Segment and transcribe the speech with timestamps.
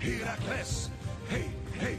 [0.00, 0.88] Heracles.
[1.26, 1.98] Hey, hey,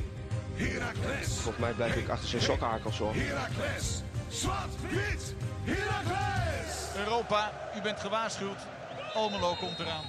[0.53, 1.27] Heracles.
[1.27, 3.13] Volgens mij blijf ik achter zijn sokkenhakels hoor.
[3.15, 4.01] Heracles.
[4.29, 6.87] Zwart, wit, Heracles.
[6.97, 8.57] Europa, u bent gewaarschuwd.
[9.13, 10.03] Almelo komt eraan.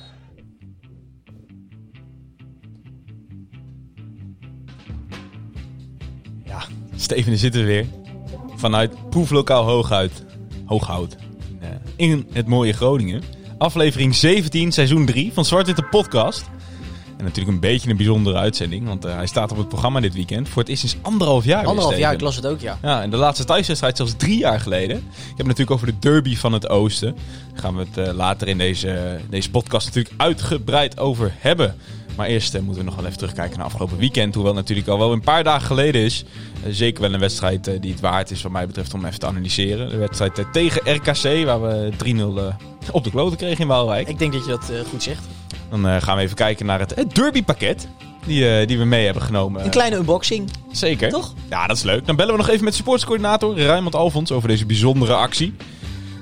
[6.45, 6.63] Ja,
[6.97, 7.87] Steven, daar zitten we weer.
[8.57, 10.25] Vanuit proeflokaal Hooghout.
[10.67, 11.17] Hooghout.
[11.97, 13.23] In het mooie Groningen.
[13.59, 16.45] Aflevering 17, seizoen 3 van Zwart Witte Podcast.
[17.17, 20.15] En natuurlijk een beetje een bijzondere uitzending, want eh, hij staat op het programma dit
[20.15, 20.49] weekend.
[20.49, 21.67] Voor het eerst sinds anderhalf jaar.
[21.67, 22.79] Anderhalf jaar, ik las het ook, ja.
[22.83, 24.97] Ja, en de laatste thuiswedstrijd zelfs drie jaar geleden.
[24.97, 27.17] Ik heb het natuurlijk over de derby van het oosten.
[27.53, 31.77] Daar gaan we het eh, later in deze, deze podcast natuurlijk uitgebreid over hebben.
[32.17, 34.35] Maar eerst eh, moeten we nog wel even terugkijken naar afgelopen weekend.
[34.35, 36.25] Hoewel het natuurlijk al wel een paar dagen geleden is.
[36.69, 39.91] Zeker wel een wedstrijd die het waard is wat mij betreft om even te analyseren.
[39.91, 42.55] De wedstrijd tegen RKC waar we 3-0 eh,
[42.91, 44.09] op de kloten kregen in Waalwijk.
[44.09, 45.25] Ik denk dat je dat goed zegt.
[45.71, 47.89] Dan eh, gaan we even kijken naar het, het derbypakket
[48.27, 49.65] die, eh, die we mee hebben genomen.
[49.65, 50.51] Een kleine unboxing.
[50.71, 51.11] Zeker.
[51.11, 51.35] Toch?
[51.49, 52.07] Ja, dat is leuk.
[52.07, 55.55] Dan bellen we nog even met supportscoördinator Raymond Alfons over deze bijzondere actie.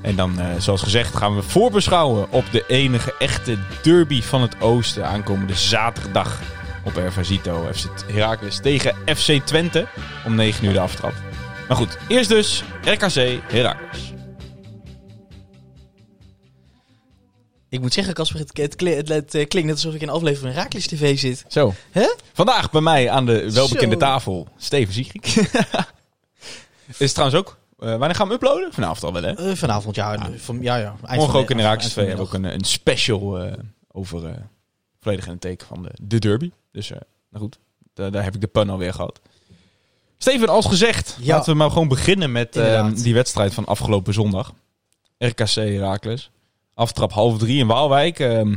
[0.02, 4.60] En dan, eh, zoals gezegd, gaan we voorbeschouwen op de enige echte derby van het
[4.60, 5.06] Oosten.
[5.06, 6.40] Aankomende zaterdag
[6.84, 7.68] op Ervasito.
[7.72, 9.86] FC Heracles tegen FC Twente
[10.26, 11.12] om 9 uur de aftrap.
[11.68, 14.12] Maar goed, eerst dus RKC Heracles.
[17.70, 20.14] Ik moet zeggen, Casper, het, het, kli- het, het, klinkt net alsof ik in een
[20.14, 21.44] aflevering van Raakles TV zit.
[21.48, 21.74] Zo.
[21.90, 22.14] Hè?
[22.32, 24.00] Vandaag bij mij aan de welbekende Zo.
[24.00, 25.26] tafel Steven Ziegrik.
[26.98, 27.58] is trouwens ook...
[27.78, 28.72] eh, wanneer gaan we uploaden?
[28.72, 29.50] Vanavond al wel, hè?
[29.50, 30.30] Eh, vanavond, ja.
[30.36, 30.96] Van, ja, ja.
[31.14, 33.52] Morgen ook in de Raakles 2 hebben we ook een, een special eh,
[33.92, 34.34] over
[35.00, 36.50] volledig in het teken van de, de derby.
[36.72, 37.00] Dus, nou
[37.32, 37.58] goed,
[37.94, 39.20] da- daar heb ik de pun alweer gehad.
[40.18, 41.34] Steven, als gezegd, Ja.
[41.36, 42.52] laten we maar gewoon beginnen met
[43.02, 44.52] die wedstrijd van afgelopen zondag.
[45.18, 46.30] RKC Heracles.
[46.80, 48.18] Aftrap half drie in Waalwijk.
[48.18, 48.54] Ehm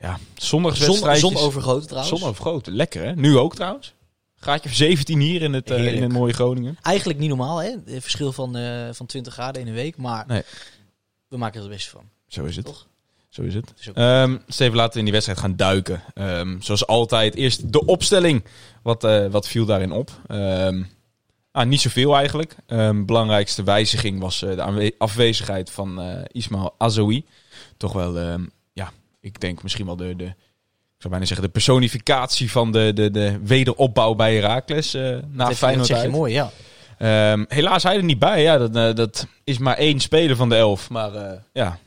[0.00, 1.18] ja, Zon, zondagswedstrijd.
[1.20, 2.18] zon overgoten trouwens.
[2.20, 2.72] Zon overgoten.
[2.74, 3.14] Lekker hè?
[3.14, 3.94] Nu ook trouwens.
[4.40, 6.78] Gaatje 17 hier in het, eh, in het mooie Groningen.
[6.82, 7.70] Eigenlijk niet normaal, hè?
[7.70, 9.96] Het verschil van, eh, van 20 graden in een week.
[9.96, 10.42] Maar Nee.
[11.28, 12.02] we maken er het beste van.
[12.26, 12.64] Zo is het.
[12.64, 12.86] Toch?
[13.28, 13.72] Zo is het.
[13.78, 16.02] Is Ehm Steven, laten we in die wedstrijd gaan duiken.
[16.14, 18.44] Ehm, zoals altijd, eerst de opstelling.
[18.82, 20.10] Wat, eh, wat viel daarin op?
[21.58, 22.56] Ah, niet zoveel eigenlijk.
[22.66, 26.00] Ehm belangrijkste wijziging was eh, de afwezigheid van
[26.32, 27.24] Ismail Azoui.
[27.76, 30.34] Toch wel, ehm, ja, ik denk misschien wel de, de, ik
[31.04, 35.46] zou bijna zeggen, de personificatie van de, de, de wederopbouw bij Heracles eh na dat,
[35.46, 36.10] dat Feyenoord uit.
[36.10, 36.50] mooi, ja.
[36.98, 38.42] Ehm, helaas hij er niet bij.
[38.42, 40.90] Ja, dat, dat is maar één speler van de elf.
[40.90, 41.78] Maar ja,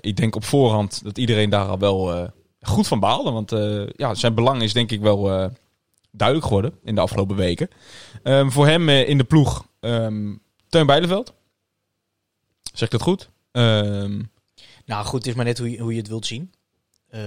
[0.00, 3.30] ik denk op voorhand dat iedereen daar al wel goed van baalde.
[3.30, 3.50] Want
[3.96, 5.50] ja, zijn belang is denk ik wel
[6.16, 7.68] duidelijk geworden in de afgelopen weken.
[8.22, 10.34] Ehm, voor hem eh, in de ploeg ehm
[10.68, 11.34] Teun Bijleveld.
[12.72, 13.30] Zeg ik dat goed?
[13.52, 14.22] Ehm,
[14.84, 16.52] Nou goed, het is maar net hoe je, hoe je het wilt zien.
[17.08, 17.20] Eh,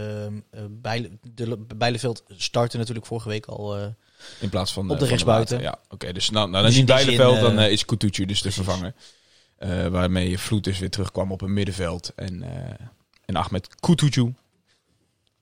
[0.69, 3.77] Bijle, de, Bijleveld startte natuurlijk vorige week al.
[3.77, 3.88] eh,
[4.39, 4.89] in plaats van...
[4.91, 5.61] Op de rechtsbuiten.
[5.61, 6.11] Ja, oké.
[6.13, 8.95] dus nou, nou, dan Dus die Bijleveld, zin, dan is Kutucu dus te vervangen.
[9.56, 12.11] Eh, waarmee Vloed dus weer terugkwam op een middenveld.
[12.16, 12.44] En,
[13.25, 14.33] en Ahmed Kutucu,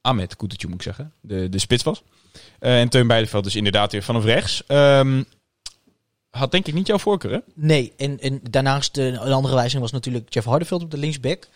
[0.02, 2.03] Ahmed Kutucu moet ik zeggen, de, de spits was.
[2.59, 4.64] Eh, en Teun Bijleveld dus inderdaad weer vanaf rechts.
[4.68, 5.24] Ehm,
[6.30, 7.40] had denk ik niet jouw voorkeur, hè?
[7.53, 11.47] Nee, en, en daarnaast eh, een andere wijziging was natuurlijk Jeff Hardeveld op de linksback.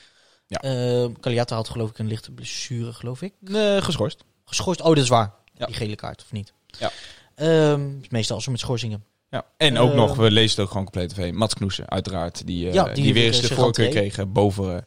[0.47, 0.61] Ja.
[0.61, 3.33] Eh, Kaliata had geloof ik een lichte blessure, geloof ik.
[3.53, 4.23] Eh, geschorst.
[4.45, 5.33] Geschorst, oh dat is waar.
[5.53, 5.65] Ja.
[5.65, 6.53] Die gele kaart, of niet?
[6.79, 6.91] Ja.
[7.35, 9.03] Ehm, meestal zo met schorsingen.
[9.29, 9.45] Ja.
[9.57, 12.47] En ook nog, we lezen het ook gewoon compleet tv, Mats Knoesen, uiteraard.
[12.47, 14.85] Die, Ja, die, die weer eens de voorkeur kregen boven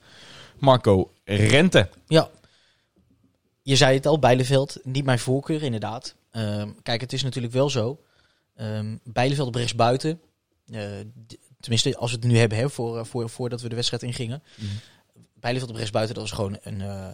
[0.59, 1.89] Marco Rente.
[2.07, 2.29] Ja.
[3.67, 6.15] Je zei het al, Bijleveld, niet mijn voorkeur inderdaad.
[6.31, 8.01] Ehm, kijk, het is natuurlijk wel zo.
[8.55, 10.21] Ehm Bijleveld op rechts buiten.
[10.67, 10.83] eh,
[11.27, 14.03] d- tenminste, als we het nu hebben, hè, voor, eh, voor, voordat we de wedstrijd
[14.03, 14.43] ingingen.
[14.57, 14.67] Mhm.
[15.35, 17.09] Bijleveld op rechts buiten, dat was gewoon een, eh,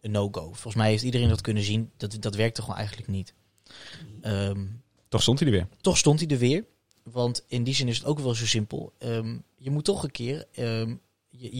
[0.00, 0.42] een no-go.
[0.44, 1.90] Volgens mij heeft iedereen dat kunnen zien.
[1.96, 3.34] Dat, dat werkte gewoon eigenlijk niet.
[4.22, 4.66] Ehm,
[5.08, 5.68] Toch stond hij er weer.
[5.80, 6.64] toch stond hij er weer.
[7.02, 8.92] Want in die zin is het ook wel zo simpel.
[9.56, 10.46] Je moet toch een keer.
[10.52, 10.98] je,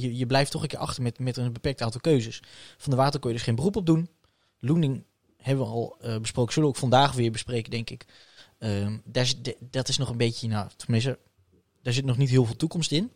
[0.00, 2.42] je, je blijft toch een keer achter met, met een beperkt aantal keuzes.
[2.76, 4.08] Van de Water kon je dus geen beroep op doen.
[4.60, 5.04] Loening
[5.36, 6.52] hebben we al eh, besproken.
[6.52, 8.06] Zullen we ook vandaag weer bespreken, denk ik.
[8.58, 10.48] Ehm, daar zit, dat is nog een beetje.
[10.48, 11.18] Nou, tenminste,
[11.82, 13.10] daar zit nog niet heel veel toekomst in.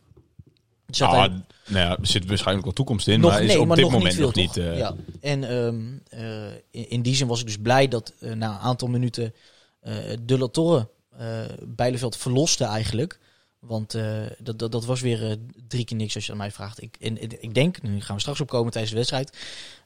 [0.98, 3.66] Ah, hij- nou ja, er zit waarschijnlijk wel toekomst in, nog, maar is nee, op
[3.66, 4.56] maar dit nog moment niet veel, nog niet...
[4.56, 4.94] eh, ja.
[5.20, 8.88] En ehm, eh, in, in die zin was ik dus blij dat na een aantal
[8.88, 9.34] minuten
[10.24, 10.88] De La Torre
[11.18, 13.18] eh Bijleveld verloste eigenlijk.
[13.66, 15.36] Want eh, dat, dat, dat was weer eh,
[15.68, 16.82] drie keer niks als je aan mij vraagt.
[16.82, 19.38] Ik, en, ik denk, nu gaan we straks opkomen tijdens de wedstrijd,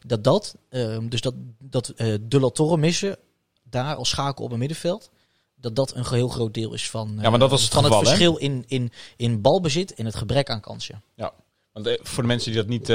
[0.06, 3.16] dat dat, ehm, dus dat, dat eh, De La Torre missen,
[3.62, 5.10] daar als schakel op een middenveld,
[5.56, 7.98] dat dat een heel groot deel is van, Ja, maar dat was het van geval,
[7.98, 11.02] het verschil in, in, in balbezit en het gebrek aan kansen.
[11.14, 11.32] Ja,
[11.72, 12.86] want voor de mensen die dat niet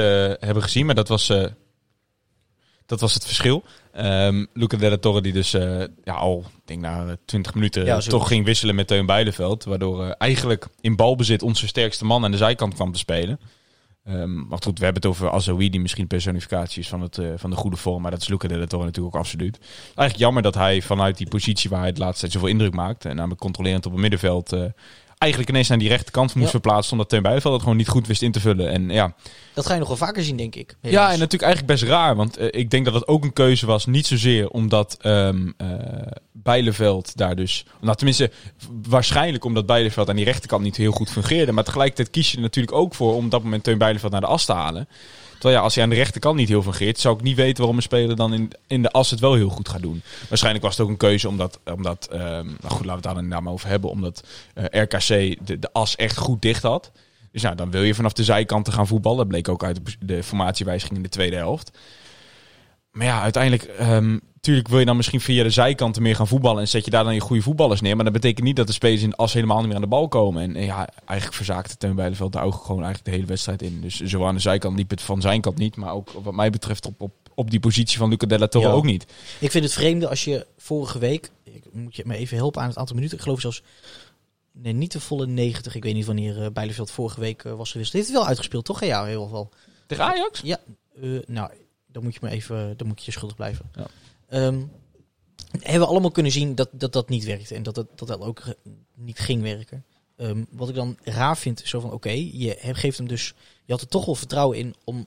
[0.44, 1.26] hebben gezien, maar dat was,
[2.86, 3.64] dat was het verschil.
[3.94, 8.28] Ehm Luca Della Torre die dus eh, ja, al, denk na 20 minuten, Ja, toch
[8.28, 9.64] ging wisselen met Teun Beideveld.
[9.64, 13.40] Waardoor eh, eigenlijk in balbezit onze sterkste man aan de zijkant kwam te spelen.
[14.04, 17.26] Ehm, maar goed, we hebben het over Azoui, die misschien personificatie is van, het, eh,
[17.36, 18.02] van de goede vorm.
[18.02, 19.58] Maar dat is Luca Della Torre natuurlijk ook absoluut.
[19.84, 23.04] Eigenlijk jammer dat hij vanuit die positie waar hij het laatste tijd zoveel indruk maakt.
[23.04, 24.56] En namelijk controlerend op het middenveld.
[25.24, 26.50] Eigenlijk ineens naar die rechterkant moest Ja.
[26.50, 26.92] verplaatsen.
[26.92, 28.70] Omdat Teun Beideveld het gewoon niet goed wist in te vullen.
[28.70, 29.14] En ja,
[29.54, 30.76] Dat ga je nog wel vaker zien, denk ik.
[30.80, 32.16] ja, en natuurlijk eigenlijk best raar.
[32.16, 33.86] Want eh, ik denk dat het ook een keuze was.
[33.86, 35.28] Niet zozeer omdat eh,
[36.32, 37.64] Bijleveld daar dus...
[37.80, 38.30] Nou, tenminste,
[38.88, 41.52] waarschijnlijk omdat Bijleveld aan die rechterkant niet heel goed fungeerde.
[41.52, 44.20] Maar tegelijkertijd kies je er natuurlijk ook voor om op dat moment Teun Bijleveld naar
[44.20, 44.88] de as te halen.
[45.34, 46.98] Terwijl ja, als hij aan de rechterkant niet heel fungeert...
[46.98, 49.48] zou ik niet weten waarom een speler dan in, in de as het wel heel
[49.48, 50.02] goed gaat doen.
[50.28, 51.60] Waarschijnlijk was het ook een keuze omdat...
[51.64, 53.90] omdat ehm, nou goed, laten we het daar inderdaad maar over hebben.
[53.90, 55.06] Omdat eh, RKC
[55.46, 56.92] de, de as echt goed dicht had.
[57.32, 59.18] Dus nou, dan wil je vanaf de zijkanten gaan voetballen.
[59.18, 61.78] Dat bleek ook uit de, de formatiewijziging in de tweede helft.
[62.90, 66.60] Maar ja, uiteindelijk, ehm tuurlijk wil je dan misschien via de zijkanten meer gaan voetballen.
[66.60, 67.94] En zet je daar dan je goede voetballers neer.
[67.94, 69.88] Maar dat betekent niet dat de spelers in de as helemaal niet meer aan de
[69.88, 70.42] bal komen.
[70.42, 73.80] En, en ja, eigenlijk verzaakte Teun Bijleveld daar ook gewoon eigenlijk de hele wedstrijd in.
[73.80, 75.76] Dus zowel aan de zijkant liep het van zijn kant niet.
[75.76, 78.74] Maar ook wat mij betreft op, op, op die positie van Luca Della Torre Ja.
[78.74, 79.06] ook niet.
[79.40, 81.30] Ik vind het vreemde als je vorige week...
[81.42, 83.16] Ik moet je me even helpen aan het aantal minuten.
[83.16, 83.62] Ik geloof zelfs...
[84.52, 85.74] Nee, niet de volle 90.
[85.74, 87.96] Ik weet niet wanneer eh Bijleveld vorige week eh, was gewisseld.
[87.96, 88.84] Heeft het wel uitgespeeld, toch?
[88.84, 89.50] Ja, heel wel.
[89.86, 90.40] Tegen Ajax?
[90.44, 90.58] Ja,
[91.02, 91.50] eh, nou,
[91.86, 93.70] dan moet je me even, dan moet je je schuldig blijven.
[93.74, 93.86] Ja.
[94.28, 94.62] Ehm,
[95.50, 98.20] hebben we allemaal kunnen zien dat dat, dat niet werkte en dat dat, dat, dat
[98.20, 98.42] ook
[98.94, 99.84] niet ging werken.
[100.16, 103.34] Ehm, wat ik dan raar vind, is zo van, oké, je geeft hem dus,
[103.64, 105.06] je had er toch wel vertrouwen in om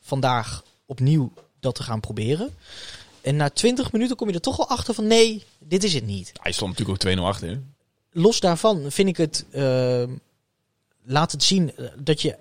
[0.00, 2.50] vandaag opnieuw dat te gaan proberen.
[3.20, 6.06] En na 20 minuten kom je er toch wel achter van, nee, dit is het
[6.06, 6.32] niet.
[6.42, 7.62] Hij stond natuurlijk ook 2-0 achter.
[8.10, 10.10] Los daarvan vind ik het, ehm,
[11.02, 12.36] laat het zien eh, dat je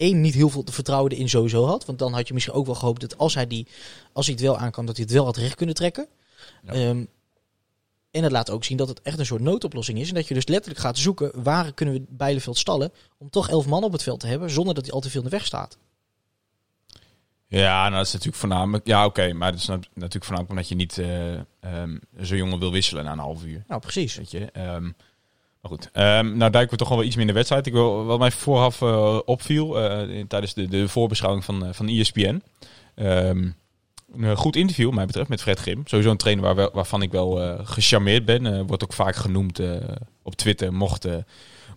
[0.00, 1.84] één, niet heel veel te vertrouwen erin sowieso had.
[1.84, 3.66] Want dan had je misschien ook wel gehoopt dat als hij, die,
[4.12, 6.08] als hij het wel aankan, dat hij het wel had recht kunnen trekken.
[6.62, 6.72] Ja.
[6.72, 7.04] Ehm,
[8.10, 10.08] en het laat ook zien dat het echt een soort noodoplossing is.
[10.08, 12.92] En dat je dus letterlijk gaat zoeken waar kunnen we Bijleveld stallen.
[13.18, 15.20] Om toch elf man op het veld te hebben zonder dat hij al te veel
[15.20, 15.78] in de weg staat.
[17.46, 18.86] Ja, nou, dat is natuurlijk voornamelijk...
[18.86, 20.98] Ja, oké, maar dat is nat- natuurlijk voornamelijk omdat je niet
[21.60, 23.64] ehm, zo'n jongen wil wisselen na een half uur.
[23.66, 24.14] Nou, precies.
[24.14, 24.50] Weet je.
[24.50, 24.90] Ehm,
[25.60, 27.66] maar goed, Ehm, nou duiken we toch wel iets meer in de wedstrijd.
[27.66, 31.88] Ik wil, wat mij vooraf eh, opviel eh, tijdens de, de voorbeschouwing van, eh, van
[31.88, 32.42] ESPN.
[32.94, 33.48] Ehm,
[34.16, 35.82] een goed interview, mij betreft, met Fred Grim.
[35.84, 38.66] Sowieso een trainer waar, waarvan ik wel gecharmeerd ben.
[38.66, 39.60] Wordt ook vaak genoemd
[40.22, 40.72] op Twitter.
[40.72, 41.06] Mocht,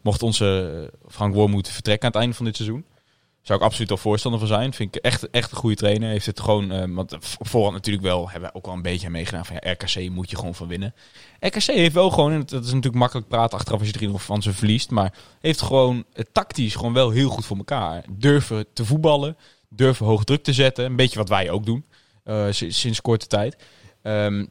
[0.02, 2.86] mocht onze Frank Wormoed vertrekken aan het einde van dit seizoen.
[3.44, 4.74] Zou ik absoluut al voorstander van zijn.
[4.74, 6.10] Vind ik echt, echt een goede trainer.
[6.10, 9.12] Heeft het gewoon, eh, want voorhand natuurlijk wel, hebben we ook wel een beetje aan
[9.12, 10.94] meegedaan van ja, RKC moet je gewoon van winnen.
[11.40, 14.42] RKC heeft wel gewoon, en dat is natuurlijk makkelijk praten achteraf als je er van
[14.42, 18.04] ze verliest, maar heeft gewoon het tactisch gewoon wel heel goed voor elkaar.
[18.10, 19.38] Durven te voetballen,
[19.70, 20.86] durven hoog druk te zetten.
[20.86, 21.86] Een beetje wat wij ook doen,
[22.24, 23.56] eh, si- sinds korte tijd.
[24.02, 24.46] Ehm,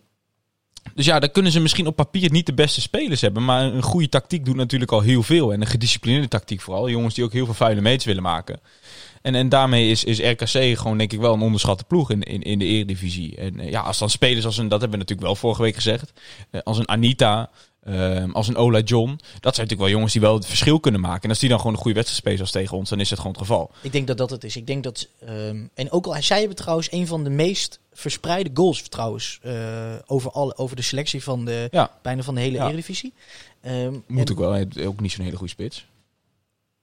[0.94, 3.44] dus ja, dan kunnen ze misschien op papier niet de beste spelers hebben.
[3.44, 5.52] Maar een goede tactiek doet natuurlijk al heel veel.
[5.52, 6.88] En een gedisciplineerde tactiek vooral.
[6.90, 8.60] Jongens die ook heel veel vuile meets willen maken.
[9.22, 12.42] En, en daarmee is, is RKC gewoon denk ik wel een onderschatte ploeg in, in,
[12.42, 13.36] in de eredivisie.
[13.36, 15.74] En eh, ja, als dan spelers als een, dat hebben we natuurlijk wel vorige week
[15.74, 16.12] gezegd.
[16.50, 17.50] eh, als een Anita,
[17.82, 19.08] eh, als een Ola John.
[19.10, 21.22] Dat zijn natuurlijk wel jongens die wel het verschil kunnen maken.
[21.22, 23.18] En als die dan gewoon een goede wedstrijd spelen als tegen ons, dan is het
[23.18, 23.70] gewoon het geval.
[23.82, 24.56] Ik denk dat dat het is.
[24.56, 25.08] Ik denk dat.
[25.26, 29.38] ehm, en ook al zij hebben trouwens een van de meest verspreide goals trouwens.
[29.42, 31.68] eh, over, alle, over de selectie van de.
[31.70, 31.98] Ja.
[32.02, 32.66] bijna van de hele Ja.
[32.66, 33.12] Eredivisie.
[33.60, 34.50] Ehm, Moet ook wel.
[34.50, 35.86] Hij heeft ook niet zo'n hele goede spits.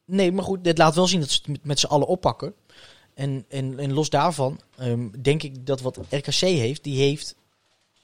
[0.05, 2.53] Nee, maar goed, dit laat wel zien dat ze het met, met z'n allen oppakken.
[3.13, 7.35] En, en, en los daarvan ehm, denk ik dat wat RKC heeft, die heeft.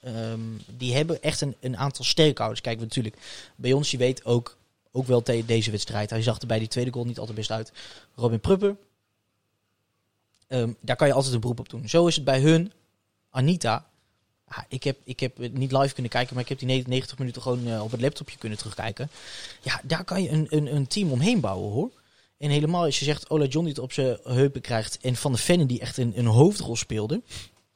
[0.05, 0.39] Ehm,
[0.77, 2.61] die hebben echt een, een aantal sterkhouders.
[2.61, 3.15] Kijk, natuurlijk,
[3.55, 4.57] bij ons, je weet ook,
[4.91, 6.09] ook wel tegen deze wedstrijd.
[6.09, 7.71] Hij zag er bij die tweede goal niet altijd best uit.
[8.15, 8.77] Robin Pruppen.
[10.47, 11.89] Ehm, daar kan je altijd een beroep op doen.
[11.89, 12.71] Zo is het bij hun.
[13.29, 13.85] Anita.
[14.47, 17.41] Ah, ik, heb, ik heb niet live kunnen kijken, maar ik heb die 90 minuten
[17.41, 19.09] gewoon eh, op het laptopje kunnen terugkijken.
[19.61, 21.91] Ja, daar kan je een, een, een team omheen bouwen hoor.
[22.37, 24.97] En helemaal als je zegt Ola John die het op zijn heupen krijgt.
[25.01, 27.21] En Van de Vennen die echt een, een hoofdrol speelde.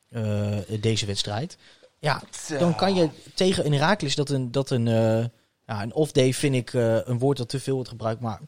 [0.09, 1.57] eh, deze wedstrijd.
[2.00, 2.22] Ja,
[2.60, 5.25] dan kan je tegen een Herakles dat een, dat een, eh,
[5.65, 8.22] ja, een off-day vind ik eh, een woord dat te veel wordt gebruikt.
[8.22, 8.41] Maar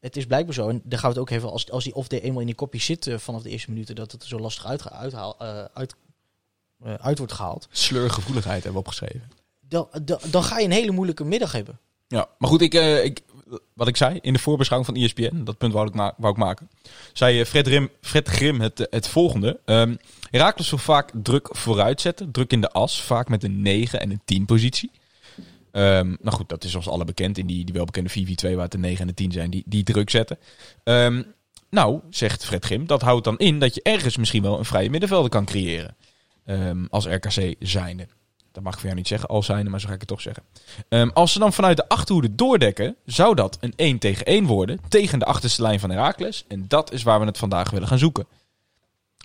[0.00, 0.68] het is blijkbaar zo.
[0.68, 2.80] En daar gaan we het ook even als, als die off-day eenmaal in die kopje
[2.80, 3.94] zit eh, vanaf de eerste minuten.
[3.94, 5.94] Dat het er zo lastig uit, uithaal, eh, uit,
[6.84, 7.68] eh, uit wordt gehaald.
[7.70, 9.30] Sleurgevoeligheid hebben we opgeschreven.
[9.60, 11.78] Dan, dan, dan ga je een hele moeilijke middag hebben.
[12.08, 13.22] Ja, maar goed, ik, eh, ik,
[13.72, 16.38] wat ik zei in de voorbeschouwing van ESPN, dat punt wou ik, ma wou ik
[16.38, 16.70] maken,
[17.12, 19.60] zei Fred, Rim, Fred Grim het, het volgende.
[19.64, 19.94] Ehm
[20.30, 24.10] Herakles wil vaak druk vooruit zetten, druk in de as, vaak met een 9 en
[24.10, 24.90] een 10 positie.
[25.72, 28.72] Ehm, nou goed, dat is ons alle bekend in die, die welbekende 4-4-2 waar het
[28.72, 30.38] de 9 en de 10 zijn, die, die druk zetten.
[30.84, 31.22] Ehm,
[31.70, 34.90] nou, zegt Fred Grim, dat houdt dan in dat je ergens misschien wel een vrije
[34.90, 35.96] middenvelder kan creëren.
[36.44, 38.06] Ehm, als RKC zijnde.
[38.52, 40.20] Dat mag ik voor jou niet zeggen, al zijnde, maar zo ga ik het toch
[40.20, 40.42] zeggen.
[41.14, 45.18] Als ze dan vanuit de achterhoede doordekken, zou dat een 1 tegen 1 worden tegen
[45.18, 46.44] de achterste lijn van Heracles.
[46.48, 48.26] En dat is waar we het vandaag willen gaan zoeken.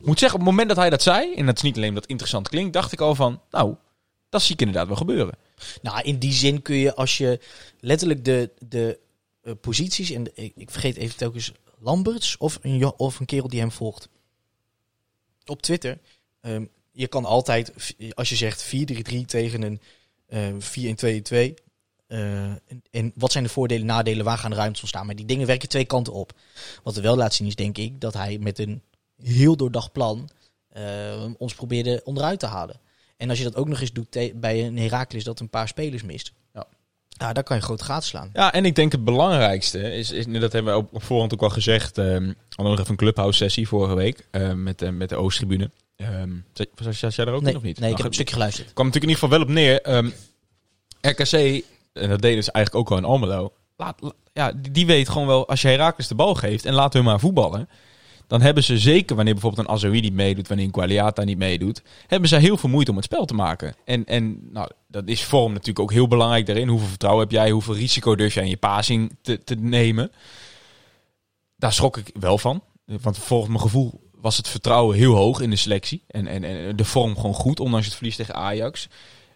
[0.04, 2.06] Moet zeggen, op het moment dat hij dat zei, en dat is niet alleen dat
[2.06, 3.76] interessant klinkt, dacht ik al van, nou,
[4.30, 5.38] dat zie ik inderdaad wel gebeuren.
[5.82, 7.40] Nou, in die zin kun je als je
[7.80, 9.00] letterlijk de, de
[9.42, 13.72] eh, posities en ik, vergeet even telkens Lamberts of een, of een kerel die hem
[13.72, 14.10] volgt
[15.46, 16.00] op Twitter.
[16.42, 17.74] ehm, je kan altijd,
[18.14, 19.82] als je zegt 4-3-3 tegen een
[20.28, 21.54] ehm 4-1-2-2.
[22.08, 25.06] eh, en, en wat zijn de voordelen, nadelen, waar gaan de ruimtes ontstaan?
[25.06, 26.34] Maar die dingen werken twee kanten op.
[26.84, 28.82] Wat er wel laat zien is, denk ik, dat hij met een
[29.22, 30.30] heel doordacht plan
[30.70, 32.80] eh, ons probeerde onderuit te halen.
[33.18, 36.04] En als je dat ook nog eens doet bij een Heracles dat een paar spelers
[36.04, 36.32] mist.
[36.54, 36.66] Ja.
[37.10, 38.30] Ja, daar kan je groot gaat slaan.
[38.34, 41.42] Ja, en ik denk het belangrijkste is, is dat hebben we op, op voorhand ook
[41.42, 41.98] al gezegd.
[41.98, 45.16] ehm we hadden nog even een clubhouse sessie vorige week ehm, met, de met de
[45.16, 45.72] Oosttribune.
[45.96, 47.80] Ehm zat, was, zat jij er ook nee, in of niet?
[47.80, 48.74] nee, ik Nou, heb een stukje geluisterd.
[48.74, 49.82] kwam natuurlijk in ieder geval wel op neer.
[49.82, 50.10] ehm,
[51.02, 53.54] RKC, en dat deden ze eigenlijk ook al in Almelo.
[53.78, 56.74] Laat, la- ja, die, die weet gewoon wel, als je Herakles de bal geeft en
[56.74, 57.70] laat hun maar voetballen.
[58.34, 62.30] Dan hebben ze zeker, wanneer bijvoorbeeld een Azoui niet meedoet, wanneer Qualiata niet meedoet, hebben
[62.30, 63.76] ze heel veel moeite om het spel te maken.
[63.86, 66.68] En, en nou, dat is vorm natuurlijk ook heel belangrijk daarin.
[66.68, 70.12] Hoeveel vertrouwen heb jij, hoeveel risico durf jij in je passing te, te nemen.
[71.58, 72.64] Daar schrok ik wel van.
[72.86, 76.04] Want volgens mijn gevoel was het vertrouwen heel hoog in de selectie.
[76.08, 78.88] En, en, en de vorm gewoon goed, ondanks het verlies tegen Ajax.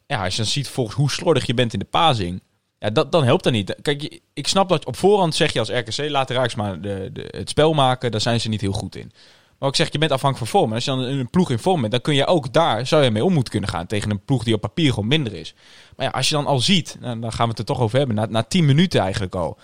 [0.07, 2.41] Ja, als je dan ziet volgens hoe slordig je bent in de passing.
[2.79, 3.75] Ja, dat, dan helpt dat niet.
[3.81, 7.25] Kijk, ik snap dat op voorhand zeg je als RKC, laat Rijks maar de, de,
[7.27, 8.11] het spel maken.
[8.11, 9.11] Daar zijn ze niet heel goed in.
[9.59, 10.73] Maar ik zeg, je bent afhankelijk van vorm.
[10.73, 13.11] Als je dan een ploeg in vorm bent, dan kun je ook daar, zou je
[13.11, 13.87] mee om moeten kunnen gaan.
[13.87, 15.53] Tegen een ploeg die op papier gewoon minder is.
[15.95, 17.97] Maar ja, als je dan al ziet, nou, dan gaan we het er toch over
[17.97, 19.57] hebben, na, na 10 minuten eigenlijk al.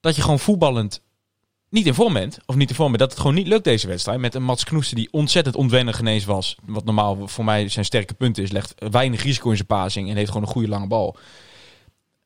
[0.00, 1.02] Dat je gewoon voetballend
[1.70, 3.86] niet in vorm bent, of niet in vorm bent, dat het gewoon niet lukt deze
[3.86, 4.20] wedstrijd.
[4.20, 6.56] Met een Mats Knoester die ontzettend ontwennig genees was.
[6.64, 8.50] Wat normaal voor mij zijn sterke punt is.
[8.50, 11.16] Legt weinig risico in zijn passing en heeft gewoon een goede lange bal.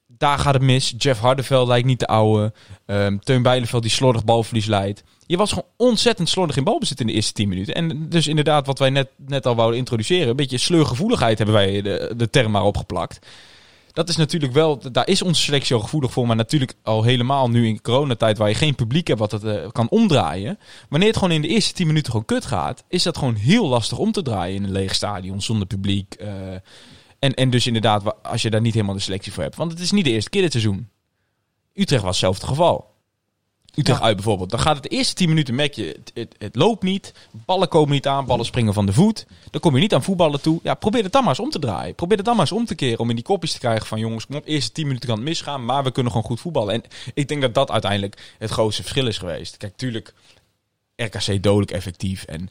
[0.06, 0.94] Daar gaat het mis.
[0.98, 2.52] Jeff Hardeveld lijkt niet de oude.
[2.86, 5.04] Ehm Teun Bijleveld die slordig balverlies leidt.
[5.26, 7.74] Je was gewoon ontzettend slordig in balbezit in de eerste 10 minuten.
[7.74, 10.28] En dus inderdaad, wat wij net, net al wouden introduceren.
[10.28, 13.26] Een beetje sleurgevoeligheid hebben wij de, de term maar opgeplakt.
[13.92, 16.26] Dat is natuurlijk wel, daar is onze selectie al gevoelig voor.
[16.26, 19.70] Maar natuurlijk al helemaal nu in coronatijd waar je geen publiek hebt wat het eh,
[19.72, 20.58] kan omdraaien.
[20.88, 23.68] Wanneer het gewoon in de eerste 10 minuten gewoon kut gaat, is dat gewoon heel
[23.68, 26.14] lastig om te draaien in een leeg stadion zonder publiek.
[26.14, 26.28] eh.
[27.24, 29.56] En, en dus inderdaad, als je daar niet helemaal de selectie voor hebt.
[29.56, 30.88] Want het is niet de eerste keer dit seizoen.
[31.74, 32.92] Utrecht was hetzelfde geval.
[33.74, 34.04] Utrecht Ja.
[34.04, 34.50] uit bijvoorbeeld.
[34.50, 37.12] Dan gaat het de eerste 10 minuten merk je, het, het, het loopt niet.
[37.30, 39.26] Ballen komen niet aan, ballen springen van de voet.
[39.50, 40.60] Dan kom je niet aan voetballen toe.
[40.62, 41.94] Ja, probeer het dan maar eens om te draaien.
[41.94, 43.98] Probeer het dan maar eens om te keren om in die kopjes te krijgen van
[43.98, 46.74] jongens, kom op, eerste 10 minuten kan het misgaan, maar we kunnen gewoon goed voetballen.
[46.74, 46.82] En
[47.14, 49.56] ik denk dat dat uiteindelijk het grootste verschil is geweest.
[49.56, 50.14] Kijk, tuurlijk,
[50.96, 52.24] RKC dodelijk effectief.
[52.24, 52.50] En,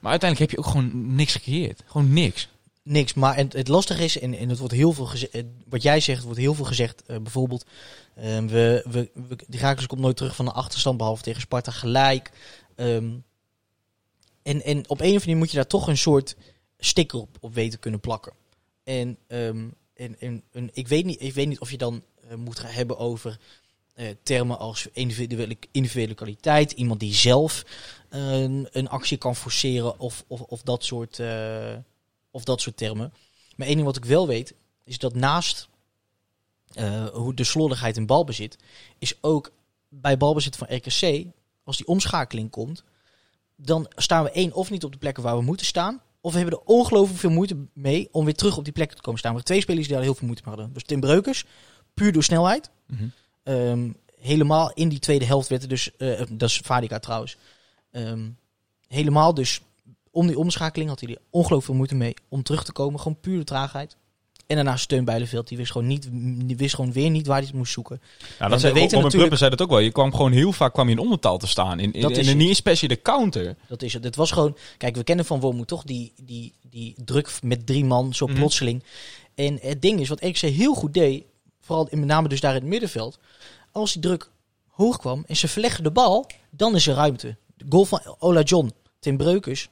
[0.00, 1.82] maar uiteindelijk heb je ook gewoon niks gecreëerd.
[1.86, 2.48] Gewoon niks.
[2.88, 3.14] Niks.
[3.14, 6.22] Maar en, het lastige is, en, en het wordt heel veel gezegd, wat jij zegt,
[6.22, 7.02] wordt heel veel gezegd.
[7.06, 7.66] eh, bijvoorbeeld,
[8.14, 9.10] eh, we, we,
[9.46, 12.30] de Rakers komt nooit terug van de achterstand, behalve tegen Sparta gelijk.
[12.74, 13.10] Ehm,
[14.42, 16.36] en, en op een of andere manier moet je daar toch een soort
[16.78, 18.32] sticker op, op weten kunnen plakken.
[18.84, 22.36] En, ehm, en, en, en ik, weet niet, ik weet niet of je dan eh,
[22.36, 23.38] moet gaan hebben over
[23.98, 26.72] eh, termen als individuele, individuele kwaliteit.
[26.72, 27.64] Iemand die zelf
[28.08, 31.74] eh, een, actie kan forceren of, of, of, dat soort, eh,
[32.38, 33.12] of dat soort termen.
[33.56, 34.54] Maar één ding wat ik wel weet,
[34.84, 35.68] is dat naast
[36.72, 38.56] eh, hoe de slordigheid in balbezit,
[38.98, 39.52] is ook
[39.88, 41.26] bij balbezit van RKC,
[41.64, 42.84] als die omschakeling komt,
[43.56, 46.02] dan staan we één of niet op de plekken waar we moeten staan.
[46.20, 49.02] Of we hebben er ongelooflijk veel moeite mee om weer terug op die plekken te
[49.02, 49.32] komen staan.
[49.32, 50.74] Waren twee spelers die daar heel veel moeite mee hadden.
[50.74, 51.44] Dus Tim Breukers,
[51.94, 52.70] puur door snelheid.
[53.42, 53.90] Ehm,
[54.20, 57.36] helemaal in die tweede helft werd er dus, eh, dat is Vadika trouwens,
[57.90, 58.28] Ehm,
[58.88, 59.60] helemaal dus
[60.18, 63.00] om die omschakeling had hij er ongelooflijk veel moeite mee om terug te komen.
[63.00, 63.96] Gewoon puur de traagheid.
[64.46, 66.08] En daarnaast Steun Bijleveld, die wist gewoon, niet,
[66.46, 68.00] die wist gewoon weer niet waar hij het moest zoeken.
[68.18, 69.78] Ja, dat we zei, weten Robin natuurlijk- zei dat ook wel.
[69.78, 71.80] Je kwam gewoon heel vaak kwam je in ondertaal te staan.
[71.80, 73.56] In, in, Dat in, is en niet se de counter.
[73.68, 74.04] Dat is het.
[74.04, 77.84] Het was gewoon, kijk, we kennen van Wormoed toch die, die, die druk met drie
[77.84, 78.36] man, zo Mhm.
[78.36, 78.82] plotseling.
[79.34, 81.24] En het ding is, wat RKC heel goed deed,
[81.60, 83.18] vooral in, met name dus daar in het middenveld,
[83.72, 84.30] als die druk
[84.66, 87.36] hoog kwam en ze verleggen de bal, dan is er ruimte.
[87.56, 89.68] De goal van Ola John, Tim Breukers,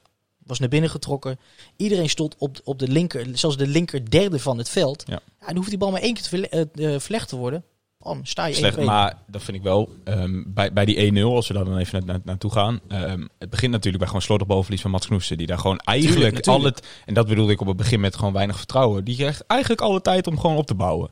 [0.47, 1.39] was naar binnen getrokken.
[1.77, 5.03] Iedereen stond op, op de linker, zelfs de linker derde van het veld.
[5.07, 5.21] Ja.
[5.47, 7.65] dan hoeft die bal maar één keer te verle- verlegd te worden.
[7.99, 8.85] Bam, sta je Slecht, 1-2.
[8.85, 9.89] maar dat vind ik wel.
[10.05, 12.81] ehm, bij, bij die 1-0, als we daar dan even na, na- naartoe gaan.
[12.89, 15.37] ehm, het begint natuurlijk bij gewoon slordig balverlies van Mats Knoester.
[15.37, 16.87] Die daar gewoon eigenlijk al het...
[17.07, 19.05] En dat bedoelde ik op het begin met gewoon weinig vertrouwen.
[19.05, 21.11] Die krijgt eigenlijk alle tijd om gewoon op te bouwen.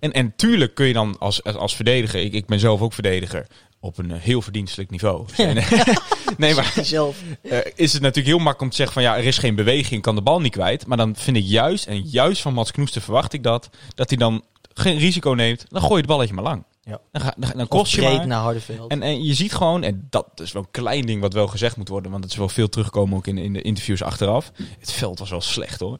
[0.00, 2.20] En, en tuurlijk kun je dan als, als, als verdediger...
[2.20, 3.46] Ik, ik ben zelf ook verdediger.
[3.84, 5.26] Op een eh, heel verdienstelijk niveau.
[6.36, 7.22] nee, maar Zelf.
[7.42, 10.02] eh, is het natuurlijk heel makkelijk om te zeggen van ja, er is geen beweging,
[10.02, 10.86] kan de bal niet kwijt.
[10.86, 14.18] Maar dan vind ik juist, en juist van Mats Knoester verwacht ik dat, dat hij
[14.18, 14.42] dan
[14.74, 15.64] geen risico neemt.
[15.68, 16.64] Dan gooi je het balletje maar lang.
[16.84, 17.00] Ja.
[17.12, 18.26] Dan, ga, dan, kost je maar.
[18.26, 18.90] naar Hardenveld.
[18.90, 21.76] En, en je ziet gewoon, en dat is wel een klein ding wat wel gezegd
[21.76, 24.52] moet worden, want het is wel veel teruggekomen ook in, in de interviews achteraf.
[24.78, 25.98] Het veld was wel slecht hoor.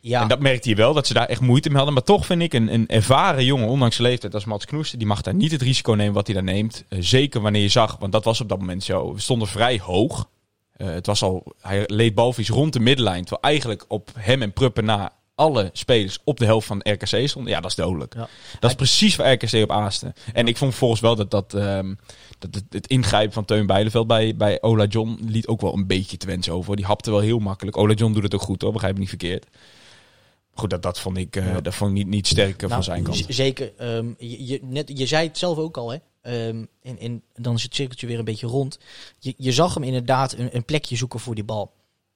[0.00, 1.94] Ja, En dat merkte je wel, dat ze daar echt moeite mee hadden.
[1.94, 5.06] Maar toch vind ik een, een ervaren jongen, ondanks zijn leeftijd als Mats Knoester, die
[5.06, 6.84] mag daar niet het risico nemen wat hij daar neemt.
[6.88, 9.14] Eh, zeker wanneer je zag, want dat was op dat moment zo.
[9.14, 10.28] We stonden vrij hoog.
[10.72, 13.24] Eh, het was al, hij leed balvies rond de middenlijn.
[13.24, 17.52] Terwijl eigenlijk op hem en Pruppen na alle spelers op de helft van RKC stonden.
[17.52, 18.14] Ja, dat is dodelijk.
[18.14, 18.28] Ja.
[18.60, 20.14] Dat is precies waar RKC op aaste.
[20.32, 21.94] En ik vond volgens wel dat, dat, ehm,
[22.38, 25.86] dat het, het ingrijpen van Teun Bijleveld bij, bij Ola John liet ook wel een
[25.86, 26.76] beetje te wensen over.
[26.76, 27.76] Die hapte wel heel makkelijk.
[27.76, 29.46] Ola John doet het ook goed hoor, begrijp me niet verkeerd.
[30.54, 32.82] Goed, dat, dat vond ik, eh, dat vond ik niet, niet sterk eh, Nou, van
[32.82, 33.24] zijn kant.
[33.28, 33.72] Zeker.
[33.76, 35.98] ehm, je, je, net, je zei het zelf ook al, hè.
[36.22, 38.78] Ehm, en, en dan is het cirkeltje weer een beetje rond.
[39.18, 41.72] Je, je zag hem inderdaad een, een plekje zoeken voor die bal.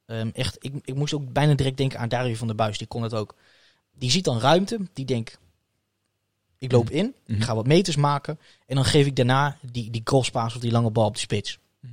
[0.09, 2.79] Ehm, echt, ik, ik moest ook bijna direct denken aan Dario van der Buis.
[2.79, 3.35] Die kon het ook.
[3.95, 4.79] Die ziet dan ruimte.
[4.93, 5.39] Die denkt,
[6.59, 7.15] ik loop in.
[7.27, 7.37] Mhm.
[7.37, 8.39] Ik ga wat meters maken.
[8.67, 11.59] En dan geef ik daarna die, die crosspaas of die lange bal op de spits.
[11.81, 11.93] Mhm.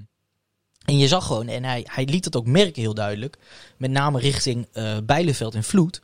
[0.86, 3.38] En je zag gewoon, en hij, hij liet het ook merken heel duidelijk.
[3.78, 4.68] Met name richting
[5.04, 6.02] Bijleveld en Vloed.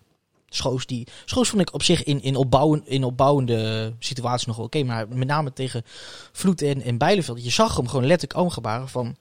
[0.47, 4.65] Schoos, die, Schoos vond ik op zich in, in, opbouwen, in opbouwende situaties nog wel
[4.65, 4.83] oké.
[4.83, 5.83] maar met name tegen
[6.31, 7.43] Vloed en, en Bijleveld.
[7.43, 9.15] Je zag hem gewoon letterlijk oomgebaren van...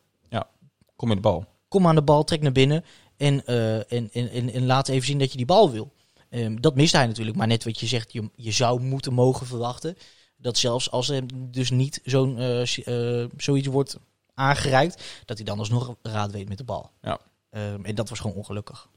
[0.97, 1.50] Kom met de bal.
[1.71, 2.85] Kom aan de bal, trek naar binnen.
[3.17, 5.93] En, eh, en, en, en, en laat even zien dat je die bal wil.
[6.31, 7.37] Ehm, dat miste hij natuurlijk.
[7.37, 9.97] Maar net wat je zegt, je, je zou moeten mogen verwachten.
[10.37, 13.99] Dat zelfs als er dus niet zo'n, eh, eh, zoiets wordt
[14.35, 15.23] aangereikt.
[15.25, 16.91] Dat hij dan alsnog raad weet met de bal.
[17.03, 17.21] Ja.
[17.51, 18.89] Ehm, en dat was gewoon ongelukkig.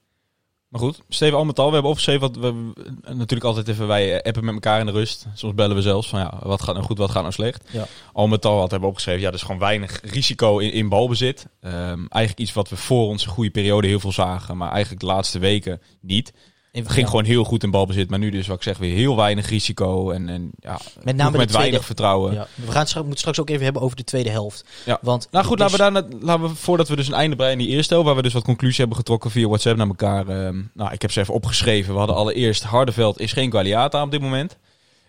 [0.74, 4.24] Maar goed, Steven, al met al, we hebben opgeschreven wat we natuurlijk altijd even, wij
[4.24, 5.26] appen met elkaar in de rust.
[5.34, 7.64] Soms bellen we zelfs van ja, wat gaat nou goed, wat gaat nou slecht.
[7.72, 7.88] Ja.
[8.14, 10.90] Al met al wat hebben we opgeschreven, ja, er is gewoon weinig risico in, in
[10.90, 11.48] balbezit.
[11.62, 15.08] Ehm, eigenlijk iets wat we voor onze goede periode heel veel zagen, maar eigenlijk de
[15.08, 16.34] laatste weken niet.
[16.82, 19.16] Ging ja, gewoon heel goed in balbezit, maar nu dus wat ik zeg weer heel
[19.16, 22.34] weinig risico en, en ja, Met name met tweede- weinig vertrouwen.
[22.34, 22.48] Ja.
[22.56, 24.66] We gaan het straks, moeten straks ook even hebben over de tweede helft.
[24.86, 24.98] Ja.
[25.02, 27.66] Want Nou goed, laten we, daar, laten we voordat we dus een einde breien in
[27.66, 30.28] die eerste helft, waar we dus wat conclusie hebben getrokken via WhatsApp naar elkaar.
[30.28, 31.92] ehm, nou, ik heb ze even opgeschreven.
[31.94, 34.58] We hadden allereerst Hardeveld is geen Gualiata op dit moment.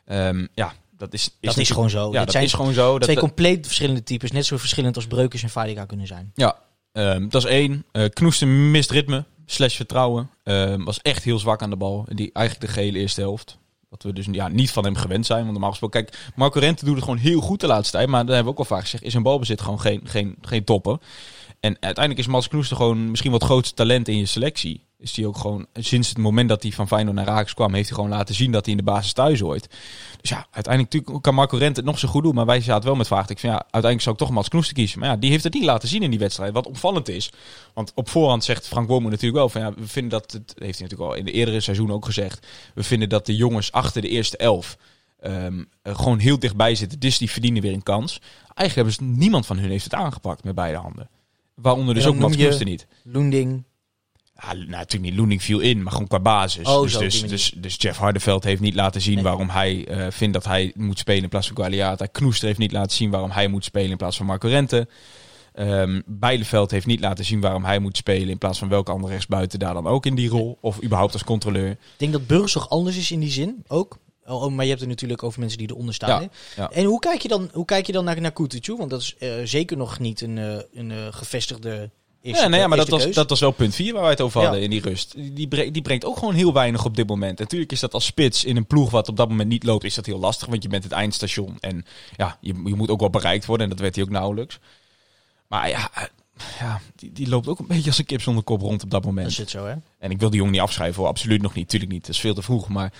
[0.05, 2.13] Ehm, ja, dat is, is, dat is gewoon zo.
[2.13, 2.99] Ja, dat zijn is gewoon zo.
[2.99, 4.31] Twee dat- compleet verschillende types.
[4.33, 6.31] Net zo verschillend als Breukers en Fadiga kunnen zijn.
[6.35, 6.57] ja,
[6.93, 7.85] ehm, dat is één.
[7.93, 10.31] Eh Knoesten mist ritme, slash vertrouwen.
[10.43, 12.07] Ehm, was echt heel zwak aan de bal.
[12.09, 13.59] Die, eigenlijk de gele eerste helft.
[13.89, 15.41] Wat we dus ja, niet van hem gewend zijn.
[15.41, 18.09] Want normaal gesproken, kijk, Marco Rente doet het gewoon heel goed de laatste tijd.
[18.09, 19.03] Maar dat hebben we ook al vaak gezegd.
[19.03, 20.99] Is een balbezit gewoon geen, geen, geen topper.
[21.61, 24.81] En uiteindelijk is Mats Knoester gewoon misschien wat grootste talent in je selectie.
[25.05, 27.89] Is hij ook gewoon, sinds het moment dat hij van Feyenoord naar Ajax kwam, heeft
[27.89, 29.67] hij gewoon laten zien dat hij in de basis thuis hoort.
[30.21, 32.35] Dus ja, uiteindelijk natuurlijk kan Marco Rente het nog zo goed doen.
[32.35, 33.29] Maar wij zaten wel met vraag.
[33.29, 34.99] Ik van ja, uiteindelijk zou ik toch Mats Knoester kiezen.
[34.99, 36.53] Maar ja, die heeft het niet laten zien in die wedstrijd.
[36.53, 37.31] Wat opvallend is.
[37.75, 40.79] Want op voorhand zegt Frank Bommel natuurlijk wel van ja, we vinden dat, het heeft
[40.79, 42.47] hij natuurlijk al in de eerdere seizoen ook gezegd.
[42.75, 44.77] We vinden dat de jongens achter de eerste elf
[45.21, 47.01] ehm, eh, gewoon heel dichtbij zitten.
[47.01, 48.21] Dus die verdienen weer een kans.
[48.55, 51.09] Eigenlijk hebben ze, niemand van hun heeft het aangepakt met beide handen.
[51.55, 52.87] Waaronder dus ook Mats Knoester niet.
[53.03, 53.65] Loending.
[54.41, 55.15] Ja, nou, natuurlijk niet.
[55.19, 56.67] Loening viel in, maar gewoon qua basis.
[56.69, 59.23] Oh, dus, zo, dus, dus, dus Jeff Hardeveld heeft niet laten zien Nee.
[59.23, 62.07] waarom hij eh, vindt dat hij moet spelen in plaats van Gualiata.
[62.07, 64.89] Knoester heeft niet laten zien waarom hij moet spelen in plaats van Marco Rente.
[65.53, 69.13] Ehm Bijleveld heeft niet laten zien waarom hij moet spelen in plaats van welke andere
[69.13, 70.59] rechtsbuiten daar dan ook in die rol.
[70.61, 71.71] Of überhaupt als controleur.
[71.71, 73.99] Ik denk dat Burgers toch anders is in die zin ook.
[74.27, 76.23] Oh, oh, maar je hebt het natuurlijk over mensen die eronder staan.
[76.23, 76.63] Ja, hè?
[76.63, 76.71] ja.
[76.71, 78.77] En hoe kijk je dan, hoe kijk je dan naar, naar Kutucu?
[78.77, 81.91] Want dat is eh, zeker nog niet een, eh, een gevestigde
[82.33, 84.41] Ja, nee, ja, maar dat was, dat was wel punt 4 waar wij het over
[84.41, 84.47] Ja.
[84.47, 85.15] hadden in die rust.
[85.17, 87.39] Die, bre- die brengt ook gewoon heel weinig op dit moment.
[87.39, 89.95] Natuurlijk is dat als spits in een ploeg wat op dat moment niet loopt, is
[89.95, 90.49] dat heel lastig.
[90.49, 93.65] Want je bent het eindstation en ja, je, je moet ook wel bereikt worden.
[93.67, 94.59] En dat werd hij ook nauwelijks.
[95.47, 95.91] Maar ja,
[96.59, 99.05] ja die, die loopt ook een beetje als een kip zonder kop rond op dat
[99.05, 99.29] moment.
[99.29, 99.75] Dat het zo, hè?
[99.99, 101.09] En ik wil die jongen niet afschrijven, hoor.
[101.11, 101.69] absoluut nog niet.
[101.69, 102.69] Tuurlijk niet, dat is veel te vroeg.
[102.69, 102.93] Maar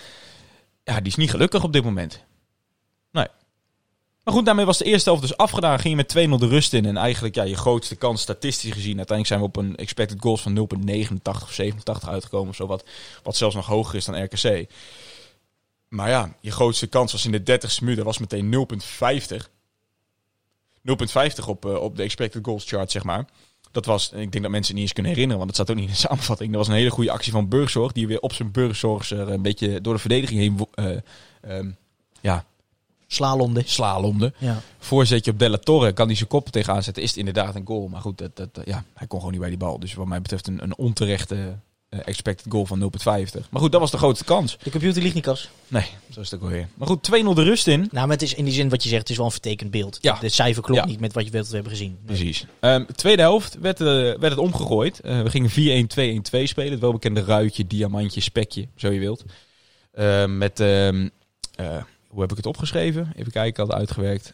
[0.83, 2.23] ja, die is niet gelukkig op dit moment.
[4.25, 5.79] Maar goed, daarmee was de eerste helft dus afgedaan.
[5.79, 6.85] Ging je met 2-0 de rust in.
[6.85, 8.97] En eigenlijk ja, je grootste kans statistisch gezien.
[8.97, 12.49] Uiteindelijk zijn we op een expected goals van 0,89 of 87 uitgekomen.
[12.49, 12.83] Of zo, wat,
[13.23, 14.71] wat zelfs nog hoger is dan RKC.
[15.87, 17.95] Maar ja, je grootste kans was in de 30ste minuut.
[17.95, 18.67] Dat was meteen
[19.33, 19.49] 0,50.
[20.81, 23.25] 0,50 op, eh, op de expected goals chart, zeg maar.
[23.71, 25.81] Dat was, ik denk dat mensen het niet eens kunnen herinneren, want dat staat ook
[25.81, 26.49] niet in de samenvatting.
[26.49, 29.41] Dat was een hele goede actie van Burgzorg, die weer op zijn Burgzorgs er een
[29.41, 30.97] beetje door de verdediging heen eh,
[31.41, 31.71] ehm,
[32.21, 32.45] ja,
[33.15, 33.61] Slalomde.
[33.65, 34.33] slalomde.
[34.37, 34.61] Ja.
[34.79, 37.87] Voorzetje op Della Torre, kan hij zijn kop tegenaan zetten, is het inderdaad een goal.
[37.87, 39.79] Maar goed, dat, dat, ja, hij kon gewoon niet bij die bal.
[39.79, 41.55] Dus wat mij betreft een, een onterechte
[41.89, 42.87] eh, expected goal van 0,50.
[43.49, 44.57] Maar goed, dat was de grootste kans.
[44.63, 45.49] De computer ligt niet, Kas.
[45.67, 46.67] Nee, zo is het ook alweer.
[46.73, 47.79] Maar goed, 2-0 de rust in.
[47.79, 49.71] Nou, maar het is in die zin wat je zegt, het is wel een vertekend
[49.71, 49.97] beeld.
[50.01, 50.17] Ja.
[50.19, 50.85] De cijfer klopt Ja.
[50.87, 51.97] niet met wat je we hebben gezien.
[52.05, 52.17] Nee.
[52.17, 52.45] Precies.
[52.59, 54.99] Ehm, tweede helft werd, eh, werd het omgegooid.
[54.99, 56.71] Eh, we gingen 4-1-2-1-2 spelen.
[56.71, 59.23] Het welbekende ruitje, diamantje, spekje, zo je wilt.
[59.93, 61.09] Ehm, met, ehm,
[61.55, 61.77] eh,
[62.21, 63.11] heb ik het opgeschreven?
[63.15, 64.33] Even kijken, ik had uitgewerkt.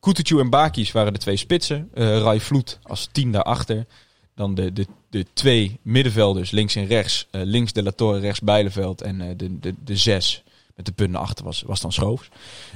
[0.00, 1.88] Kutucu en Bakis waren de twee spitsen.
[1.94, 3.86] Eh Rai Vloed als tien daarachter.
[4.34, 7.26] Dan de, de, de twee middenvelders, links en rechts.
[7.30, 9.02] Eh, links De La rechts Bijleveld.
[9.02, 10.42] En eh, de, de, de zes
[10.76, 12.28] met de punten achter was, was dan Schroofs.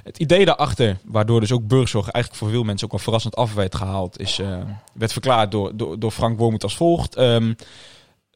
[0.02, 3.54] Het idee daarachter, waardoor dus ook Burgzorg eigenlijk voor veel mensen ook wel verrassend af
[3.54, 4.40] werd gehaald, is,
[4.92, 7.16] werd verklaard door, door, door Frank Wormoed als volgt.
[7.16, 7.54] Ehm,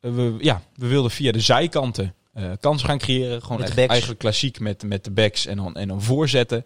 [0.00, 3.42] we, ja, we wilden via de zijkanten eh kansen gaan creëren.
[3.42, 6.64] Gewoon echt eigenlijk klassiek met, met de backs en dan, en dan voorzetten.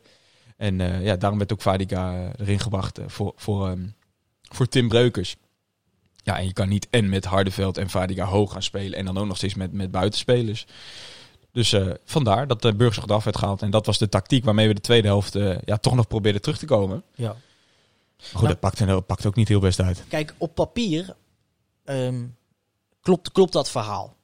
[0.57, 3.87] En eh, ja, daarom werd ook Vadiga eh, erin gebracht voor, voor, ehm,
[4.43, 5.37] voor Tim Breukers.
[6.25, 9.19] Ja, en je kan niet en met Hardeveld en Vadiga hoog gaan spelen en dan
[9.19, 10.67] ook nog steeds met, met buitenspelers.
[11.53, 13.63] Dus eh, vandaar dat de Burgzorg eraf werd gehaald.
[13.63, 16.43] En dat was de tactiek waarmee we de tweede helft eh, ja, toch nog probeerden
[16.43, 17.03] terug te komen.
[17.15, 17.27] Ja.
[17.29, 17.37] Maar
[18.31, 20.05] goed, Nou- dat pakte, dat pakte ook niet heel best uit.
[20.09, 21.17] Kijk, op papier
[21.85, 22.25] ehm,
[23.01, 24.17] klopt, klopt dat verhaal.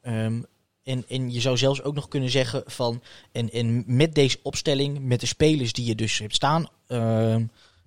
[0.00, 0.42] Ehm,
[0.86, 3.02] en, en je zou zelfs ook nog kunnen zeggen van...
[3.32, 6.66] En, en met deze opstelling, met de spelers die je dus hebt staan...
[6.86, 7.44] ehm,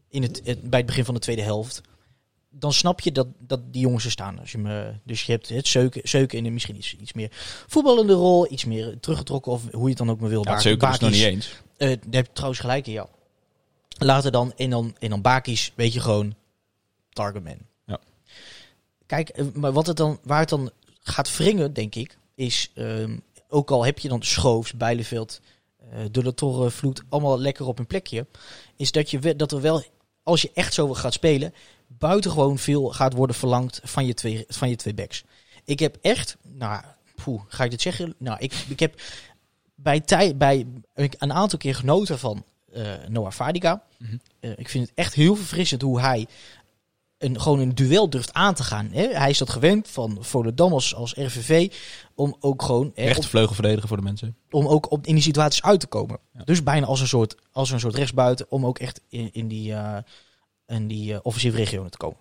[0.09, 1.81] in het, het- bij het begin van de tweede helft...
[2.49, 4.39] dan snap je dat, dat die jongens er staan.
[4.39, 7.29] Als je me, dus je hebt het zeuken, zeuken in een misschien iets, iets meer
[7.67, 8.51] voetballende rol...
[8.51, 10.43] iets meer teruggetrokken of hoe je het dan ook maar wil.
[10.45, 11.47] Ja, het Zeuken is nog niet eens.
[11.77, 13.07] eh, daar heb je trouwens gelijk in, ja.
[13.97, 16.35] Later dan, en dan, en dan Bakis, weet je gewoon,
[17.09, 17.57] target man.
[17.85, 17.99] Ja.
[19.05, 23.17] Kijk, eh, maar wat het dan, waar het dan gaat wringen, denk ik, is, ehm,
[23.47, 25.41] ook al heb je dan Schoofs, Bijleveld,
[25.91, 28.25] eh De La Torre, Vloed, allemaal lekker op een plekje,
[28.75, 29.83] is dat, je, dat er wel,
[30.23, 31.53] als je echt zo gaat spelen,
[31.87, 35.23] buitengewoon veel gaat worden verlangd van je twee, van je twee backs.
[35.63, 36.83] Ik heb echt, nou,
[37.23, 38.15] poeh, ga ik dit zeggen?
[38.17, 39.01] Nou, ik, ik heb
[39.75, 43.83] bij, tij, bij een aantal keer genoten van eh, Noah Vadiga.
[43.97, 44.17] Mhm.
[44.39, 46.27] Eh, ik vind het echt heel verfrissend hoe hij
[47.19, 48.89] een, gewoon een duel durft aan te gaan.
[48.91, 49.07] Hè?
[49.07, 51.73] Hij is dat gewend van Volendam als, als RVV.
[52.15, 54.35] Om ook gewoon hè, op- Rechtervleugel verdedigen voor de mensen.
[54.49, 56.19] om ook op, in die situaties uit te komen.
[56.33, 56.43] Ja.
[56.43, 59.73] Dus bijna als een soort, als een soort rechtsbuiten om ook echt in, in die,
[59.73, 59.97] eh
[60.67, 62.17] in die eh, offensieve regionen te komen.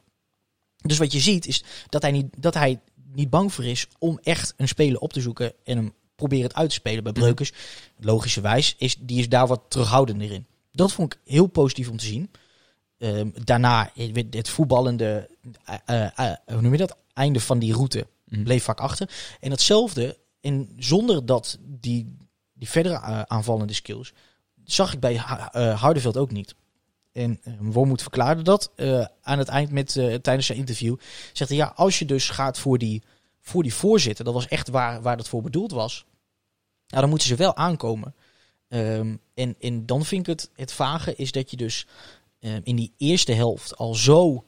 [0.77, 2.81] Dus wat je ziet is dat hij, niet, dat hij
[3.13, 6.55] niet bang voor is om echt een speler op te zoeken en hem proberen het
[6.55, 7.03] uit te spelen.
[7.03, 7.53] Bij Breukers,
[8.01, 10.47] logischerwijs, is, die is daar wat terughoudender in.
[10.73, 12.31] Dat vond ik heel positief om te zien.
[12.99, 15.29] Ehm, daarna, het, het voetballende,
[15.65, 16.97] eh, eh, eh, hoe noem je dat?
[17.13, 18.43] Einde van die route Mhm.
[18.43, 19.11] bleef vaak achter.
[19.41, 22.17] En hetzelfde, en zonder dat die,
[22.53, 24.13] die verdere eh, aanvallende skills,
[24.65, 26.55] zag ik bij Ha- eh, Hardeveld ook niet.
[27.13, 30.97] En uh, Wormoed verklaarde dat eh, aan het eind met, eh, tijdens zijn interview.
[31.33, 33.03] Zegt hij, ja, als je dus gaat voor die,
[33.41, 36.05] voor die voorzitter, dat was echt waar, waar dat voor bedoeld was.
[36.89, 38.15] Nou, dan moeten ze wel aankomen.
[38.69, 41.87] Ehm, en, en dan vind ik het, het vage is dat je dus
[42.41, 44.45] ehm, in die eerste helft al zo,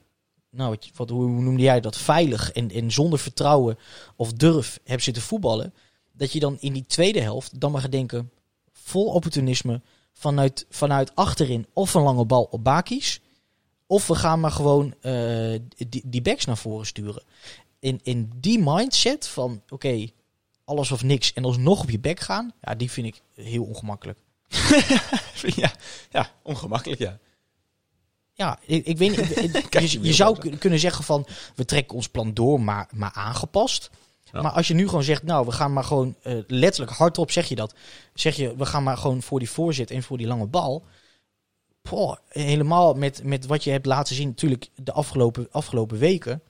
[0.50, 3.78] nou, wat, hoe noemde jij dat, veilig en, en zonder vertrouwen
[4.16, 5.74] of durf hebt zitten voetballen.
[6.12, 8.30] Dat je dan in die tweede helft dan maar gaat denken,
[8.72, 9.80] vol opportunisme,
[10.12, 13.20] vanuit, vanuit achterin of een lange bal op Bakis.
[13.86, 17.22] Of we gaan maar gewoon eh, die, die backs naar voren sturen.
[17.78, 20.06] In, in die mindset van oké,
[20.64, 24.18] alles of niks en alsnog op je back gaan, ja, die vind ik heel ongemakkelijk.
[25.56, 25.72] ja,
[26.10, 27.18] ja, ongemakkelijk ja.
[28.40, 29.36] Ja, ik, ik weet niet.
[29.36, 32.60] ik- Kijk, je, je je wil zou kunnen zeggen van we trekken ons plan door,
[32.60, 33.90] maar, maar aangepast.
[34.32, 34.42] Ja.
[34.42, 37.48] Maar als je nu gewoon zegt, nou, we gaan maar gewoon eh, letterlijk hardop zeg
[37.48, 37.74] je dat.
[38.14, 40.84] Zeg je, we gaan maar gewoon voor die voorzet en voor die lange bal.
[41.82, 46.42] Poh, helemaal met, met wat je hebt laten zien, natuurlijk de afgelopen, afgelopen weken.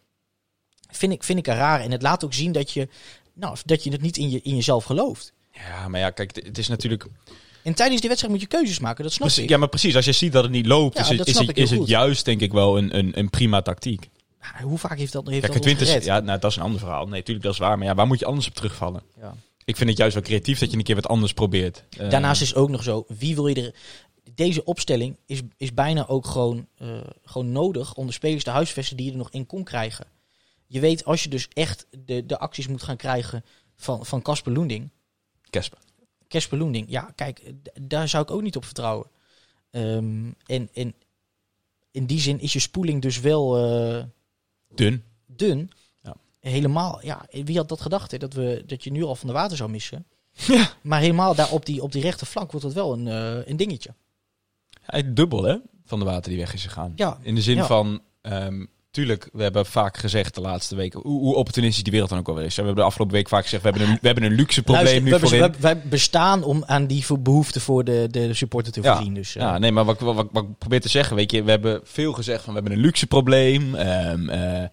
[0.90, 1.80] Vind ik, vind ik er raar.
[1.80, 2.88] En het laat ook zien dat je,
[3.32, 5.32] nou, dat je het niet in, je, in jezelf gelooft.
[5.52, 7.06] Ja, maar ja, kijk, het is natuurlijk...
[7.62, 9.50] En tijdens die wedstrijd moet je keuzes maken, dat snap Precies, ik.
[9.50, 11.56] ja, maar precies, als je ziet dat het niet loopt, Ja, is, het, is, het,
[11.56, 14.08] is het juist denk ik wel een, een, een prima tactiek.
[14.62, 17.04] Hoe vaak heeft dat, heeft Kijk, dat ja, nou, dat is een ander verhaal.
[17.06, 17.78] Nee, natuurlijk, dat is waar.
[17.78, 19.02] Maar ja, waar moet je anders op terugvallen?
[19.20, 19.34] Ja.
[19.64, 21.84] Ik vind het juist wel creatief dat je een keer wat anders probeert.
[21.98, 23.74] Eh, Daarnaast is ook nog zo, wie wil je er...
[24.34, 26.88] Deze opstelling is, is bijna ook gewoon, eh,
[27.24, 30.06] gewoon nodig om de spelers te huisvesten die je er nog in kon krijgen.
[30.66, 33.44] Je weet, als je dus echt de, de acties moet gaan krijgen
[33.76, 34.90] van van Casper Loending.
[35.50, 35.78] Kesper.
[36.30, 39.06] Casper Loending, ja, kijk, daar zou ik ook niet op vertrouwen.
[39.70, 40.94] Ehm, en, en
[41.90, 44.04] in die zin is je spoeling dus wel eh,
[44.74, 45.04] Dun.
[45.26, 45.70] dun.
[46.02, 46.16] Ja.
[46.40, 49.34] Helemaal, ja, wie had dat gedacht, hè, dat, we, dat je nu al van de
[49.34, 50.06] water zou missen.
[50.46, 50.72] Ja.
[50.82, 53.94] Maar helemaal daar op die, op die rechterflank wordt het wel een, eh, een dingetje.
[54.80, 55.56] Hij dubbel, hè?
[55.84, 56.92] Van de water die weg is gegaan.
[56.96, 57.66] Ja, In de zin Ja.
[57.66, 62.10] van, ehm, tuurlijk, we hebben vaak gezegd de laatste weken, hoe, hoe opportunistisch die wereld
[62.10, 62.54] dan ook alweer is.
[62.56, 64.84] We hebben de afgelopen week vaak gezegd, we hebben een, we hebben een luxe probleem
[64.84, 65.40] Luister, nu we- voorin.
[65.52, 68.94] we- wij bestaan om aan die behoefte voor de, de supporter te Ja.
[68.96, 69.14] voorzien.
[69.14, 71.30] Dus, eh, Ja, nee, maar wat, ik- wat, wat, wat ik probeer te zeggen, weet
[71.30, 73.74] je, we hebben veel gezegd van we hebben een luxe probleem.
[73.74, 74.64] Ehm, eh,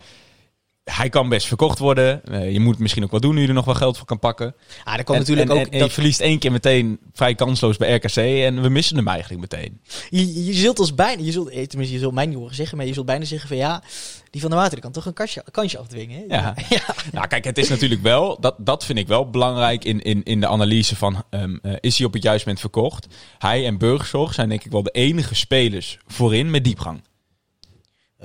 [0.91, 2.25] hij kan best verkocht worden.
[2.25, 4.19] Eh, je moet misschien ook wat doen nu je er nog wel geld voor kan
[4.19, 4.55] pakken.
[4.83, 5.65] ah, kwam En- natuurlijk en, ook...
[5.65, 9.07] en, dat- je verliest één keer meteen vrij kansloos bij RKC en we missen hem
[9.07, 9.81] eigenlijk meteen.
[10.09, 12.77] Je, je zult ons bijna, je zult, eh, tenminste je zult mij niet horen zeggen,
[12.77, 13.83] maar je zult bijna zeggen van ja,
[14.29, 16.23] die van de water kan toch een kansje, kansje afdwingen.
[16.27, 16.35] Hè?
[16.35, 16.53] Ja.
[17.11, 20.39] Nou, kijk, het is natuurlijk wel, dat, dat vind ik wel belangrijk in, in, in
[20.39, 23.07] de analyse van, ehm, eh, is hij op het juiste moment verkocht?
[23.37, 27.01] Hij en Burgzorg zijn denk ik wel de enige spelers voorin met diepgang.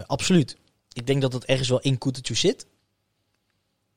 [0.06, 0.56] Absoluut.
[0.92, 2.66] Ik denk dat het ergens wel in Kutucu zit.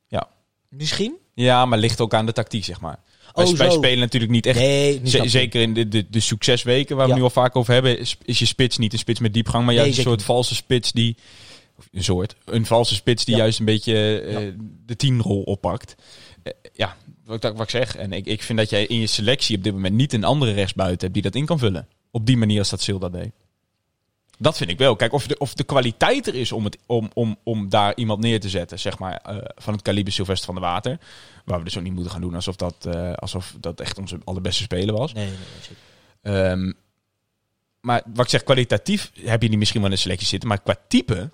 [0.07, 0.29] Ja.
[0.69, 1.15] Misschien?
[1.33, 2.99] Ja, maar ligt ook aan de tactiek, zeg maar.
[3.33, 7.05] Oh, wij spelen natuurlijk niet echt Nee, niet zeker in de, de, de succesweken waar
[7.05, 7.17] we Ja.
[7.17, 9.73] nu al vaak over hebben, is, is je spits niet een spits met diepgang, maar
[9.73, 11.17] Nee, juist een soort valse spits die.
[11.77, 12.35] of Een soort.
[12.45, 13.41] Een valse spits die Ja.
[13.41, 14.51] juist een beetje eh, Ja.
[14.85, 15.95] de tienrol oppakt.
[16.43, 17.95] Eh, ja, wat, ik- wat ik zeg.
[17.95, 20.51] En ik, ik vind dat jij in je selectie op dit moment niet een andere
[20.51, 21.87] rechtsbuiten hebt die dat in kan vullen.
[22.11, 23.31] Op die manier als dat Sil dat deed.
[24.37, 24.95] Dat vind ik wel.
[24.95, 28.19] Kijk, of de, of de kwaliteit er is om, het, om, om, om daar iemand
[28.21, 30.99] neer te zetten, zeg maar, eh, van het kaliber Sylvester van der Water.
[31.45, 34.17] Waar we dus ook niet moeten gaan doen alsof dat, eh, alsof dat echt onze
[34.23, 35.13] allerbeste speler was.
[35.13, 35.35] Nee, nee,
[36.23, 36.35] nee.
[36.35, 36.71] Ehm,
[37.81, 40.49] maar wat ik zeg, kwalitatief heb je die misschien wel in de selectie zitten.
[40.49, 41.29] Maar qua type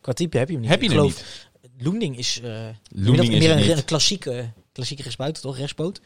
[0.00, 0.70] Qua type heb je hem niet.
[0.70, 1.14] heb je hem geloof,
[1.62, 1.84] niet.
[1.84, 2.50] Loending is, eh
[2.90, 3.84] Loending dat, is meer een, niet.
[3.84, 5.56] klassieke, klassieke rechtsbuiten, toch?
[5.56, 6.00] Rechtspoot.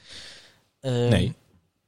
[0.80, 1.34] Ehm, Nee.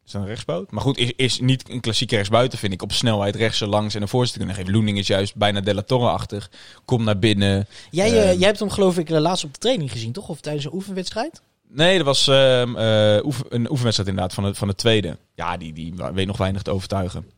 [0.06, 0.70] Is dat een rechtsboot?
[0.70, 2.82] Maar goed, is, is niet een klassieke rechtsbuiten, vind ik.
[2.82, 4.72] Op snelheid rechts langs en een voorzet kunnen geven.
[4.72, 6.50] Loening is juist bijna Della Torre-achtig.
[6.84, 7.66] Komt naar binnen.
[7.90, 8.38] Jij, eh, Ehm.
[8.38, 10.28] jij hebt hem geloof ik eh, laatst op de training gezien, toch?
[10.28, 11.42] Of tijdens een oefenwedstrijd?
[11.68, 15.16] Nee, dat was ehm, eh, oefen- een oefenwedstrijd inderdaad van de, van de tweede.
[15.34, 17.30] Ja, die, die weet nog weinig te overtuigen.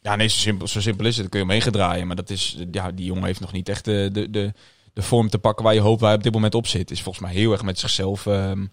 [0.00, 1.20] Ja, nee, zo simpel, zo simpel is het.
[1.20, 2.06] Dan kun je omheen gedraaien.
[2.06, 4.52] Maar dat is, ja, die jongen heeft nog niet echt de, de, de,
[4.92, 6.90] de vorm te pakken waar je hoopt waar hij op dit moment op zit.
[6.90, 8.26] Is volgens mij heel erg met zichzelf...
[8.26, 8.66] ehm,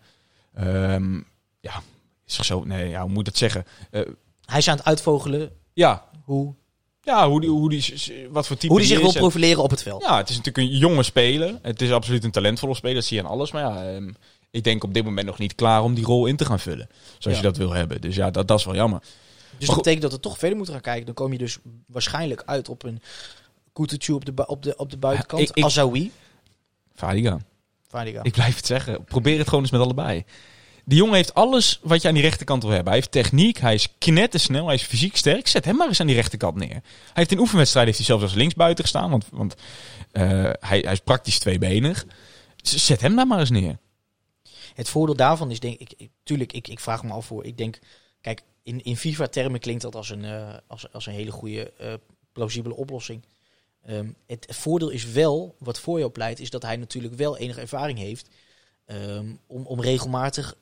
[1.60, 1.82] ja,
[2.26, 2.64] zichzelf...
[2.66, 3.66] Nee, ja, hoe moet ik dat zeggen?
[3.92, 4.02] Eh,
[4.46, 6.54] Hij is aan het uitvogelen ja, hoe,
[7.02, 7.84] ja hoe die, hoe die,
[8.32, 10.04] wat voor type hoe hij zich die wil profileren op het veld.
[10.04, 11.60] Ja, het is natuurlijk een jonge speler.
[11.62, 13.52] Het is absoluut een talentvolle speler, dat zie je aan alles.
[13.52, 14.12] Maar ja, ehm,
[14.52, 16.88] ik denk op dit moment nog niet klaar om die rol in te gaan vullen.
[17.18, 17.44] Zoals Ja.
[17.44, 18.02] je dat wil hebben.
[18.02, 19.02] Dus ja, dat, dat is wel jammer.
[19.58, 21.06] Dus dat betekent dat we toch verder moeten gaan kijken.
[21.06, 21.58] Dan kom je dus
[21.88, 23.02] waarschijnlijk uit op een
[23.74, 25.42] Kutucu op de, op de, op de buitenkant.
[25.42, 26.12] Ja, ik- ik- Azawi.
[26.96, 27.40] Fadiga.
[27.88, 28.24] Fadiga.
[28.24, 29.04] Ik blijf het zeggen.
[29.04, 30.24] Probeer het gewoon eens met allebei.
[30.86, 32.92] Die jongen heeft alles wat je aan die rechterkant wil hebben.
[32.92, 35.48] Hij heeft techniek, hij is knettersnel, hij is fysiek sterk.
[35.48, 36.70] Zet hem maar eens aan die rechterkant neer.
[36.70, 36.82] Hij
[37.14, 39.10] heeft in oefenwedstrijden heeft hij zelfs als linksbuiten gestaan.
[39.10, 39.56] Want, want
[40.12, 40.24] eh,
[40.60, 42.06] hij, hij is praktisch tweebenig.
[42.62, 43.78] Zet hem daar maar eens neer.
[44.74, 47.46] Het voordeel daarvan is, denk ik, ik tuurlijk, ik, ik vraag me af voor.
[47.46, 47.80] Ik denk,
[48.22, 51.94] kijk, in, in FIFA-termen klinkt dat als een, eh, als, als een hele goede, eh,
[52.32, 53.26] plausibele oplossing.
[53.82, 57.62] Ehm, het voordeel is wel, wat voor jou pleit, is dat hij natuurlijk wel enige
[57.62, 58.30] ervaring heeft
[58.86, 60.56] ehm, om, om regelmatig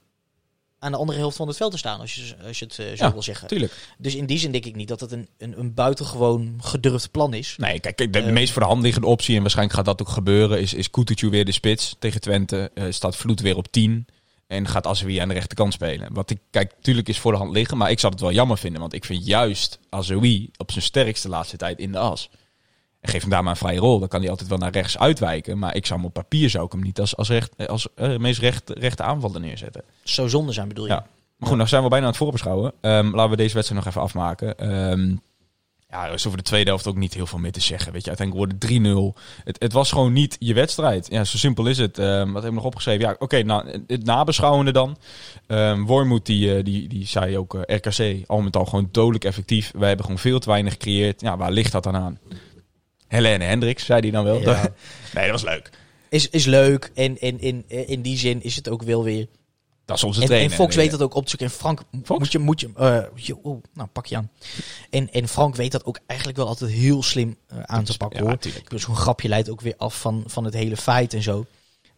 [0.84, 2.86] aan de andere helft van het veld te staan, als je, als je het eh,
[2.86, 3.48] zo Ja, wil zeggen.
[3.48, 3.74] Tuurlijk.
[3.98, 7.34] Dus in die zin denk ik niet dat het een, een, een buitengewoon gedurfd plan
[7.34, 7.56] is.
[7.58, 10.02] Nee, kijk, de, de Eh, meest voor de hand liggende optie, en waarschijnlijk gaat dat
[10.02, 12.72] ook gebeuren, is, is Kutucu weer de spits tegen Twente.
[12.74, 14.06] eh, staat Vloed weer op 10.
[14.48, 16.14] En gaat Azoui aan de rechterkant spelen.
[16.14, 18.58] Wat ik, kijk, tuurlijk is voor de hand liggen, maar ik zou het wel jammer
[18.58, 18.82] vinden.
[18.82, 22.30] Want ik vind juist Azoui op zijn sterkste laatste tijd in de as.
[23.02, 24.00] En geef hem daar maar een vrije rol.
[24.00, 25.60] Dan kan hij altijd wel naar rechts uitwijken.
[25.60, 28.18] Maar ik zou hem op papier zou ik hem niet als, als, recht, als eh,
[28.18, 29.84] meest recht, rechte aanvaller neerzetten.
[30.04, 30.92] Zo zonde zijn bedoel je?
[30.92, 31.06] Ja.
[31.38, 32.74] Maar goed, nou zijn we bijna aan het voorbeschouwen.
[32.82, 34.58] Ehm, laten we deze wedstrijd nog even afmaken.
[34.58, 35.16] Ehm,
[35.90, 37.92] ja, er is over de tweede helft ook niet heel veel meer te zeggen.
[37.92, 39.22] Weet je, uiteindelijk wordt het 3-0.
[39.44, 41.08] Het, het was gewoon niet je wedstrijd.
[41.10, 41.98] Ja, zo simpel is het.
[41.98, 43.08] Ehm, wat hebben we nog opgeschreven?
[43.08, 44.98] Ja, oké, nou, het nabeschouwende dan.
[45.48, 49.24] Ehm Wormoed, die, eh, die, die zei ook, eh, RKC, al met al gewoon dodelijk
[49.24, 49.72] effectief.
[49.78, 51.22] Wij hebben gewoon veel te weinig gecreëerd.
[51.22, 52.20] Ja, waar ligt dat dan aan?
[53.12, 54.40] Helene Hendricks, zei die dan wel.
[54.42, 54.74] Ja.
[55.14, 55.70] nee, dat was leuk.
[56.10, 59.28] Is, is leuk en, en in, in die zin is het ook wel weer
[59.86, 60.52] Dat is onze En, trainer.
[60.52, 61.48] en Fox weet dat ook op te zoeken.
[61.48, 62.20] En Frank, Fox?
[62.20, 62.70] moet je, moet je,
[63.34, 64.30] eh, oh, nou pak je aan.
[64.90, 68.20] En, en Frank weet dat ook eigenlijk wel altijd heel slim eh, aan te pakken
[68.24, 68.38] Ja, hoor.
[68.38, 68.70] tuurlijk.
[68.70, 71.46] Dus zo'n grapje leidt ook weer af van, van het hele feit en zo.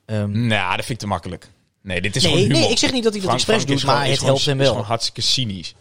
[0.06, 1.50] Ehm, Nou, dat vind ik te makkelijk.
[1.82, 2.62] Nee, dit is nee, gewoon humor.
[2.62, 4.18] nee, ik zeg niet dat hij dat Frank- expres Frank is doet, maar gewoon- is
[4.20, 4.72] het helpt hem is wel.
[4.72, 5.76] gewoon hartstikke cynisch.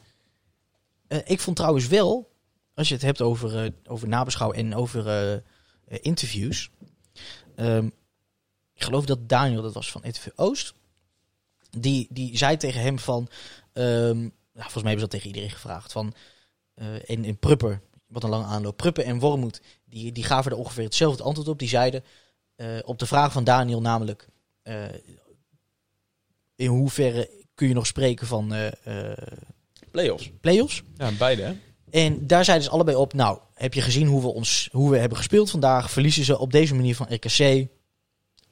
[1.09, 2.31] Eh, ik vond trouwens wel,
[2.75, 5.41] als je het hebt over, eh, over nabeschouw en over eh, eh,
[5.85, 6.71] interviews.
[7.55, 7.87] ehm,
[8.75, 10.75] ik geloof dat Daniel, dat was van ETV Oost.
[11.71, 13.29] Die, die zei tegen hem van...
[13.73, 15.93] ehm, nou, volgens mij hebben ze dat tegen iedereen gevraagd.
[15.93, 16.15] Van,
[16.75, 18.77] eh en in Prupper, wat een lange aanloop.
[18.77, 21.59] Prupper en Wormoed, die, die gaven er ongeveer hetzelfde antwoord op.
[21.59, 22.05] Die zeiden
[22.57, 24.29] eh, op de vraag van Daniel namelijk...
[24.63, 24.85] eh,
[26.55, 29.17] in hoeverre kun je nog spreken van eh eh
[29.91, 30.31] Playoffs.
[30.41, 30.83] play-offs?
[30.97, 31.57] Ja, beide hè?
[31.93, 34.99] En daar zeiden ze allebei op, nou, heb je gezien hoe we, ons, hoe we
[34.99, 35.91] hebben gespeeld vandaag?
[35.91, 37.67] Verliezen ze op deze manier van RKC?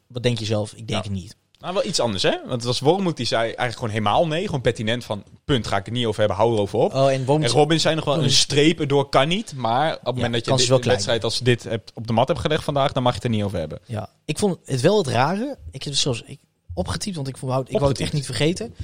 [0.06, 0.70] Wat denk je zelf?
[0.70, 1.02] Ik denk Nou.
[1.02, 1.36] het niet.
[1.58, 2.30] Nou, wel iets anders, hè?
[2.30, 4.46] Want het was Wormoed die zei eigenlijk gewoon helemaal nee.
[4.46, 6.94] Gewoon pertinent van, punt, ga ik het niet over hebben, hou erover op.
[6.94, 9.52] Oh, en En Robin zei nog wel, Oh, een streep erdoor kan niet.
[9.54, 12.28] Maar op het moment dat je dit, een wedstrijd als dit hebt, op de mat
[12.28, 13.78] hebt gelegd vandaag, dan mag je het er niet over hebben.
[13.86, 15.58] Ja, ik vond het wel het rare.
[15.70, 16.40] Ik heb het zelfs ik,
[16.74, 18.74] opgetypt, want ik wou, ik wou het echt niet vergeten.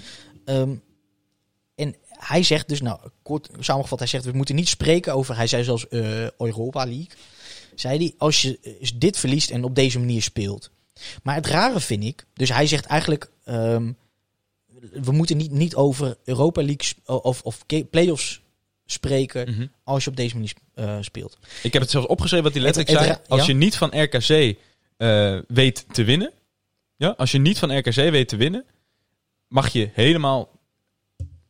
[0.45, 0.83] En
[2.19, 5.65] hij zegt dus, nou, kort samengevat, hij zegt, we moeten niet spreken over, hij zei
[5.65, 7.09] zelfs eh, Europa League.
[7.75, 10.71] Zei hij, als je eh, dit verliest en op deze manier speelt.
[11.23, 13.93] Maar het rare vind ik, dus hij zegt eigenlijk, ehm,
[14.93, 18.41] we moeten niet, niet over Europa League of, of play-offs
[18.87, 19.67] spreken Mhm.
[19.85, 21.39] als je op deze manier eh, speelt.
[21.63, 23.29] Ik heb het zelfs opgeschreven wat hij letterlijk Het- het zei.
[23.29, 23.53] Als ja?
[23.53, 24.57] je niet van RKC
[24.97, 26.33] eh, weet te winnen.
[26.97, 28.65] Ja, als je niet van RKC weet te winnen,
[29.49, 30.49] mag je helemaal.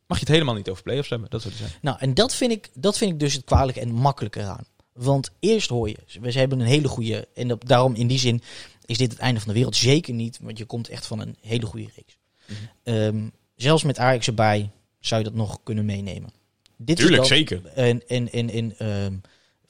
[0.07, 1.29] Mag je het helemaal niet over play-offs hebben.
[1.29, 1.79] Dat zou hij zeggen.
[1.81, 4.65] Nou, en dat vind, ik, dat vind ik dus het kwalijke en makkelijke aan.
[4.93, 8.19] Want eerst hoor je, we ze hebben een hele goede, en dat, daarom in die
[8.19, 8.41] zin
[8.85, 9.75] is dit het einde van de wereld.
[9.75, 12.17] Zeker niet, want je komt echt van een hele goede reeks.
[12.45, 12.57] Mhm.
[12.83, 16.29] Ehm, zelfs met Ajax erbij zou je dat nog kunnen meenemen.
[16.77, 17.65] Dit Tuurlijk, is zeker.
[17.65, 19.13] En, en, en, en ehm,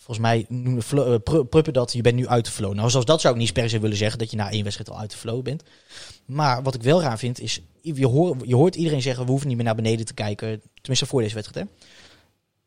[0.07, 0.45] volgens mij
[0.81, 2.73] Flo- eh, Pru- Pruppen dat, je bent nu uit de flow.
[2.73, 4.89] Nou, zoals dat zou ik niet per se willen zeggen, dat je na één wedstrijd
[4.89, 5.63] al uit de flow bent.
[6.25, 9.47] Maar wat ik wel raar vind, is, je, hoort je hoort iedereen zeggen, we hoeven
[9.47, 10.61] niet meer naar beneden te kijken.
[10.73, 11.73] Tenminste, voor deze wedstrijd, hè.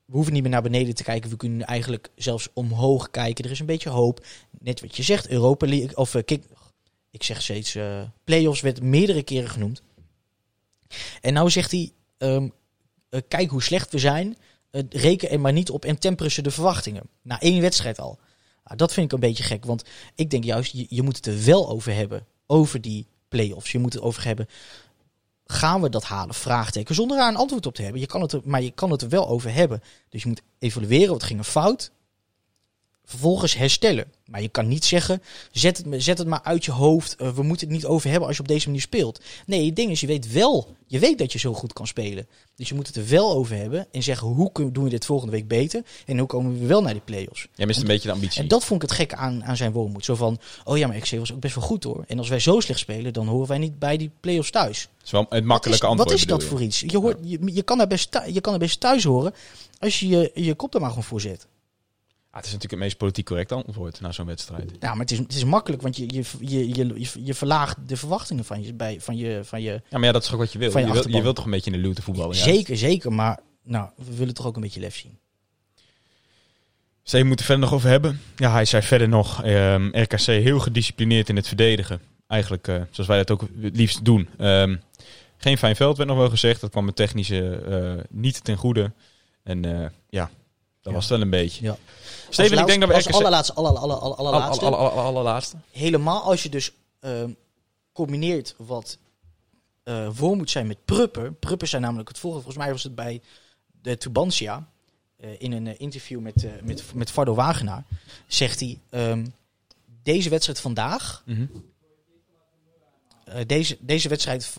[0.04, 1.30] We hoeven niet meer naar beneden te kijken.
[1.30, 3.44] We kunnen eigenlijk zelfs omhoog kijken.
[3.44, 4.26] Er is een beetje hoop.
[4.58, 6.44] Net wat je zegt, Europa League, of eh, kick,
[7.10, 9.82] ik zeg steeds, eh playoffs werd meerdere keren genoemd.
[11.20, 12.48] En nou zegt hij, ehm,
[13.08, 14.36] eh, kijk hoe slecht we zijn.
[14.70, 17.02] Eh, reken er maar niet op en temperen ze de verwachtingen.
[17.22, 18.18] Na één wedstrijd al.
[18.64, 21.26] Nou, dat vind ik een beetje gek, want ik denk juist, je, je moet het
[21.26, 22.26] er wel over hebben.
[22.46, 23.72] Over die play-offs.
[23.72, 24.48] Je moet het over hebben.
[25.44, 26.34] Gaan we dat halen?
[26.34, 26.94] Vraagteken.
[26.94, 28.00] Zonder daar een antwoord op te hebben.
[28.00, 29.82] Je kan het er, maar je kan het er wel over hebben.
[30.08, 31.90] Dus je moet evalueren wat ging er fout.
[33.10, 34.04] Vervolgens herstellen.
[34.26, 37.16] Maar je kan niet zeggen, zet het, zet het maar uit je hoofd.
[37.16, 39.20] eh, we moeten het niet over hebben als je op deze manier speelt.
[39.46, 42.26] Nee, het ding is, je weet wel, je weet dat je zo goed kan spelen.
[42.56, 45.04] Dus je moet het er wel over hebben en zeggen, hoe kun- doen we dit
[45.04, 45.82] volgende week beter?
[46.06, 47.46] En hoe komen we wel naar die play-offs?
[47.54, 48.40] Jij mist een beetje de ambitie.
[48.42, 50.04] En dat vond ik het gekke aan, aan zijn woonmoed.
[50.04, 52.04] Zo van, oh ja, maar XC was ook best wel goed hoor.
[52.08, 54.88] En als wij zo slecht spelen, dan horen wij niet bij die play-offs thuis.
[54.96, 56.08] Dat is wel het makkelijke wat is, antwoord.
[56.10, 56.80] Wat is dat voor iets?
[56.86, 59.34] Je, hoort, je, je, kan er best je kan er best thuis horen
[59.78, 61.46] als je je, je kop er maar gewoon voor zet.
[62.30, 64.70] Ah, het is natuurlijk het meest politiek correcte antwoord na zo'n wedstrijd.
[64.80, 67.96] Ja, maar het is, het is makkelijk, want je, je, je, je, je, verlaagt de
[67.96, 70.52] verwachtingen van je, bij, van je, van je Ja, maar ja, dat is toch wat
[70.52, 70.78] je wil.
[70.78, 72.36] Je, je wil, je wilt toch een beetje in de luwte voetballen.
[72.36, 72.50] juist?
[72.50, 73.12] Zeker, zeker.
[73.12, 75.18] Maar nou, we willen toch ook een beetje lef zien.
[77.02, 78.20] Zee moeten verder nog over hebben.
[78.36, 82.00] Ja, hij zei verder nog, ehm, RKC heel gedisciplineerd in het verdedigen.
[82.26, 84.28] Eigenlijk eh, zoals wij dat ook het liefst doen.
[84.38, 84.76] Ehm,
[85.36, 86.60] geen fijn veld werd nog wel gezegd.
[86.60, 88.92] Dat kwam het technische eh, niet ten goede.
[89.42, 90.30] En eh, ja,
[90.82, 91.64] dat was het wel een beetje.
[91.64, 91.76] Ja.
[92.28, 93.14] Steven, ik denk dat we als RKC...
[93.14, 95.56] allerlaatste, aller, aller, aller, Alle- allerlaatste, alle- alle- alle- allerlaatste.
[95.70, 97.30] helemaal als je dus ehm,
[97.92, 98.98] combineert wat
[99.82, 101.32] eh voor moet zijn met Prupper.
[101.32, 102.44] Prupper zijn namelijk het volgende.
[102.44, 103.20] Volgens mij was het bij
[103.82, 104.68] de Tubantia.
[105.16, 107.84] eh, in een eh, interview met, met, met Vardo Wagenaar.
[108.26, 109.26] Zegt hij, ehm,
[110.02, 111.46] deze wedstrijd vandaag Mhm.
[113.46, 114.52] deze, deze wedstrijd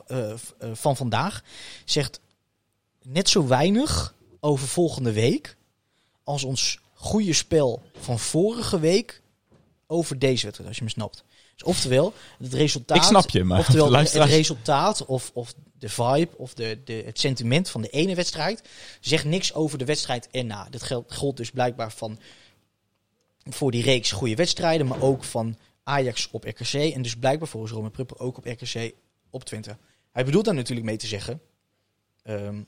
[0.73, 1.43] van vandaag
[1.85, 2.19] zegt
[3.03, 5.57] net zo weinig over volgende week
[6.23, 9.21] als ons goede spel van vorige week
[9.87, 11.23] over deze wedstrijd, als je me snapt.
[11.55, 12.97] Dus oftewel, het resultaat.
[12.97, 17.19] Ik snap je, maar Oftewel, het resultaat of, of de vibe of de, de, het
[17.19, 18.61] sentiment van de ene wedstrijd
[18.99, 20.67] zegt niks over de wedstrijd erna.
[20.69, 22.19] Dat geldt, gold dus blijkbaar van
[23.43, 26.73] voor die reeks goede wedstrijden, maar ook van Ajax op RKC.
[26.73, 28.91] En dus blijkbaar volgens Roman Prupper ook op RKC
[29.29, 29.77] op Twente.
[30.11, 31.41] Hij bedoelt daar natuurlijk mee te zeggen.
[32.23, 32.61] ehm,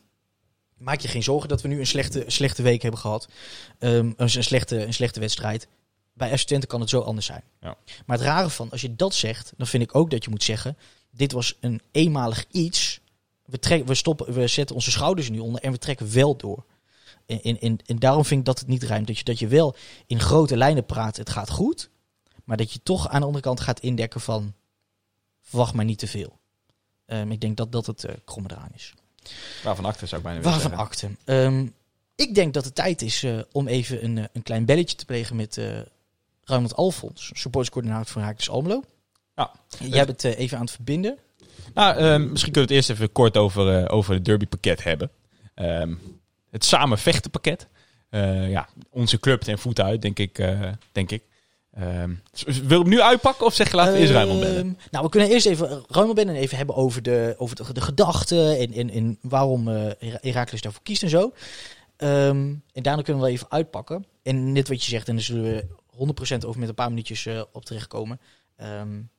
[0.84, 3.28] maak je geen zorgen dat we nu een slechte, slechte week hebben gehad.
[3.80, 5.68] Ehm, een, slechte, een slechte wedstrijd.
[6.14, 7.44] Bij Twente kan het zo anders zijn.
[7.62, 7.78] Ja.
[8.06, 10.44] Maar het rare van, als je dat zegt, dan vind ik ook dat je moet
[10.44, 10.78] zeggen...
[11.12, 13.00] dit was een eenmalig iets.
[13.46, 16.38] We, trek, we, stoppen, we zetten onze schouders er nu onder en we trekken wel
[16.38, 16.66] door.
[17.26, 19.08] En, en, en, daarom vind ik dat het niet ruimt.
[19.08, 19.76] Dat je, dat je wel
[20.08, 21.90] in grote lijnen praat, het gaat goed.
[22.44, 24.54] Maar dat je toch aan de andere kant gaat indekken van...
[25.42, 26.40] verwacht maar niet te veel.
[27.06, 28.94] Ehm, ik denk dat dat het eh kromme eraan is.
[29.64, 31.10] Waarvan acte zou ik bijna willen Waarvan akte.
[31.26, 31.68] Ehm,
[32.16, 35.06] ik denk dat het tijd is eh, om even een, eh, een klein belletje te
[35.06, 35.80] plegen met eh
[36.46, 38.84] Ronald Alfons, supporterscoördinator van Haakjes Almelo.
[39.36, 39.52] Ja.
[39.80, 41.18] Jij bent eh, even aan het verbinden.
[41.74, 45.12] Nou, ehm, misschien kunnen we het eerst even kort over, over het derbypakket hebben.
[45.56, 45.94] Ehm,
[46.50, 47.68] het samen vechten pakket.
[48.10, 50.36] Eh, ja, onze club ten voet uit, denk ik.
[50.92, 51.24] denk ik.
[51.74, 52.14] Ehm,
[52.46, 54.58] wil je hem nu uitpakken of zeg je laten we eerst Ruimel bellen?
[54.58, 57.74] Ehm, Nou, we kunnen eerst even Ruimel bellen en even hebben over de, over de,
[57.74, 61.34] de gedachten en, en, en waarom eh Herakles daarvoor kiest en zo.
[61.98, 64.06] Ehm, en daarna kunnen we even uitpakken.
[64.24, 65.66] En net wat je zegt, en daar zullen we
[66.42, 68.20] 100% over met een paar minuutjes eh, op terechtkomen.
[68.56, 69.10] En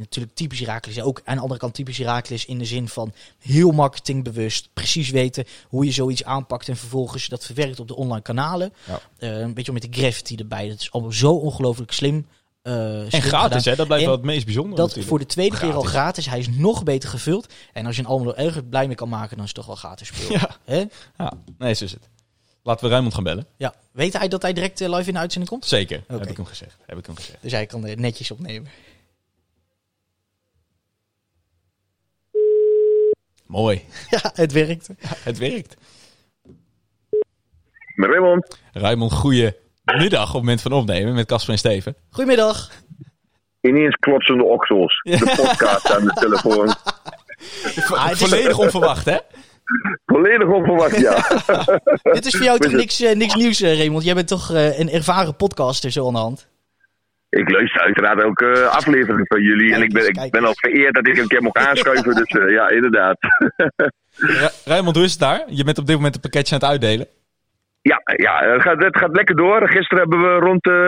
[0.00, 1.00] natuurlijk typisch Herakles.
[1.00, 4.68] Ook aan de andere kant typisch Herakles in de zin van heel marketingbewust.
[4.72, 8.72] Precies weten hoe je zoiets aanpakt en vervolgens dat verwerkt op de online kanalen.
[8.86, 9.00] Ja.
[9.18, 10.68] Eh, een beetje met de graffiti erbij.
[10.68, 12.26] Dat is allemaal zo ongelooflijk slim.
[12.62, 13.62] eh, En gratis, gedaan.
[13.72, 13.76] hè?
[13.76, 15.08] Dat blijft En wel het meest bijzondere Dat natuurlijk.
[15.08, 16.26] voor de tweede keer al Gratis.
[16.26, 17.52] Hij is nog beter gevuld.
[17.72, 19.76] En als je een Almelo ergens blij mee kan maken, dan is het toch wel
[19.76, 20.30] gratis speel.
[20.38, 20.56] Ja.
[20.64, 20.84] Hè?
[21.18, 22.08] Ja, nee, zo is het.
[22.62, 23.46] Laten we Ruimond gaan bellen.
[23.56, 23.74] Ja.
[23.92, 25.66] Weet hij dat hij direct eh, live in de uitzending komt?
[25.66, 26.76] Zeker, heb ik hem gezegd.
[26.86, 27.38] Heb ik hem gezegd.
[27.40, 28.70] Dus hij kan er netjes opnemen.
[33.52, 33.84] Mooi.
[34.10, 34.88] Ja, het werkt.
[35.00, 35.76] Het werkt.
[37.94, 38.58] Met Raymond.
[38.72, 39.52] Ruimond, goeie
[39.84, 41.96] middag op het moment van opnemen met Casper en Steven.
[42.10, 42.70] Goedemiddag.
[43.60, 45.00] Ineens klotsende oksels.
[45.02, 46.68] De podcast aan de telefoon.
[46.68, 49.16] Ah, het is- Volledig onverwacht, hè?
[50.06, 51.14] Volledig onverwacht, ja.
[52.14, 54.04] Dit is voor jou toch niks, eh, niks nieuws, eh, Raymond?
[54.04, 56.48] Jij bent toch eh, een ervaren podcaster zo aan de hand?
[57.40, 59.74] Ik luister uiteraard elke eh, aflevering van jullie.
[59.74, 62.14] En ik ben, ik ben al vereerd dat ik een keer mocht aanschuiven.
[62.14, 63.16] Dus eh, ja, inderdaad.
[64.16, 65.42] Ra Ruimond, hoe is het daar?
[65.46, 67.06] Je bent op dit moment een pakketje aan het uitdelen.
[67.82, 69.68] Ja, ja het, gaat, het gaat lekker door.
[69.68, 70.80] Gisteren hebben we rond de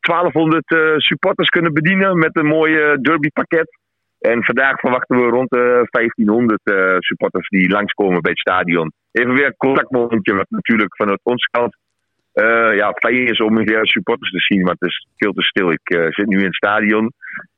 [0.00, 3.78] 1200 eh, supporters kunnen bedienen met een mooi eh, derbypakket.
[4.18, 8.92] En vandaag verwachten we rond de 1500 eh, supporters die langskomen bij het stadion.
[9.12, 11.76] Even weer een contactmomentje, wat natuurlijk vanuit onze kant
[12.32, 14.62] eh, ja, fijn is om weer supporters te zien.
[14.62, 15.70] Want het is veel te stil.
[15.70, 17.12] Ik eh, zit nu in het stadion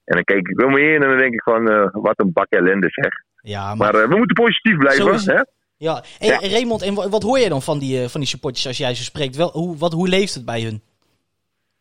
[0.04, 2.32] en dan kijk ik om me heen en dan denk ik van eh, wat een
[2.32, 3.12] bak ellende zeg.
[3.42, 3.92] Ja, maar...
[3.92, 5.34] Maar we moeten positief blijven.
[5.34, 5.42] Hè?
[5.76, 6.02] ja.
[6.18, 6.48] Hey, Ja.
[6.48, 9.02] Raymond, en wa- wat hoor je dan van die, van die supporters als jij ze
[9.04, 9.36] spreekt?
[9.36, 10.80] Wel, hoe, wat, hoe leeft het bij hun?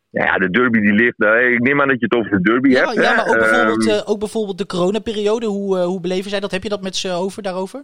[0.09, 1.17] Ja, de derby die ligt.
[1.17, 2.93] nou, ik neem aan dat je het over de derby Ja, hebt.
[2.93, 3.15] ja hè?
[3.15, 5.45] maar ook bijvoorbeeld, ook bijvoorbeeld de coronaperiode.
[5.45, 6.51] Hoe, hoe beleven zij dat?
[6.51, 7.83] Heb je dat met ze over, daarover?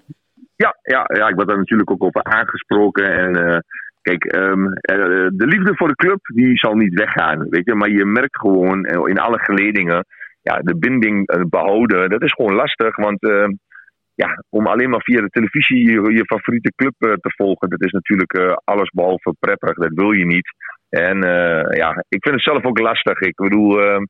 [0.56, 3.14] Ja, ja, ja, ik word daar natuurlijk ook over aangesproken.
[3.14, 3.64] En
[4.10, 7.50] kijk, ehm, eh, de liefde voor de club die zal niet weggaan.
[7.50, 7.76] Weet je?
[7.76, 10.06] Maar je merkt gewoon eh, in alle geledingen,
[10.42, 12.96] ja, de binding eh, behouden, dat is gewoon lastig.
[12.96, 13.52] Want ehm,
[14.16, 18.34] ja, om alleen maar via de televisie je, favoriete club te volgen, dat is natuurlijk
[18.34, 19.74] eh, alles behalve prettig.
[19.74, 20.50] Dat wil je niet.
[20.90, 21.18] En
[21.76, 23.20] ja, ik vind het zelf ook lastig.
[23.20, 24.04] Ik bedoel, ehm,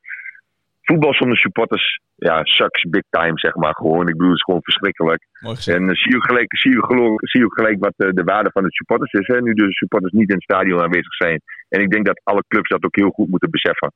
[0.82, 3.74] voetbal zonder supporters, ja, sucks big time, zeg maar.
[3.74, 5.26] Gewoon, ik bedoel, het is gewoon verschrikkelijk.
[5.66, 8.50] En eh, zie je gelijk, zie je gelo- zie je gelijk wat eh, de waarde
[8.52, 9.26] van de supporters is.
[9.26, 9.40] Hè?
[9.40, 11.40] Nu de supporters niet in het stadion aanwezig zijn.
[11.68, 13.92] En ik denk dat alle clubs dat ook heel goed moeten beseffen.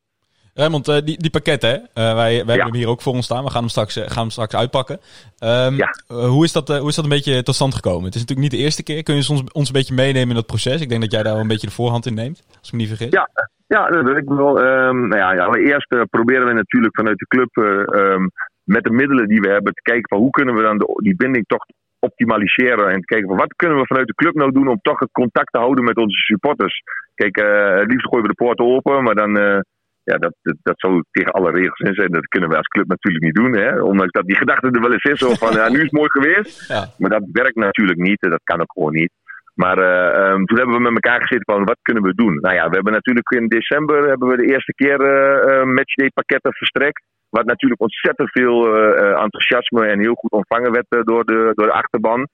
[0.54, 1.74] Raymond, eh, die, die pakketten, hè?
[1.76, 2.64] Eh, wij wij hebben Ja.
[2.64, 3.44] hem hier ook voor ons staan.
[3.44, 4.98] We gaan hem straks, eh, gaan hem straks uitpakken.
[5.38, 5.88] Ehm, Ja.
[6.08, 8.04] eh, hoe, is dat, hoe is dat een beetje tot stand gekomen?
[8.04, 9.02] Het is natuurlijk niet de eerste keer.
[9.02, 10.80] Kun je ons, ons een beetje meenemen in dat proces?
[10.80, 12.78] Ik denk dat jij daar wel een beetje de voorhand in neemt, als ik me
[12.78, 13.10] niet vergis.
[13.10, 13.28] Ja,
[13.66, 14.60] ja dat wil ik wel.
[14.62, 18.24] Ehm, nou ja, allereerst eh, proberen we natuurlijk vanuit de club eh, ehm,
[18.64, 21.16] met de middelen die we hebben te kijken van hoe kunnen we dan de, die
[21.16, 21.64] binding toch
[21.98, 22.88] optimaliseren.
[22.88, 25.12] En te kijken van wat kunnen we vanuit de club nou doen om toch het
[25.12, 26.82] contact te houden met onze supporters.
[27.14, 27.36] Kijk,
[27.80, 29.62] het liefst gooien we de poorten open, maar dan...
[30.04, 32.10] ja, dat, dat, dat zou tegen alle regels in zijn.
[32.10, 33.56] Dat kunnen we als club natuurlijk niet doen.
[33.56, 33.82] Hè?
[33.82, 35.18] Ondanks dat die gedachte er wel eens is.
[35.18, 36.52] Zo van, ja, nu is het mooi geweest.
[36.74, 36.84] Ja.
[36.98, 38.20] Maar dat werkt natuurlijk niet.
[38.20, 39.12] Dat kan ook gewoon niet.
[39.54, 42.34] Maar eh, ehm, toen hebben we met elkaar gezeten van wat kunnen we doen.
[42.40, 46.52] Nou ja, we hebben natuurlijk in december hebben we de eerste keer eh, matchday pakketten
[46.52, 47.02] verstrekt.
[47.28, 52.28] Wat natuurlijk ontzettend veel enthousiasme en heel goed ontvangen werd door, de, door de achterban.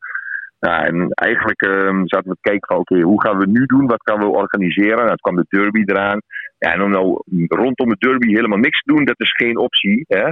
[0.60, 3.86] Nou, en eigenlijk ehm, zaten we te kijken van oké, hoe gaan we nu doen?
[3.86, 4.96] Wat gaan we organiseren?
[4.96, 6.20] Nou, toen kwam de derby eraan.
[6.60, 10.04] Ja, en om nou rondom de derby helemaal niks te doen, dat is geen optie.
[10.08, 10.24] Hè?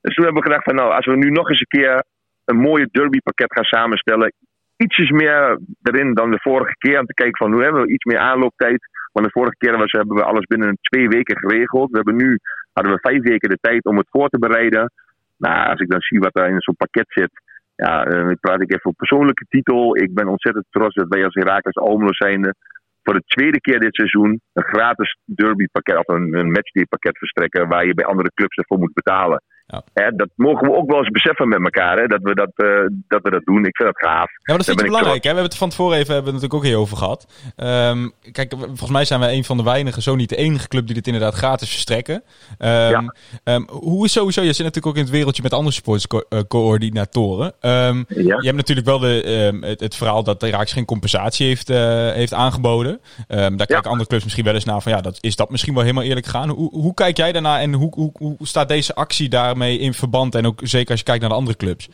[0.00, 2.04] Dus toen hebben we gedacht van nou, als we nu nog eens een keer
[2.44, 4.32] een mooie derbypakket gaan samenstellen.
[4.76, 6.98] Ietsjes meer erin dan de vorige keer.
[6.98, 8.88] Om te kijken van hoe hebben we iets meer aanlooptijd.
[9.12, 11.90] Want de vorige keer was, hebben we alles binnen twee weken geregeld.
[11.90, 12.38] We hebben nu
[12.72, 14.92] hadden we vijf weken de tijd om het voor te bereiden.
[15.36, 17.30] Nou, als ik dan zie wat er in zo'n pakket zit.
[17.76, 19.96] Ja, eh, dan praat ik even op persoonlijke titel.
[19.96, 22.54] Ik ben ontzettend trots dat wij als Herakles Almelo zijn
[23.02, 27.86] voor de tweede keer dit seizoen een gratis derbypakket of een, een matchdaypakket verstrekken waar
[27.86, 29.42] je bij andere clubs ervoor moet betalen.
[29.70, 29.82] Ja.
[29.92, 32.66] Hè, dat mogen we ook wel eens beseffen met elkaar, hè, dat, we dat, eh,
[33.08, 33.64] dat we dat doen.
[33.64, 34.16] Ik vind dat gaaf.
[34.16, 35.22] Ja, maar dat Daar ik ben belangrijk.
[35.24, 35.28] Hè?
[35.30, 37.26] We hebben het van tevoren even hebben we het natuurlijk ook hier over gehad.
[37.56, 40.86] Ehm, kijk, volgens mij zijn wij een van de weinige, zo niet de enige club
[40.86, 42.22] die dit inderdaad gratis verstrekken.
[42.58, 43.14] Ehm, Ja.
[43.44, 47.52] ehm, hoe is sowieso, je zit natuurlijk ook in het wereldje met andere sportscoördinatoren.
[47.60, 47.98] Ja.
[48.08, 52.10] Je hebt natuurlijk wel de, het, het verhaal dat de Iraaks geen compensatie heeft, eh,
[52.10, 53.00] heeft aangeboden.
[53.28, 55.82] Daar kijken andere clubs misschien wel eens naar van ja, dat, is dat misschien wel
[55.82, 56.48] helemaal eerlijk gegaan.
[56.48, 59.28] Hoe, hoe kijk jij daarnaar en hoe, hoe, hoe staat deze actie
[59.60, 60.34] daarmee in verband?
[60.34, 61.88] En ook zeker als je kijkt naar de andere clubs.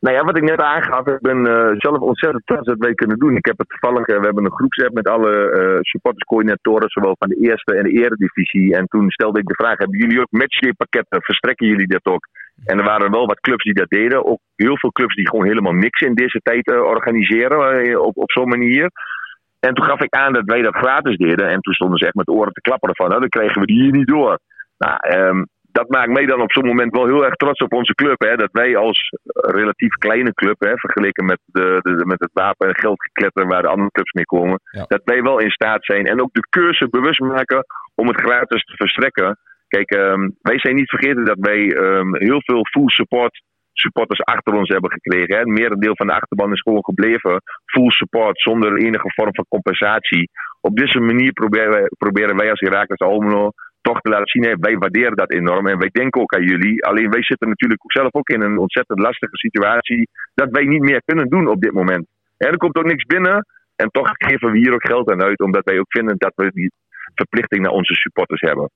[0.00, 3.18] Nou ja, wat ik net aangaf, ik ben eh, zelf ontzettend trots dat wij kunnen
[3.18, 3.36] doen.
[3.36, 7.28] Ik heb het toevallig, eh, we hebben een groepsapp met alle eh supporterscoördinatoren, zowel van
[7.28, 8.76] de eerste en de eredivisie.
[8.76, 11.22] En toen stelde ik de vraag, hebben jullie ook matchdaypakketten?
[11.22, 12.28] Verstrekken jullie dat ook?
[12.64, 14.24] En er waren wel wat clubs die dat deden.
[14.24, 18.48] Ook heel veel clubs die gewoon helemaal niks in deze tijd organiseren op, op zo'n
[18.48, 18.90] manier.
[19.60, 21.48] En toen gaf ik aan dat wij dat gratis deden.
[21.48, 23.82] En toen stonden ze echt met oren te klapperen van, nou, dan kregen we die
[23.82, 24.38] hier niet door.
[24.78, 25.42] Nou, ehm,
[25.78, 28.20] dat maakt mij dan op zo'n moment wel heel erg trots op onze club.
[28.20, 28.36] Hè?
[28.36, 32.78] Dat wij als relatief kleine club, hè, vergeleken met, de, de, met het wapen- en
[32.78, 34.84] geldgekletter waar de andere clubs mee komen, Ja.
[34.88, 37.64] dat wij wel in staat zijn en ook de cursus bewust maken
[37.94, 39.38] om het gratis te verstrekken.
[39.68, 44.52] Kijk, ehm, wij zijn niet vergeten dat wij ehm, heel veel full support supporters achter
[44.54, 45.34] ons hebben gekregen.
[45.34, 45.38] Hè.
[45.38, 47.42] Het merendeel van de achterban is gewoon gebleven.
[47.64, 50.30] Full support, zonder enige vorm van compensatie.
[50.60, 53.50] Op deze manier proberen wij, proberen wij als Herakles Almelo
[53.84, 56.84] toch te laten zien, wij waarderen dat enorm en wij denken ook aan jullie.
[56.84, 61.02] Alleen wij zitten natuurlijk zelf ook in een ontzettend lastige situatie dat wij niet meer
[61.04, 62.06] kunnen doen op dit moment.
[62.36, 65.40] En er komt ook niks binnen en toch geven we hier ook geld aan uit,
[65.40, 66.72] omdat wij ook vinden dat we die
[67.14, 68.70] verplichting naar onze supporters hebben.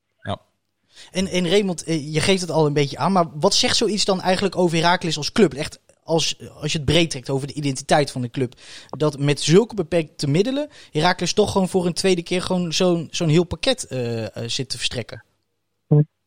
[1.12, 4.04] En, en Raymond, eh, je geeft het al een beetje aan, maar wat zegt zoiets
[4.04, 5.52] dan eigenlijk over Heracles als club?
[5.52, 8.52] Echt als, als je het breed trekt over de identiteit van de club.
[8.88, 13.28] Dat met zulke beperkte middelen Heracles toch gewoon voor een tweede keer gewoon zo'n zo'n
[13.28, 15.22] heel pakket eh, eh, zit te verstrekken.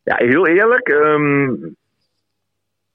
[0.04, 0.88] Ja, heel eerlijk.
[0.88, 1.54] ehm,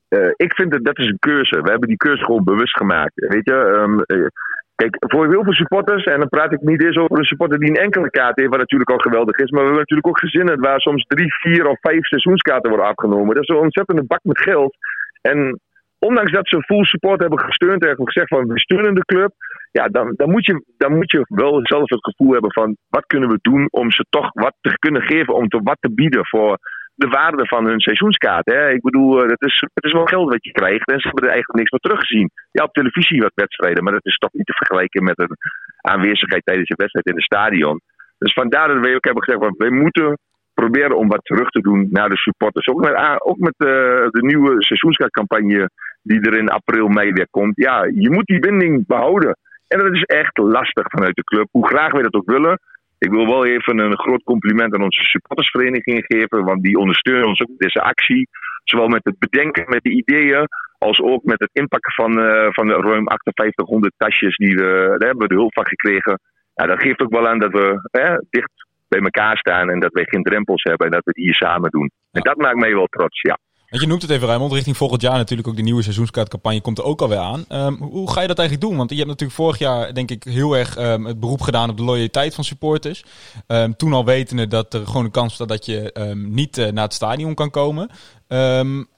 [0.09, 1.61] eh, ik vind dat dat is een keuze.
[1.63, 3.13] We hebben die keuze gewoon bewust gemaakt.
[3.15, 4.27] Weet je, ehm, eh,
[4.75, 7.69] kijk, voor heel veel supporters, en dan praat ik niet eens over een supporter die
[7.69, 10.61] een enkele kaart heeft, wat natuurlijk al geweldig is, maar we hebben natuurlijk ook gezinnen
[10.61, 13.35] waar soms drie, vier of vijf seizoenskaarten worden afgenomen.
[13.35, 14.77] Dat is een ontzettende bak met geld.
[15.21, 15.61] En
[15.99, 19.33] ondanks dat ze full support hebben gesteund en hebben gezegd van we steunen de club,
[19.73, 23.07] ja, dan, dan, moet je, dan moet je wel zelf het gevoel hebben van wat
[23.07, 26.27] kunnen we doen om ze toch wat te kunnen geven, om te wat te bieden
[26.27, 26.59] voor
[26.95, 28.47] de waarde van hun seizoenskaart.
[28.47, 28.71] Hè?
[28.71, 31.25] Ik bedoel, eh, het is, het is wel geld wat je krijgt en ze hebben
[31.25, 32.31] er eigenlijk niks meer teruggezien.
[32.51, 35.37] Ja, op televisie wat wedstrijden, maar dat is toch niet te vergelijken met een
[35.81, 37.81] aanwezigheid tijdens een wedstrijd in het stadion.
[38.19, 40.19] Dus vandaar dat wij ook hebben gezegd, van, wij moeten
[40.55, 42.67] proberen om wat terug te doen naar de supporters.
[42.67, 43.69] Ook met, ah, ook met eh,
[44.17, 45.71] de nieuwe seizoenskaartcampagne
[46.07, 47.57] die er in april, mei weer komt.
[47.57, 49.37] Ja, je moet die binding behouden.
[49.69, 52.61] En dat is echt lastig vanuit de club, hoe graag wij dat ook willen.
[52.99, 57.41] Ik wil wel even een groot compliment aan onze supportersvereniging geven, want die ondersteunen ons
[57.41, 58.29] ook met deze actie.
[58.65, 60.49] Zowel met het bedenken met de ideeën,
[60.79, 65.09] als ook met het inpakken van, eh, van de ruim 5800 tasjes die we, daar
[65.09, 66.21] hebben we de hulp van gekregen.
[66.55, 68.53] Ja, dat geeft ook wel aan dat we hè, dicht
[68.89, 71.71] bij elkaar staan en dat wij geen drempels hebben en dat we het hier samen
[71.71, 71.91] doen.
[72.13, 73.39] En dat maakt mij wel trots, ja.
[73.69, 76.79] Want je noemt het even, Rijmond, richting volgend jaar natuurlijk ook de nieuwe seizoenskaartcampagne komt
[76.79, 77.45] er ook alweer aan.
[77.49, 78.77] Ehm, hoe ga je dat eigenlijk doen?
[78.77, 81.77] Want je hebt natuurlijk vorig jaar, denk ik, heel erg ehm, het beroep gedaan op
[81.77, 83.05] de loyaliteit van supporters.
[83.47, 86.85] Ehm, toen al wetende dat er gewoon een kans staat dat je niet eh, naar
[86.85, 87.91] het stadion kan komen.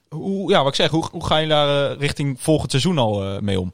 [0.09, 3.25] Hoe, ja, wat ik zeg, hoe, hoe ga je daar eh, richting volgend seizoen al
[3.25, 3.73] eh, mee om?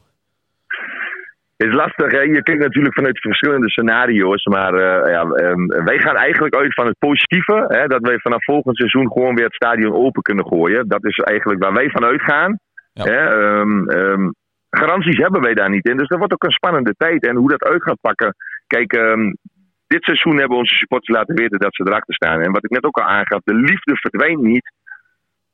[1.57, 2.21] Het is lastig, hè?
[2.21, 4.45] je kijkt natuurlijk vanuit verschillende scenario's.
[4.45, 7.65] Maar eh, ja, ehm, wij gaan eigenlijk uit van het positieve.
[7.69, 7.87] Hè?
[7.87, 10.89] Dat wij vanaf volgend seizoen gewoon weer het stadion open kunnen gooien.
[10.89, 12.59] Dat is eigenlijk waar wij van uitgaan.
[12.93, 13.05] Ja.
[13.05, 13.19] Hè?
[13.19, 14.31] Ehm, ehm,
[14.71, 15.97] garanties hebben wij daar niet in.
[15.97, 17.27] Dus dat wordt ook een spannende tijd.
[17.27, 18.35] En hoe dat uit gaat pakken.
[18.67, 18.93] Kijk,
[19.87, 22.41] dit seizoen hebben onze supporters laten weten dat ze erachter staan.
[22.41, 24.73] En wat ik net ook al aangaf, de liefde verdwijnt niet.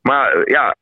[0.01, 0.75] Maar eh, ja,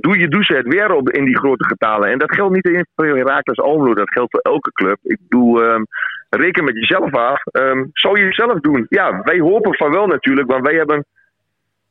[0.00, 2.10] doe je doe ze het weer op in die grote getalen.
[2.10, 4.98] En dat geldt niet alleen voor Herakles Almelo, dat geldt voor elke club.
[5.02, 5.82] Ik bedoel, ehm,
[6.30, 7.42] reken met jezelf af.
[7.44, 8.86] Ehm, zou je het zelf doen?
[8.88, 11.04] Ja, wij hopen van wel natuurlijk, want wij hebben...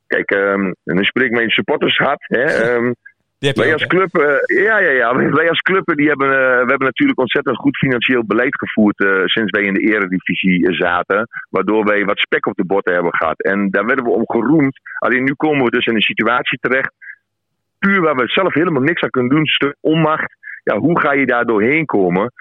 [0.08, 1.52] Kijk, ehm, en nu spreek ik mijn.
[2.22, 2.44] Hè,
[3.48, 5.16] heb je wij als club, eh, ja, ja, ja.
[5.16, 9.26] Wij- als club, die hebben, eh, we hebben natuurlijk ontzettend goed financieel beleid gevoerd eh,
[9.26, 11.28] sinds wij in de eredivisie zaten.
[11.50, 13.42] Waardoor wij wat spek op de botten hebben gehad.
[13.42, 14.80] En daar werden we om geroemd.
[15.00, 16.94] Alleen nu komen we dus in een situatie terecht,
[17.86, 20.36] puur waar we zelf helemaal niks aan kunnen doen, stuk onmacht.
[20.64, 22.32] Ja, hoe ga je daar doorheen komen?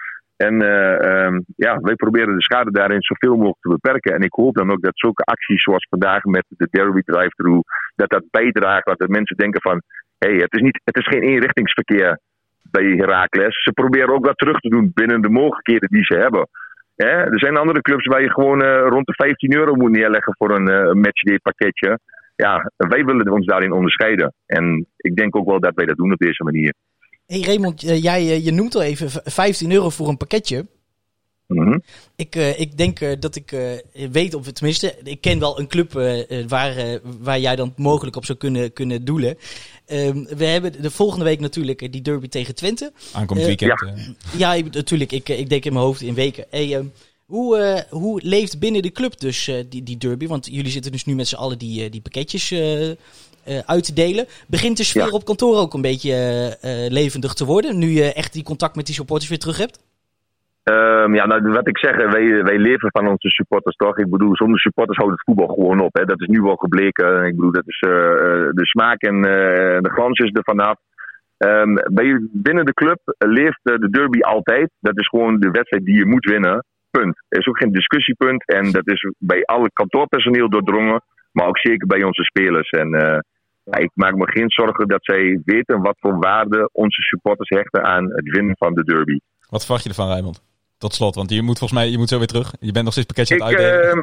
[0.47, 4.13] En eh, ehm, ja, wij proberen de schade daarin zoveel mogelijk te beperken.
[4.13, 7.61] En ik hoop dan ook dat zulke acties zoals vandaag met de Derby Drive-Thru,
[7.95, 8.85] dat dat bijdraagt.
[8.85, 9.81] Dat de mensen denken van,
[10.17, 12.19] hé, hey, het, is niet, het is geen eenrichtingsverkeer
[12.71, 13.63] bij Heracles.
[13.63, 16.47] Ze proberen ook wat terug te doen binnen de mogelijkheden die ze hebben.
[16.95, 20.51] Er zijn andere clubs waar je gewoon eh, rond de 15 euro moet neerleggen voor
[20.55, 21.99] een eh matchday pakketje.
[22.41, 24.33] Ja, wij willen ons daarin onderscheiden.
[24.45, 26.73] En ik denk ook wel dat wij dat doen op deze manier.
[27.25, 30.65] Hey Raymond, eh, jij eh, je noemt al even v- 15 euro voor een pakketje.
[31.47, 31.79] Mhm.
[32.15, 33.61] Ik, eh, ik denk eh, dat ik eh,
[34.11, 35.91] weet, of tenminste, ik ken wel een club
[36.47, 39.37] waar, waar jij dan mogelijk op zou kunnen, kunnen doelen.
[39.85, 42.91] Ehm, we hebben de volgende week natuurlijk die derby tegen Twente.
[43.13, 43.79] Aankomend weekend.
[43.79, 44.13] ja.
[44.37, 46.45] Ja, ik- natuurlijk, ik, ik denk in mijn hoofd in weken.
[46.49, 46.85] Hey, ehm,
[47.31, 50.27] hoe, eh, hoe leeft binnen de club dus eh, die, die derby?
[50.27, 52.53] Want jullie zitten dus nu met z'n allen die, eh, die pakketjes
[53.65, 54.25] uit te delen.
[54.47, 55.09] Begint de sfeer Ja.
[55.09, 56.15] op kantoor ook een beetje
[56.89, 57.77] levendig te worden?
[57.77, 59.79] Nu je echt die contact met die supporters weer terug hebt?
[60.63, 63.97] Ehm, ja, nou, wat ik zeg, wij, wij leven van onze supporters toch.
[63.97, 65.93] Ik bedoel, zonder supporters houdt het voetbal gewoon op.
[65.93, 66.05] Hè.
[66.05, 67.25] Dat is nu wel gebleken.
[67.25, 69.21] Ik bedoel, dat is, de smaak en
[69.81, 70.75] de glans is er vanaf.
[71.37, 74.69] Ehm, bij, binnen de club leeft de derby altijd.
[74.79, 76.63] Dat is gewoon de wedstrijd die je moet winnen.
[76.91, 77.15] Punt.
[77.29, 78.45] Er is ook geen discussiepunt.
[78.45, 81.01] En dat is bij alle kantoorpersoneel doordrongen.
[81.31, 82.69] Maar ook zeker bij onze spelers.
[82.69, 83.19] En eh,
[83.63, 87.83] ja, ik maak me geen zorgen dat zij weten wat voor waarde onze supporters hechten
[87.83, 89.17] aan het winnen van de derby.
[89.49, 90.43] Wat verwacht je ervan, Rijmond?
[90.77, 92.53] Tot slot, want je moet volgens mij je moet zo weer terug.
[92.59, 93.91] Je bent nog steeds pakketje aan Ik, het uitdelen.
[93.91, 94.01] ehm,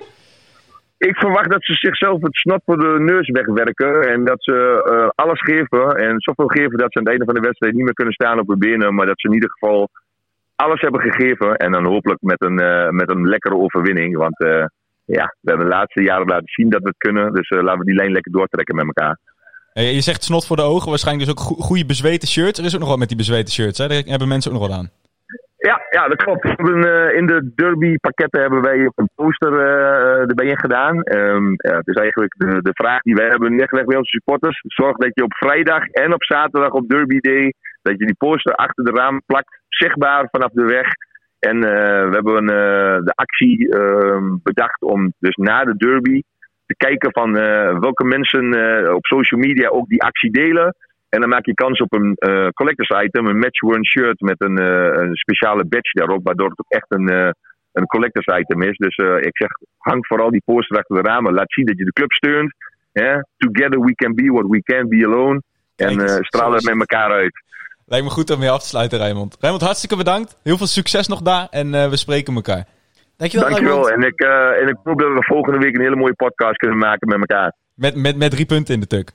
[0.98, 4.08] ik verwacht dat ze zichzelf het snot voor de neus wegwerken.
[4.12, 4.56] En dat ze
[4.92, 5.96] eh, alles geven.
[5.96, 8.38] En zoveel geven dat ze aan het einde van de wedstrijd niet meer kunnen staan
[8.38, 8.94] op hun benen.
[8.94, 9.88] Maar dat ze in ieder geval
[10.64, 11.56] alles hebben gegeven.
[11.56, 14.16] En dan hopelijk met een, eh, met een lekkere overwinning.
[14.16, 14.64] Want eh,
[15.04, 17.32] ja, we hebben de laatste jaren laten zien dat we het kunnen.
[17.32, 19.18] Dus eh, laten we die lijn lekker doortrekken met elkaar.
[19.72, 20.88] Je zegt snot voor de ogen.
[20.88, 22.58] Waarschijnlijk dus ook go- goede bezweten shirts.
[22.58, 23.78] Er is ook nog wat met die bezweten shirts.
[23.78, 23.88] Hè?
[23.88, 24.90] Daar hebben mensen ook nog wat aan.
[25.56, 26.42] Ja, ja, dat klopt.
[26.42, 29.52] We hebben, in de derby pakketten hebben wij een poster
[30.28, 31.02] erbij in gedaan.
[31.02, 34.60] Ehm, ja, het is eigenlijk de, de vraag die wij hebben neergelegd bij onze supporters.
[34.66, 37.54] Zorg dat je op vrijdag en op zaterdag op derby day,
[37.88, 40.86] dat je die poster achter de raam plakt, zichtbaar vanaf de weg.
[41.38, 46.22] En eh, we hebben eh, de actie ehm, bedacht om dus na de derby
[46.66, 48.44] te kijken van eh, welke mensen
[48.94, 50.74] op social media ook die actie delen.
[51.08, 52.16] En dan maak je kans op een
[52.54, 54.56] collectors item, een match-worn shirt met een,
[55.00, 57.08] een speciale badge daarop, waardoor het ook echt een,
[57.72, 58.76] een collectors item is.
[58.76, 61.34] Dus ik zeg, hang vooral die poster achter de ramen.
[61.34, 62.54] Laat zien dat je de club steunt.
[63.36, 65.42] Together we can be what we can be alone.
[65.76, 67.42] En straal het met elkaar uit.
[67.88, 69.36] Lijkt me goed om mee af te sluiten, Rijmond.
[69.40, 70.36] Rijmond, hartstikke bedankt.
[70.42, 71.46] Heel veel succes nog daar.
[71.50, 72.66] En eh, we spreken elkaar.
[73.16, 73.82] Dankjewel, Dankjewel.
[73.88, 74.04] Raymond.
[74.04, 76.78] En ik, eh, en ik hoop dat we volgende week een hele mooie podcast kunnen
[76.78, 77.54] maken met elkaar.
[77.74, 79.12] Met, met, met drie punten in de tuk.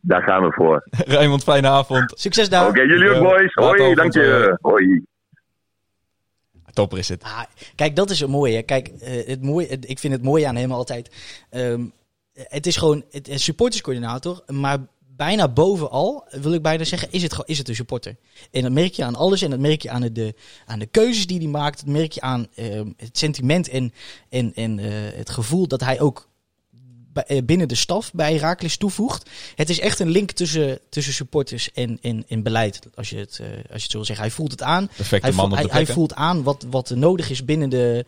[0.00, 0.84] Daar gaan we voor.
[1.16, 2.12] Rijmond, fijne avond.
[2.16, 2.68] Succes daar.
[2.68, 3.54] Oké, jullie ook boys.
[3.54, 4.58] Later, Hoi, dank je.
[4.60, 5.04] Hoi.
[6.72, 7.22] Topper is het.
[7.22, 7.42] Ah,
[7.74, 8.62] kijk, dat is het mooie.
[8.62, 11.14] Kijk, eh, het mooie, het- ik vind het mooie aan hem altijd.
[11.50, 11.80] ehm,
[12.32, 14.78] het is gewoon het is supporterscoördinator, maar
[15.16, 18.16] bijna bovenal, wil ik bijna zeggen, is het, is het een supporter.
[18.50, 20.34] En dat merk je aan alles en dat merk je aan de,
[20.66, 21.78] aan de keuzes die hij maakt.
[21.78, 23.92] Dat merk je aan ehm, het sentiment en,
[24.28, 24.86] en, en eh,
[25.16, 26.28] het gevoel dat hij ook
[27.12, 29.30] eh, binnen de staf bij Herakles toevoegt.
[29.54, 33.38] Het is echt een link tussen, tussen supporters en, en, en beleid, als je, het,
[33.38, 34.24] eh, als je het zo wil zeggen.
[34.24, 34.86] Hij voelt het aan.
[34.96, 38.06] Perfecte Hij, man voelt, hij, hij voelt aan wat, wat er nodig is binnen de,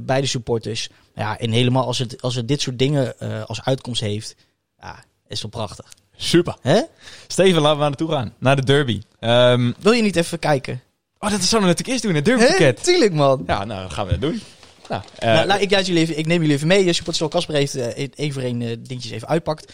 [0.00, 0.88] bij de supporters.
[1.14, 4.36] Ja, en helemaal als het, als het dit soort dingen als uitkomst heeft,
[4.80, 5.92] ja, is wel prachtig.
[6.22, 6.56] Super.
[6.60, 6.80] Hè?
[7.26, 8.34] Steven, laten we naar naartoe gaan.
[8.38, 9.00] Naar de derby.
[9.18, 10.82] Ehm, Wil je niet even kijken?
[11.18, 12.84] oh, dat zouden we natuurlijk eerst doen, het derbypakket.
[12.84, 13.42] Tuurlijk, man.
[13.46, 14.40] Ja, nou, gaan we dat doen.
[14.88, 16.94] Nou, eh, nou, nou, ik, leid jullie even, ik neem jullie even mee.
[17.28, 17.74] Casper heeft
[18.14, 19.72] één voor één dingetjes even uitpakt.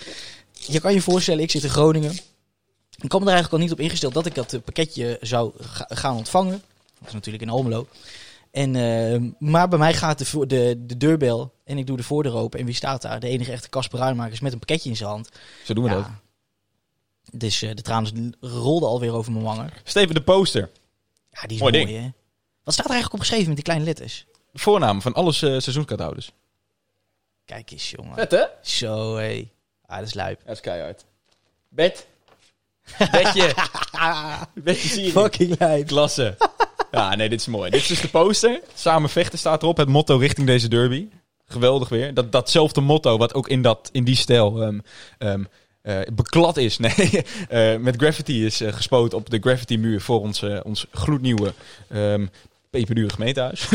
[0.52, 2.12] Je kan je voorstellen, ik zit in Groningen.
[3.00, 5.86] Ik kwam er eigenlijk al niet op ingesteld dat ik dat eh, pakketje zou ga-
[5.88, 6.62] gaan ontvangen.
[6.98, 7.86] Dat is natuurlijk in Almelo.
[8.50, 12.34] En, eh, maar bij mij gaat de, de, de deurbel en ik doe de voordeur
[12.34, 12.58] open.
[12.60, 13.20] En wie staat daar?
[13.20, 15.28] De enige echte Casper Ruimakers met een pakketje in zijn hand.
[15.64, 16.06] zo doen we dat.
[17.32, 19.70] Dus eh, de tranen rolden alweer over mijn wangen.
[19.84, 20.70] Steven, de poster.
[21.30, 21.98] Ja, die is Mooi mooi, ding.
[21.98, 22.10] hè?
[22.64, 24.26] Wat staat er eigenlijk op geschreven met die kleine letters?
[24.52, 26.30] De voornaam van alle uh, seizoenskaarthouders.
[27.44, 28.14] Kijk eens, jongen.
[28.14, 28.44] Vet, hè?
[28.62, 29.50] Zo, hé.
[29.86, 30.40] Ah, dat is lijp.
[30.44, 31.04] Dat is keihard.
[31.68, 32.06] Bed.
[33.10, 33.54] Bedje.
[34.54, 35.10] Bedje zie je.
[35.10, 35.86] Fucking lijp.
[35.86, 36.36] Klasse.
[36.90, 37.70] Ja, nee, dit is mooi.
[37.70, 38.60] Dit is dus de poster.
[38.74, 39.76] Samen vechten staat erop.
[39.76, 41.08] Het motto richting deze derby.
[41.46, 42.14] Geweldig weer.
[42.14, 44.78] Dat, datzelfde motto wat ook in, dat, in die stijl ehm,
[45.18, 45.44] ehm,
[45.82, 46.78] eh, beklad is.
[46.96, 51.52] Nee, eh, met graffiti is gespoten op de graffiti muur voor ons, ons gloednieuwe
[51.88, 52.26] ehm
[52.70, 53.68] peperdure gemeentehuis.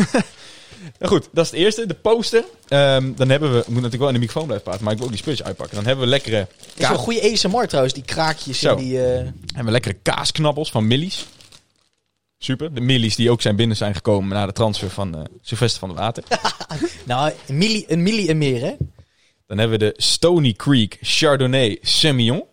[0.99, 1.85] nou goed, dat is het eerste.
[1.85, 2.43] De poster.
[2.67, 3.59] Ehm, dan hebben we...
[3.59, 5.47] Ik moet natuurlijk wel in de microfoon blijven praten, maar ik wil ook die spulletjes
[5.47, 5.75] uitpakken.
[5.75, 8.69] Dan hebben we lekkere, Het is wel een goede ASMR trouwens, die kraakjes Zo.
[8.69, 8.97] en die...
[8.97, 9.33] hebben
[9.65, 11.25] we lekkere kaasknabbels van Millies.
[12.37, 12.73] Super.
[12.73, 15.97] De Millies die ook zijn binnen zijn gekomen na de transfer van Sylvester van der
[15.97, 16.23] Water.
[17.03, 18.73] Nou, een milli, een milli en meer, hè?
[19.47, 22.43] Dan hebben we de Stony Creek Chardonnay Semillon.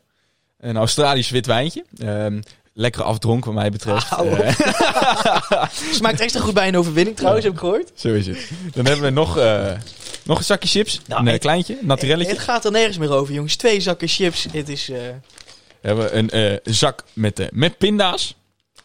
[0.59, 1.85] Een Australisch wit wijntje.
[1.99, 2.41] Ehm,
[2.73, 4.13] lekkere afdronk wat mij betreft.
[4.13, 4.55] Eh,
[5.93, 7.91] Smaakt extra goed bij een overwinning trouwens, heb ik gehoord.
[8.01, 8.51] zo is het.
[8.73, 9.73] Dan hebben we nog, eh,
[10.25, 11.01] nog een zakje chips.
[11.07, 12.33] Nou, een het- kleintje, naturelletje.
[12.33, 13.57] Het gaat er nergens meer over, jongens.
[13.57, 14.47] Twee zakken chips.
[14.53, 14.89] Het is...
[14.91, 14.99] eh,
[15.81, 18.35] We hebben een zak met, met pinda's.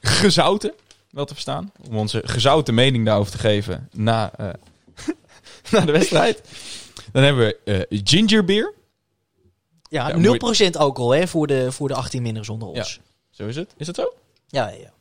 [0.01, 0.73] Gezouten,
[1.11, 1.71] wel te verstaan.
[1.89, 4.31] Om onze gezouten mening daarover te geven na,
[5.71, 6.41] na de wedstrijd.
[7.15, 7.57] Dan hebben we
[7.87, 8.73] eh ginger beer.
[9.89, 10.37] ja, Ja,
[10.67, 12.99] 0% alcohol, hè, voor de, voor de 18 minners onder ons.
[13.29, 13.73] Zo is het.
[13.77, 14.13] Is dat zo?
[14.47, 14.93] Ja, ja.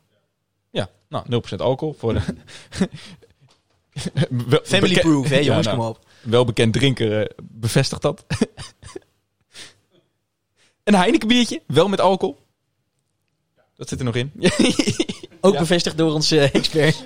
[0.69, 2.21] Ja, nou 0% alcohol voor de...
[4.63, 5.99] Family proof, hè, jongens, nou, kom op.
[6.21, 8.25] Welbekend drinker eh, bevestigt dat.
[10.83, 12.37] een Heineken biertje, wel met alcohol.
[13.75, 14.31] Dat zit er nog in.
[15.41, 15.59] Ook Ja.
[15.59, 17.05] bevestigd door onze eh, expert.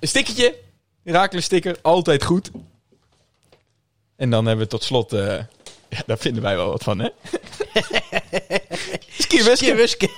[0.00, 0.58] Een stickertje.
[1.02, 2.50] Herakles sticker, altijd goed.
[4.16, 5.12] En dan hebben we tot slot...
[5.12, 5.38] eh,
[5.88, 7.08] ja, daar vinden wij wel wat van, hè?
[9.18, 10.10] Skiweske.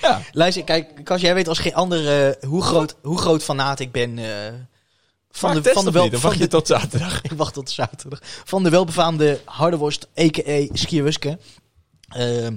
[0.00, 0.22] Ja.
[0.32, 3.92] Luister, kijk, Kas, jij weet als geen ander eh, hoe, groot, hoe groot fanaat ik
[3.92, 4.52] ben eh,
[5.30, 7.22] van de, van de wel, van wacht je tot zaterdag.
[7.22, 8.20] ik wacht tot zaterdag.
[8.22, 10.66] Van de welbefaamde hardeworst, a.k.a.
[10.72, 11.38] Skierwuske.
[12.08, 12.56] Ehm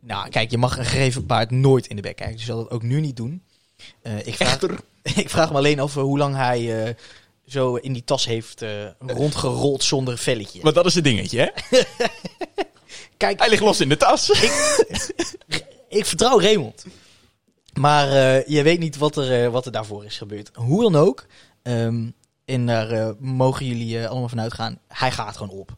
[0.00, 2.36] nou, kijk, je mag een gegeven paard nooit in de bek kijken.
[2.36, 3.42] Dus je zal dat ook nu niet doen.
[4.02, 4.58] Eh, ik, vraag,
[5.24, 6.96] ik vraag me alleen af hoe lang hij
[7.48, 10.60] zo in die tas heeft eh, rondgerold zonder velletje.
[10.62, 11.78] Want dat is het dingetje, hè?
[13.16, 14.30] Kijk, Hij ligt los in de tas.
[15.88, 16.84] ik vertrouw Raymond.
[17.78, 20.50] Maar eh, je weet niet wat er, eh, wat er daarvoor is gebeurd.
[20.54, 21.26] Hoe dan ook.
[21.62, 22.10] ehm,
[22.44, 24.78] en daar eh, mogen jullie allemaal van uitgaan.
[24.88, 25.76] Hij gaat gewoon op.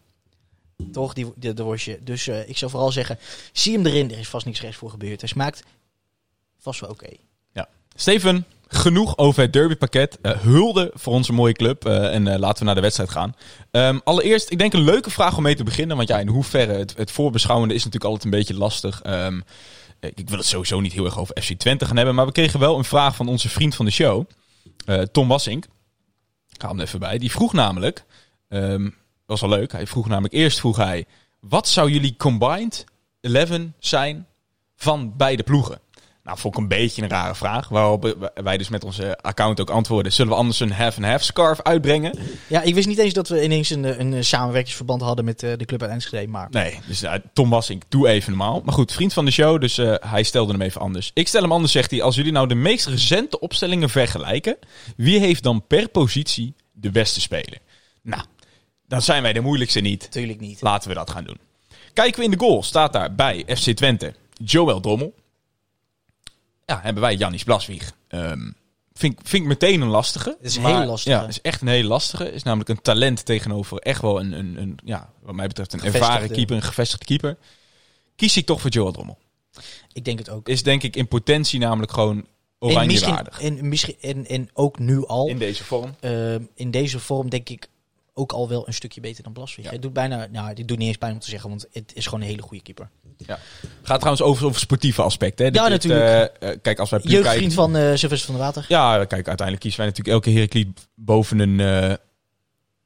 [0.93, 1.99] Toch, die, de, de worstje.
[2.03, 3.18] Dus ik zou vooral zeggen,
[3.53, 4.11] zie hem erin.
[4.11, 5.21] Er is vast niks rechts voor gebeurd.
[5.21, 5.62] Hij smaakt
[6.59, 7.09] vast wel oké.
[7.95, 10.18] Steven, genoeg over het derbypakket.
[10.23, 11.85] Eh hulde voor onze mooie club.
[11.85, 13.35] eh, en eh, laten we naar de wedstrijd gaan.
[13.71, 15.97] Ehm, allereerst, ik denk een leuke vraag om mee te beginnen.
[15.97, 19.03] Want ja, in hoeverre het, het voorbeschouwende is natuurlijk altijd een beetje lastig.
[19.03, 19.41] Ehm,
[20.01, 22.14] ik wil het sowieso niet heel erg over FC Twente gaan hebben.
[22.14, 24.25] Maar we kregen wel een vraag van onze vriend van de show.
[25.12, 25.66] Tom Wassink.
[26.53, 27.18] Ik haal hem even bij.
[27.18, 28.05] Die vroeg namelijk...
[28.49, 28.89] ehm,
[29.27, 29.73] was wel leuk.
[29.73, 30.35] Hij vroeg namelijk...
[30.35, 31.07] Eerst vroeg hij...
[31.41, 32.85] Wat zou jullie combined
[33.21, 34.27] 11 zijn
[34.77, 35.81] van beide ploegen?
[36.25, 37.68] Nou, vond ik een beetje een rare vraag.
[37.68, 40.12] Waarop wij dus met onze account ook antwoorden.
[40.12, 42.18] Zullen we anders een half-and-half scarf uitbrengen?
[42.47, 45.43] Ja, ik wist niet eens dat we ineens een, eh, een, een samenwerkingsverband hadden met
[45.43, 46.29] eh, de club uit Enschede.
[46.31, 48.62] Maar Nee, dus uh, Tom Wassink, doe even normaal.
[48.64, 51.11] Maar goed, vriend van de show, dus uh, hij stelde hem even anders.
[51.14, 52.03] Ik stel hem anders, zegt hij.
[52.03, 54.57] Als jullie nou de meest recente opstellingen vergelijken,
[54.97, 57.59] wie heeft dan per positie de beste speler?
[58.03, 58.23] Nou,
[58.87, 60.03] dan zijn wij de moeilijkste niet.
[60.03, 60.61] natuurlijk niet.
[60.61, 61.39] Laten we dat gaan doen.
[61.93, 64.14] Kijken we in de goal, staat daar bij FC Twente
[64.45, 65.14] Joel Drommel.
[66.71, 67.93] Ja, hebben wij Janis Blaswieg.
[68.09, 68.55] Um,
[68.93, 70.37] vind, vind ik meteen een lastige.
[70.41, 71.16] Het is hele lastige.
[71.16, 72.33] Ja, is echt een hele lastige.
[72.33, 75.83] Is namelijk een talent tegenover echt wel een, een, een ja, wat mij betreft een
[75.83, 77.37] ervaren keeper, een gevestigde keeper.
[78.16, 79.18] Kies ik toch voor Joel Drommel.
[79.93, 80.49] Ik denk het ook.
[80.49, 82.27] Is denk ik in potentie namelijk gewoon
[82.59, 83.41] oranje waardig.
[83.41, 85.29] En, misschien, en, en ook nu al.
[85.29, 85.95] In deze vorm.
[86.01, 87.68] Uh, in deze vorm denk ik
[88.15, 89.67] ook al wel een stukje beter dan Blaswieg.
[89.67, 89.73] Ja.
[89.73, 92.05] Het doet bijna, nou, dit doet niet eens pijn om te zeggen, want het is
[92.05, 92.91] gewoon een hele goede keeper.
[93.17, 93.39] Ja.
[93.83, 95.47] Gaat trouwens over, over sportieve aspecten.
[95.47, 95.53] Hè?
[95.53, 96.33] Ja, dit, natuurlijk.
[96.43, 98.65] Uh, uh, kijk, als wij Jeugdvriend kijken, van uh, Sylvester van der Water.
[98.69, 101.95] Ja, kijk, uiteindelijk kiezen wij natuurlijk elke Heracliet boven een, uh,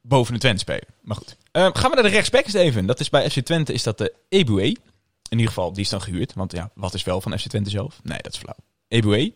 [0.01, 0.87] boven een Twente spelen.
[1.01, 1.35] Maar goed.
[1.51, 2.85] Uh, gaan we naar de rechtsback even.
[2.85, 4.63] Dat is bij FC Twente is dat de Eboué.
[5.29, 6.33] In ieder geval, die is dan gehuurd.
[6.33, 7.99] Want ja, wat is wel van FC Twente zelf?
[8.03, 8.55] Nee, dat is flauw.
[8.87, 9.31] Eboué.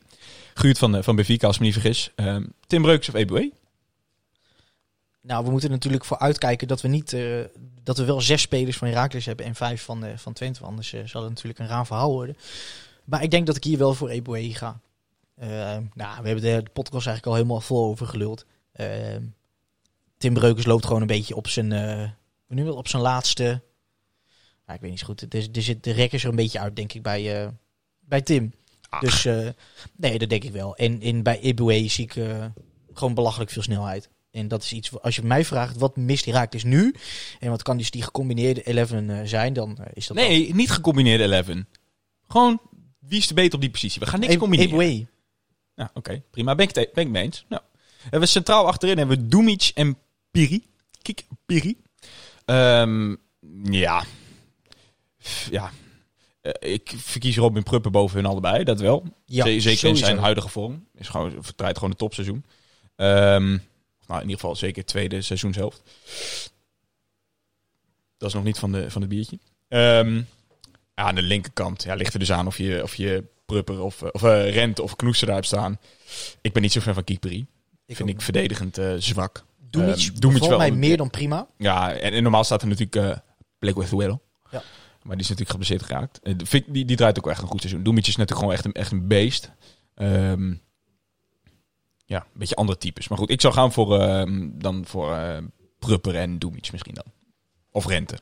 [0.53, 2.11] Gehuurd van, van Benfica, als ik me niet vergis.
[2.15, 2.35] Uh,
[2.67, 3.49] Tim Breukers of Eboué?
[5.29, 7.43] Nou, we moeten natuurlijk voor uitkijken dat we niet uh,
[7.83, 10.63] dat we wel zes spelers van Herakles hebben en vijf van, uh, van Twente.
[10.63, 12.37] Anders uh, zal het natuurlijk een raar verhaal worden.
[13.03, 14.79] Maar ik denk dat ik hier wel voor Eboué ga.
[15.93, 18.45] nou, we hebben de, de, podcast eigenlijk al helemaal vol over geluld.
[20.17, 21.67] Tim Breukers loopt gewoon een beetje op zijn,
[22.47, 23.61] noem je op zijn laatste.
[24.67, 25.33] Ik weet niet zo goed.
[25.33, 27.53] Er, er zit de rek is er een beetje uit, denk ik, bij,
[27.99, 28.53] bij Tim.
[28.89, 28.99] Ach.
[28.99, 29.23] Dus
[29.95, 30.75] nee, dat denk ik wel.
[30.75, 32.13] En, en bij Eboué zie ik
[32.93, 34.09] gewoon belachelijk veel snelheid.
[34.31, 36.95] En dat is iets, als je mij vraagt, wat mist Herakles nu?
[37.39, 40.71] En wat kan dus die gecombineerde 11 uh, zijn, dan uh, is dat Nee, niet
[40.71, 41.47] gecombineerde 11.
[42.27, 42.61] Gewoon,
[42.99, 43.99] wie is de beter op die positie?
[43.99, 44.71] We gaan niks e combineren.
[44.71, 45.07] Eboué.
[45.75, 46.55] Nou, oké, okay, prima.
[46.55, 47.45] Ben ik, het ben ik mee eens.
[47.49, 47.61] Nou,
[48.01, 49.97] hebben we centraal achterin hebben we Dumic en
[50.31, 50.65] Piri.
[51.01, 51.77] Kijk, Piri.
[52.45, 53.17] Um,
[53.63, 54.03] ja.
[55.51, 55.71] Ja.
[56.41, 59.03] Uh, ik verkies Robin Pruppen boven hun allebei, dat wel.
[59.25, 59.87] Ja, Zeker sowieso.
[59.87, 60.87] in zijn huidige vorm.
[60.95, 62.45] Is gewoon, vertrijdt gewoon het topseizoen.
[62.95, 63.61] Um,
[64.09, 65.81] nou, in ieder geval zeker tweede seizoenshelft.
[68.17, 69.39] Dat is nog niet van, de, van het biertje.
[69.67, 70.27] Um,
[70.95, 74.01] ja, aan de linkerkant ja, ligt er dus aan of je, of je Prupper of,
[74.01, 75.79] of uh, Rent of Knoester daar hebt staan.
[76.41, 77.47] Ik ben niet zo fan van Kieperie.
[77.85, 79.45] Ik vind ik verdedigend uh, zwak.
[79.69, 81.47] Doe iets um, mij meer dan prima.
[81.57, 83.17] Ja, en, en normaal staat er natuurlijk uh,
[84.51, 84.63] Ja.
[85.03, 86.19] Maar die is natuurlijk geblesseerd geraakt.
[86.23, 87.83] Uh, die, die draait ook echt een goed seizoen.
[87.83, 89.51] Doemits is natuurlijk gewoon echt een, echt een beest.
[89.95, 90.61] Um,
[92.09, 93.07] ja, een beetje andere types.
[93.07, 95.37] Maar goed, ik zou gaan voor uh, dan voor uh,
[95.79, 97.03] Prupper en Doemic misschien dan.
[97.71, 98.17] Of Rente.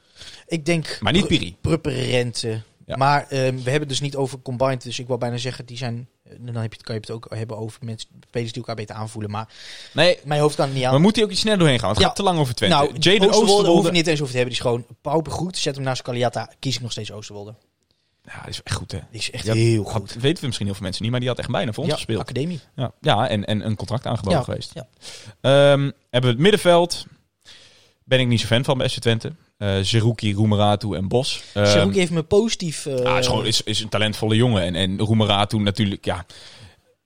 [0.48, 0.98] Ik denk...
[1.02, 1.56] Maar niet Piri.
[1.62, 2.62] Prupper, Rente.
[2.86, 2.96] Ja.
[2.98, 4.84] Maar uh, we hebben het dus niet over combined.
[4.84, 6.10] Dus ik wil bijna zeggen, die zijn...
[6.40, 9.32] Dan heb je, kan je het ook hebben over mensen, spelers die elkaar beter aanvoelen.
[9.32, 9.54] Maar
[9.94, 10.92] nee, mijn hoofd kan het niet aan.
[10.92, 11.88] Maar moet hij ook iets sneller doorheen gaan?
[11.88, 12.14] Want het ja.
[12.14, 12.76] gaat te lang over Twente.
[12.76, 14.56] Nou, Jaden Oosterwolde hoef ik niet eens over te hebben.
[14.56, 15.58] Die is gewoon Pauper goed.
[15.58, 16.52] Zet hem naast Caliata.
[16.60, 17.56] Kies ik nog steeds Oosterwolde.
[18.34, 19.00] Ja, die is echt goed, hè?
[19.12, 19.94] Die is echt heel goed.
[19.94, 21.92] Had, weten we misschien heel veel mensen niet, maar die had echt bijna voor ons
[21.92, 22.20] ja, gespeeld.
[22.20, 22.60] academie.
[22.76, 24.72] Ja, ja en, en een contract aangeboden ja, geweest.
[24.74, 25.72] Ja.
[25.72, 27.06] Um, hebben we het middenveld.
[28.04, 29.34] Ben ik niet zo fan van bij FC Twente.
[29.58, 31.44] Uh, Zerouki, Roemeratu en Bos.
[31.54, 32.86] Um, Zerouki heeft me positief...
[32.86, 34.62] Uh, ah, is, gewoon, is, is een talentvolle jongen.
[34.62, 36.26] En, en Roemeratu natuurlijk, ja...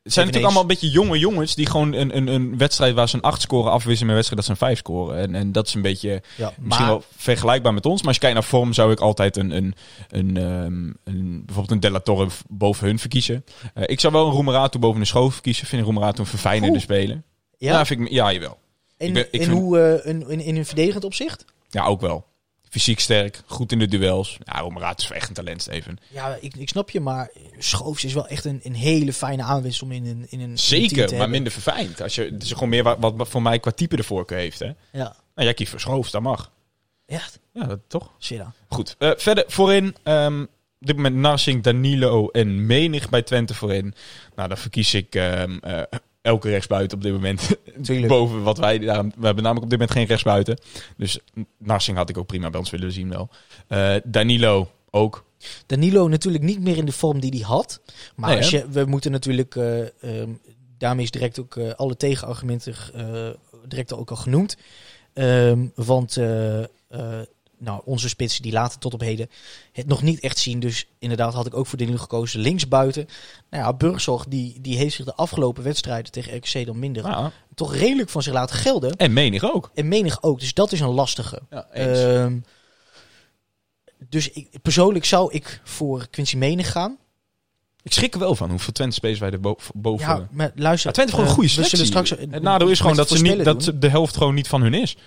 [0.04, 3.10] Het zijn natuurlijk allemaal een beetje jonge jongens die gewoon een, een, een wedstrijd waar
[3.10, 5.18] ze een 8 scoren afwisselen met een wedstrijd dat ze een 5 scoren.
[5.18, 7.98] En, en dat is een beetje ja, misschien maar, wel vergelijkbaar met ons.
[8.00, 9.76] Maar als je kijkt naar vorm zou ik altijd een, een,
[10.10, 13.46] een, um, een bijvoorbeeld een Della Torre boven hun verkiezen.
[13.78, 15.68] Uh, ik zou wel een Roemerato boven een Schoof verkiezen.
[15.68, 17.22] Vind ik Roemerato een verfijnende speler.
[17.58, 17.72] Ja?
[17.72, 18.58] ja, vind ik, ja, jawel.
[18.98, 21.46] En, Ik ben- ik en vind- hoe eh, in, in, in een verdedigend opzicht?
[21.70, 22.26] Ja, ook wel.
[22.72, 24.38] Fysiek sterk, goed in de duels.
[24.44, 25.98] Ja, Romeraat is echt een talent, Steven.
[26.08, 29.82] Ja, ik, ik snap je, maar Schoofs is wel echt een, een hele fijne aanwinst
[29.82, 31.30] om in een, in een Zeker, maar hebben.
[31.30, 32.02] minder verfijnd.
[32.02, 34.60] Als je, het is gewoon meer wat, wat voor mij qua type de voorkeur heeft.
[34.60, 34.66] Hè?
[34.66, 36.52] Nou, Ja, jij kiest voor Schroofs, dat mag.
[37.06, 37.40] echt.
[37.54, 38.12] Ja, dat toch?
[38.68, 38.96] Goed.
[39.00, 39.96] Eh, verder voorin.
[40.04, 43.94] ehm, op dit moment Narsing, Danilo en Menig bij Twente voorin.
[44.36, 45.82] Nou, dan verkies ik ehm, eh,
[46.22, 47.50] elke rechtsbuiten op dit moment.
[48.08, 48.80] Boven wat wij...
[48.80, 50.60] Daarom, we hebben namelijk op dit moment geen rechtsbuiten.
[50.98, 51.20] Dus
[51.58, 53.30] Narsing had ik ook prima bij ons willen zien wel.
[53.68, 55.26] Eh, Danilo ook.
[55.66, 57.82] Danilo natuurlijk niet meer in de vorm die hij had.
[58.16, 60.30] Maar Nee, als je, we moeten natuurlijk, eh, ehm,
[60.78, 62.76] daarmee is direct ook eh, alle tegenargumenten
[63.68, 64.58] direct ook al genoemd.
[65.14, 66.18] Ehm, want
[67.64, 69.30] nou, onze spitsen die laten tot op heden
[69.72, 70.60] het nog niet echt zien.
[70.60, 73.08] Dus inderdaad had ik ook voor Danilo gekozen linksbuiten.
[73.50, 77.32] Nou ja, Burgzorg die, die heeft zich de afgelopen wedstrijden tegen RKC dan minder Ja.
[77.56, 78.96] toch redelijk van zich laten gelden.
[78.96, 79.72] En Menig ook.
[79.74, 80.40] En menig ook.
[80.40, 81.42] Dus dat is een lastige.
[81.50, 82.38] Ja, Ehm,
[84.10, 86.98] dus ik, persoonlijk zou ik voor Quincy Menig gaan.
[87.84, 90.08] ik schrik er wel van hoeveel Twente spelers wij er bo- boven...
[90.08, 90.92] Ja, maar luister.
[90.92, 91.86] Twente gewoon een goede eh, we selectie.
[91.86, 94.74] straks het nadeel is gewoon dat, ze niet, dat de helft gewoon niet van hun
[94.74, 94.98] is.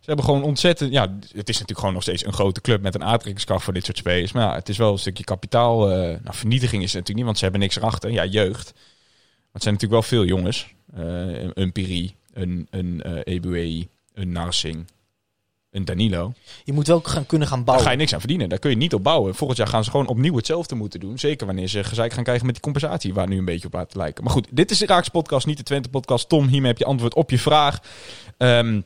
[0.00, 0.92] Ze hebben gewoon ontzettend...
[0.92, 3.84] Ja, het is natuurlijk gewoon nog steeds een grote club met een aantrekkingskracht voor dit
[3.84, 4.32] soort spelers.
[4.32, 5.90] Maar ja, het is wel een stukje kapitaal.
[5.90, 8.10] eh, nou, vernietiging is het natuurlijk niet, want ze hebben niks erachter.
[8.10, 8.72] Ja, jeugd.
[8.74, 10.74] Maar het zijn natuurlijk wel veel jongens.
[10.94, 11.02] Eh,
[11.42, 14.86] een- een Piri, een, een Ebuei, een Narsing,
[15.70, 16.32] een Danilo.
[16.64, 17.86] Je moet wel gaan, kunnen gaan Daar bouwen.
[17.86, 18.48] ga je niks aan verdienen.
[18.48, 19.34] Daar kun je niet op bouwen.
[19.34, 21.18] Volgend jaar gaan ze gewoon opnieuw hetzelfde moeten doen.
[21.18, 23.14] Zeker wanneer ze gezeik gaan krijgen met die compensatie.
[23.14, 24.24] Waar nu een beetje op laten lijken.
[24.24, 26.28] Maar goed, dit is de Raaks podcast, niet de Twente podcast.
[26.28, 27.80] Tom, hiermee heb je antwoord op je vraag.
[28.36, 28.82] Ehm, Eh,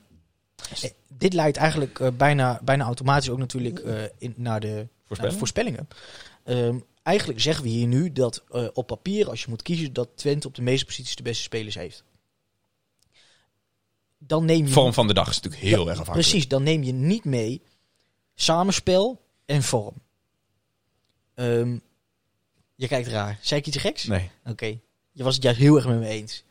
[1.09, 4.89] Dit leidt eigenlijk eh, bijna, bijna automatisch ook natuurlijk eh, in, naar, de, naar de
[5.05, 5.39] voorspellen?
[5.39, 5.89] voorspellingen.
[6.45, 10.09] Ehm, eigenlijk zeggen we hier nu dat eh, op papier, als je moet kiezen, dat
[10.15, 12.05] Twente op de meeste posities de beste spelers heeft.
[14.19, 16.29] Dan neem je Vorm van de dag is natuurlijk heel Ja, erg afhankelijk.
[16.29, 17.63] Precies, dan neem je niet mee
[18.35, 19.95] samenspel en vorm.
[21.35, 21.79] Ehm,
[22.75, 23.39] je kijkt raar.
[23.43, 24.05] Zei ik iets geks?
[24.05, 24.31] Nee.
[24.45, 24.79] Oké.
[25.13, 26.45] Je was het juist heel erg met me eens.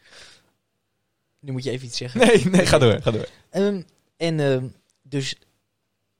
[1.44, 2.20] Nu moet je even iets zeggen.
[2.28, 3.02] Nee, nee, ga door.
[3.02, 3.28] Ga door.
[3.50, 3.82] Ehm,
[4.18, 4.68] en ehm,
[5.02, 5.36] dus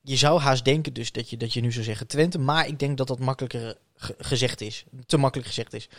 [0.02, 2.40] je zou haast denken dus dat je, dat je nu zou zeggen Twente.
[2.40, 4.84] Maar ik denk dat dat makkelijker ge- gezegd is.
[5.06, 5.90] Te makkelijk gezegd is.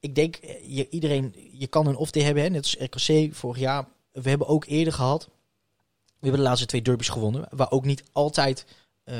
[0.00, 2.42] Ik denk, eh, je, iedereen, je kan een off-day hebben.
[2.42, 2.48] Hè?
[2.48, 3.86] Net als RKC vorig jaar.
[4.12, 5.24] We hebben ook eerder gehad.
[6.04, 7.46] We hebben de laatste twee derbies gewonnen.
[7.50, 8.64] Waar ook niet altijd,
[9.04, 9.16] eh,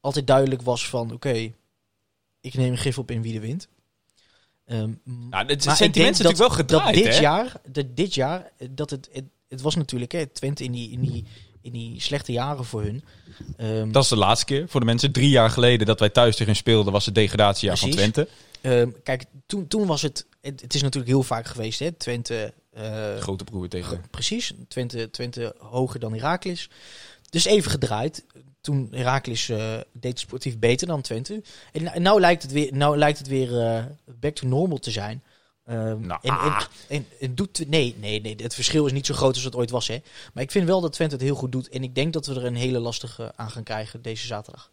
[0.00, 1.12] altijd duidelijk was van...
[1.12, 1.52] Oké,
[2.40, 3.68] ik neem een gif op in wie de wint.
[4.70, 4.90] Ehm,
[5.30, 7.20] Nou, het maar sentiment is natuurlijk wel dat gedraaid, dit hè?
[7.20, 11.00] jaar, dat dit jaar, dat het, het, het was natuurlijk hè, Twente in die, in,
[11.00, 11.24] die,
[11.62, 13.04] in die slechte jaren voor hun.
[13.56, 15.12] Ehm, Dat is de laatste keer voor de mensen.
[15.12, 17.90] Drie jaar geleden dat wij thuis tegen speelden, was het degradatiejaar van.
[17.90, 18.28] Twente.
[18.60, 22.52] ehm, kijk, toen, toen was het, het, het is natuurlijk heel vaak geweest, hè, Twente,
[22.72, 24.04] eh, Grote broer tegen.
[24.10, 26.68] precies, Twente, Twente hoger dan Heracles.
[27.30, 28.24] Dus even gedraaid.
[28.60, 31.42] Toen Heracles eh, deed sportief beter dan Twente.
[31.72, 34.90] En nou, nou lijkt het weer, nou lijkt het weer eh, back to normal te
[34.90, 35.22] zijn.
[35.64, 36.64] Ehm, Nou, en, en, ah.
[36.88, 39.70] en, en doet, nee, nee, nee, het verschil is niet zo groot als het ooit
[39.70, 39.88] was.
[39.88, 40.02] Hè.
[40.34, 41.68] Maar ik vind wel dat Twente het heel goed doet.
[41.68, 44.70] En ik denk dat we er een hele lastige aan gaan krijgen deze zaterdag.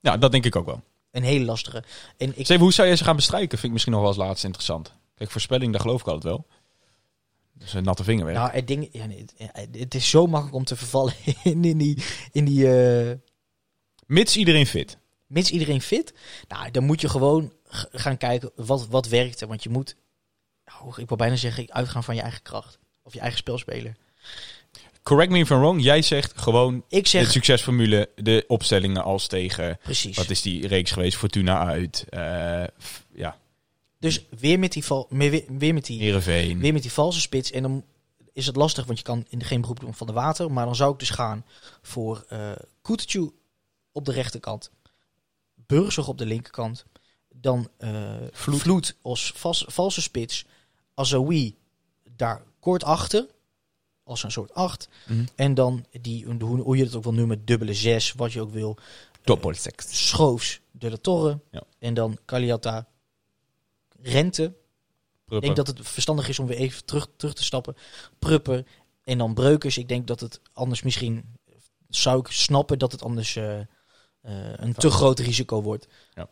[0.00, 0.82] Ja, dat denk ik ook wel.
[1.10, 1.84] Een hele lastige.
[2.16, 3.50] En ik, Steven, hoe zou jij ze gaan bestrijken?
[3.50, 4.92] Vind ik misschien nog wel als laatste interessant.
[5.14, 6.46] Kijk, voorspelling, daar geloof ik altijd wel.
[7.60, 8.36] Dat is een natte vingerwerk.
[8.38, 9.24] nou, het, ding, ja, nee,
[9.72, 13.16] het, is zo makkelijk om te vervallen in, in die, in die eh,
[14.06, 14.98] Mits iedereen fit.
[15.26, 16.14] mits iedereen fit.
[16.48, 17.52] Nou, dan moet je gewoon
[17.92, 19.48] gaan kijken wat, wat werkt er.
[19.48, 19.96] Want je moet,
[20.64, 22.78] nou, ik wil bijna zeggen, uitgaan van je eigen kracht.
[23.02, 23.96] Of je eigen spelspeler.
[25.02, 25.82] Correct me if I'm wrong.
[25.82, 29.78] Jij zegt gewoon Ik de zeg, succesformule, de opstellingen als tegen...
[29.82, 30.16] precies.
[30.16, 31.16] Wat is die reeks geweest?
[31.16, 32.04] Fortuna uit.
[32.08, 32.64] eh,
[33.14, 33.38] ja,
[34.00, 36.58] Dus weer met die, val, weer, weer- met die, Heerenveen.
[36.60, 37.50] weer met die valse spits.
[37.50, 37.84] En dan
[38.32, 40.52] is het lastig, want je kan in geen beroep doen van de water.
[40.52, 41.44] Maar dan zou ik dus gaan
[41.82, 43.30] voor eh Kutucu
[43.92, 44.70] op de rechterkant.
[45.54, 46.84] Burgzorg op de linkerkant.
[47.34, 48.94] Dan eh Vloed.
[49.02, 50.44] als vas- valse spits.
[50.94, 51.56] Azawi
[52.16, 53.26] daar kort achter.
[54.02, 54.88] Als een soort acht.
[55.06, 55.24] Mhm.
[55.34, 58.52] En dan die, hoe, hoe je het ook wil noemen, dubbele zes, wat je ook
[58.52, 58.76] wil.
[59.24, 60.08] Doppelseks.
[60.08, 61.38] Schoofs, De La Torre.
[61.50, 61.62] Ja.
[61.78, 62.86] En dan Caliata,
[64.02, 64.54] Rente.
[65.28, 67.76] Ik denk dat het verstandig is om weer even terug, terug te stappen.
[68.18, 68.64] Prupper
[69.04, 69.78] en dan Breukers.
[69.78, 71.38] Ik denk dat het anders misschien...
[71.88, 73.64] Zou ik snappen dat het anders eh, eh,
[74.56, 75.86] een te groot risico wordt.
[76.14, 76.28] Ja.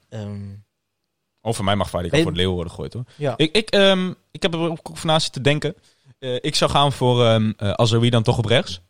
[1.41, 3.05] Of voor mij mag Vadik Ben- voor de leeuw worden gegooid hoor.
[3.17, 3.35] ja.
[3.37, 5.75] Ik, ik, ehm, ik heb er ook over naast zitten denken.
[6.19, 8.81] Eh, ik zou gaan voor um, Azoui dan toch op rechts.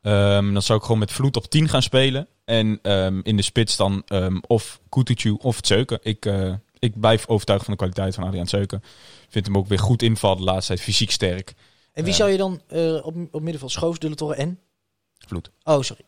[0.00, 2.28] Dan zou ik gewoon met Vloed op 10 gaan spelen.
[2.44, 2.80] En
[3.22, 4.04] in de spits dan
[4.46, 5.98] of Kutucu of Tseuken.
[6.02, 6.24] Ik,
[6.78, 8.82] ik blijf overtuigd van de kwaliteit van Adriaan Tseuken.
[9.28, 10.80] Vind hem ook weer goed invallen de laatste tijd.
[10.86, 11.54] Fysiek sterk.
[11.92, 12.18] En wie Ja.
[12.18, 13.70] zou je dan eh, op, op middenveld?
[13.70, 13.98] Schoofs,
[14.36, 14.60] en?
[15.18, 15.50] Vloed.
[15.62, 16.02] Oh, sorry.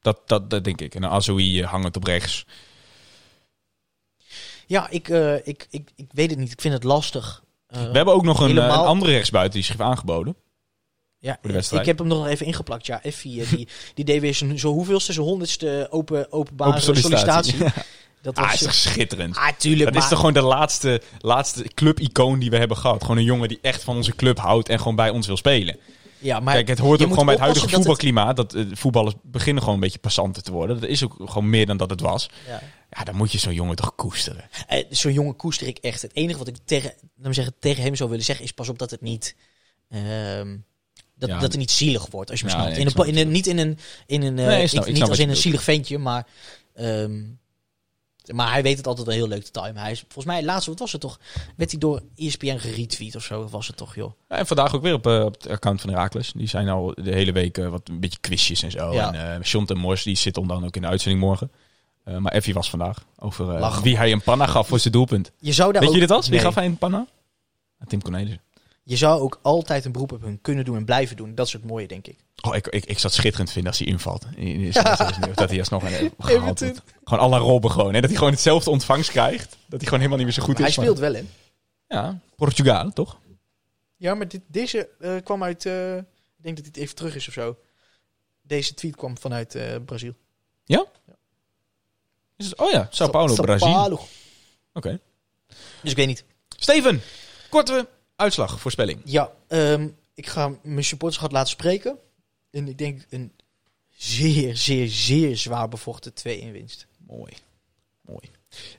[0.00, 0.94] Dat, dat, dat denk ik.
[0.94, 2.46] En dan Azoui eh, hangend op rechts.
[4.66, 6.52] Ja, ik, eh, ik, ik, ik weet het niet.
[6.52, 7.44] Ik vind het lastig.
[7.66, 10.36] Eh, We hebben ook nog een, eh, helemaal- een andere rechtsbuiten die zich heeft aangeboden.
[11.18, 11.38] ja.
[11.70, 12.86] Ik heb hem nog even ingeplakt.
[12.86, 16.82] Ja, Effie, eh, die, die deed weer zijn zo hoeveelste, zijn honderdste open, openbare Open
[16.82, 17.52] sollicitatie.
[17.52, 17.92] sollicitatie.
[18.34, 19.36] Dat Ah, is toch schitterend.
[19.36, 19.92] ah, tuurlijk.
[19.92, 23.00] Dat is toch gewoon de laatste, laatste club-icoon die we hebben gehad.
[23.02, 25.76] Gewoon een jongen die echt van onze club houdt en gewoon bij ons wil spelen.
[26.20, 28.36] Ja, maar Kijk, het hoort ook gewoon bij het huidige dat voetbalklimaat.
[28.36, 30.80] Dat eh, voetballers beginnen gewoon een beetje passanten te worden.
[30.80, 32.30] Dat is ook gewoon meer dan dat het was.
[32.46, 32.62] Ja.
[32.90, 34.48] Ja, dan moet je zo'n jongen toch koesteren.
[34.66, 36.02] Eh, Zo'n jongen koester ik echt.
[36.02, 36.92] Het enige wat ik tegen,
[37.30, 39.34] zeggen, tegen hem zou willen zeggen is pas op dat het niet...
[39.90, 40.56] ehm,
[41.16, 41.34] dat, Ja.
[41.38, 42.70] dat het niet zielig wordt, als je me Ja, snapt.
[42.76, 43.78] nee, in een, in een, niet in een...
[44.06, 46.26] In een eh, Nee, ik- ik niet als in een zielig ventje, maar...
[46.74, 47.20] ehm,
[48.32, 49.76] maar hij weet het altijd wel heel leuk te timen.
[49.76, 51.18] Hij is, volgens mij, laatst, wat was het toch?
[51.56, 53.42] Werd hij door ESPN geretweet of zo?
[53.42, 54.12] Of was het toch, joh?
[54.28, 56.32] Ja, en vandaag ook weer op, eh, op het account van Herakles.
[56.32, 58.92] Die zijn al de hele week eh, wat een beetje quizjes en zo.
[58.92, 59.12] Ja.
[59.12, 61.50] En Shont en Mors, die zitten dan ook in de uitzending morgen.
[62.18, 65.32] Maar Effie was vandaag over wie hij een panna gaf voor zijn doelpunt.
[65.38, 66.28] Je zou daar Weet ook, je dit was?
[66.28, 67.06] Wie gaf hij een panna?
[67.86, 68.40] Tim Cornelissen.
[68.88, 71.34] Je zou ook altijd een beroep op hun kunnen doen en blijven doen.
[71.34, 72.18] Dat is het mooie, denk ik.
[72.42, 74.26] Oh, ik, ik, ik zat schitterend vinden als hij invalt.
[74.36, 74.72] In
[75.34, 76.82] dat hij alsnog een gehaald wordt.
[77.04, 77.94] Gewoon la Robben gewoon.
[77.94, 78.00] Hè?
[78.00, 79.48] Dat hij gewoon hetzelfde ontvangst krijgt.
[79.48, 80.76] Dat hij gewoon helemaal niet meer zo goed hij is.
[80.76, 81.24] maar- speelt wel, hè?
[81.88, 83.18] Ja, Portugal, toch?
[83.96, 85.66] Ja, maar dit, deze eh, kwam uit...
[85.66, 86.04] eh, ik
[86.42, 87.56] denk dat dit even terug is of zo.
[88.42, 90.14] Deze tweet kwam vanuit eh, Brazil.
[92.36, 93.72] Is het, oh ja, Sao Paulo, Brazil.
[93.72, 94.00] Paulo.
[94.72, 95.00] Oké.
[95.82, 96.24] Dus ik weet niet.
[96.48, 97.02] Steven,
[97.50, 99.00] korte uitslag, voorspelling.
[99.04, 101.96] Ja, ehm, ik ga mijn supporters gaat laten spreken.
[102.50, 103.32] En ik denk een
[103.96, 106.86] zeer, zeer, zeer zwaar bevochten 2-1 winst.
[107.06, 107.32] Mooi.
[108.00, 108.30] Mooi.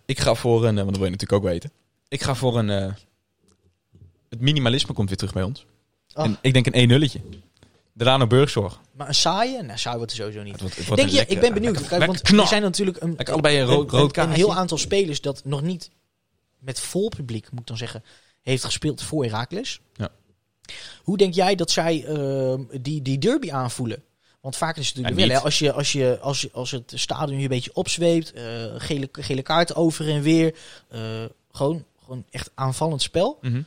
[0.06, 1.72] Ik ga voor een, eh, want dat wil je natuurlijk ook weten.
[2.08, 2.94] Ik ga voor een, eh,
[4.30, 5.66] het minimalisme komt weer terug bij ons.
[6.14, 7.20] En ik denk een 1-nulletje.
[7.94, 8.80] Delano Burgzorg.
[8.92, 9.62] Maar een saaie?
[9.62, 10.52] Nou, saai wordt er sowieso niet.
[10.52, 11.72] Het wordt, het wordt Denk je, lekker- ik ben benieuwd.
[11.80, 14.56] lekker- Kijk, want lekker er zijn natuurlijk een, allebei een rood, een, rood een, heel
[14.56, 15.90] aantal spelers dat nog niet
[16.58, 18.04] met vol publiek, moet ik dan zeggen,
[18.42, 19.82] heeft gespeeld voor Heracles.
[19.94, 20.10] Ja.
[21.04, 24.04] Hoe denk jij dat zij ehm, die, die derby aanvoelen?
[24.42, 26.92] Want vaak is het natuurlijk wel, hè, als, je, als, je, als, je, als het
[26.96, 28.44] stadion je een beetje opzweept, eh,
[28.78, 30.56] gele, gele kaarten over en weer,
[30.88, 33.38] eh, gewoon, gewoon echt aanvallend spel.
[33.42, 33.62] Mhm.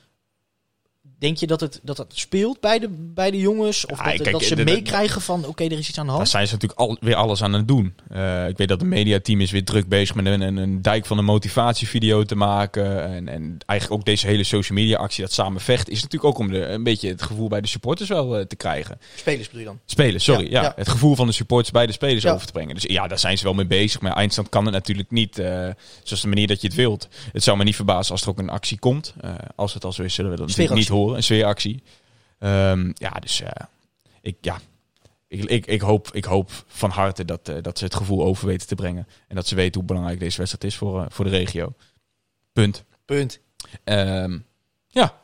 [1.23, 3.87] Denk je dat het, dat het speelt bij de, bij de jongens?
[3.87, 6.17] Of Ja, dat, kijk, dat ze meekrijgen van, oké, er is iets aan de Daar
[6.17, 6.29] hand?
[6.29, 7.95] zijn ze natuurlijk al, weer alles aan het doen.
[8.09, 11.19] Eh, ik weet dat het mediateam is weer druk bezig met een, een, dijk van
[11.19, 13.05] een motivatievideo te maken.
[13.05, 16.39] En, en eigenlijk ook deze hele social media actie, dat samen vechten, is natuurlijk ook
[16.39, 18.99] om de, een beetje het gevoel bij de supporters wel eh, te krijgen.
[19.17, 19.79] Spelers bedoel je dan?
[19.87, 20.45] Spelen, sorry.
[20.45, 20.73] Ja, Ja, ja.
[20.77, 22.75] Het gevoel van de supporters bij de spelers over te brengen.
[22.75, 24.01] Dus ja, daar zijn ze wel mee bezig.
[24.01, 25.69] Maar eindstand kan het natuurlijk niet eh,
[26.03, 27.09] zoals de manier dat je het wilt.
[27.33, 29.15] Het zou me niet verbazen als er ook een actie komt.
[29.57, 31.12] Als het al zo is, zullen we dat natuurlijk niet Sfeeractie.
[31.17, 31.83] Een sfeeractie.
[32.39, 33.67] Ehm, ja, dus eh,
[34.21, 34.59] ik, ja,
[35.29, 38.47] ik, ik, ik, hoop, ik hoop van harte dat, eh, dat ze het gevoel over
[38.47, 39.07] weten te brengen.
[39.29, 41.75] En dat ze weten hoe belangrijk deze wedstrijd is voor, eh, voor de regio.
[42.53, 42.85] Punt.
[43.05, 43.41] Punt.
[43.85, 44.39] Ehm,
[44.87, 45.21] ja.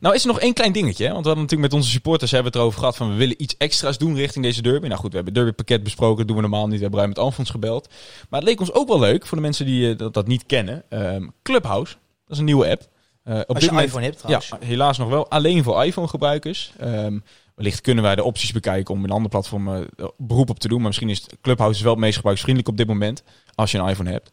[0.00, 1.04] Nou is er nog één klein dingetje.
[1.04, 1.12] Hè?
[1.12, 3.56] Want we hadden natuurlijk met onze supporters hebben het erover gehad van we willen iets
[3.56, 4.86] extra's doen richting deze derby.
[4.86, 6.16] Nou goed, we hebben het derbypakket besproken.
[6.16, 6.76] Dat doen we normaal niet.
[6.76, 7.88] We hebben ruim met Alfons gebeld.
[8.28, 10.84] Maar het leek ons ook wel leuk voor de mensen die dat, dat niet kennen.
[10.88, 11.92] Ehm, Clubhouse.
[11.92, 12.88] Dat is een nieuwe app.
[13.26, 14.48] Eh, op Als dit je moment, iPhone hebt trouwens.
[14.48, 16.72] ja, helaas nog wel alleen voor iPhone gebruikers.
[16.78, 17.18] Ehm,
[17.54, 19.80] wellicht kunnen wij de opties bekijken om een ander platform eh,
[20.16, 20.78] beroep op te doen.
[20.78, 23.22] Maar misschien is het Clubhouse wel het meest gebruiksvriendelijk op dit moment.
[23.54, 24.30] Als je een iPhone hebt.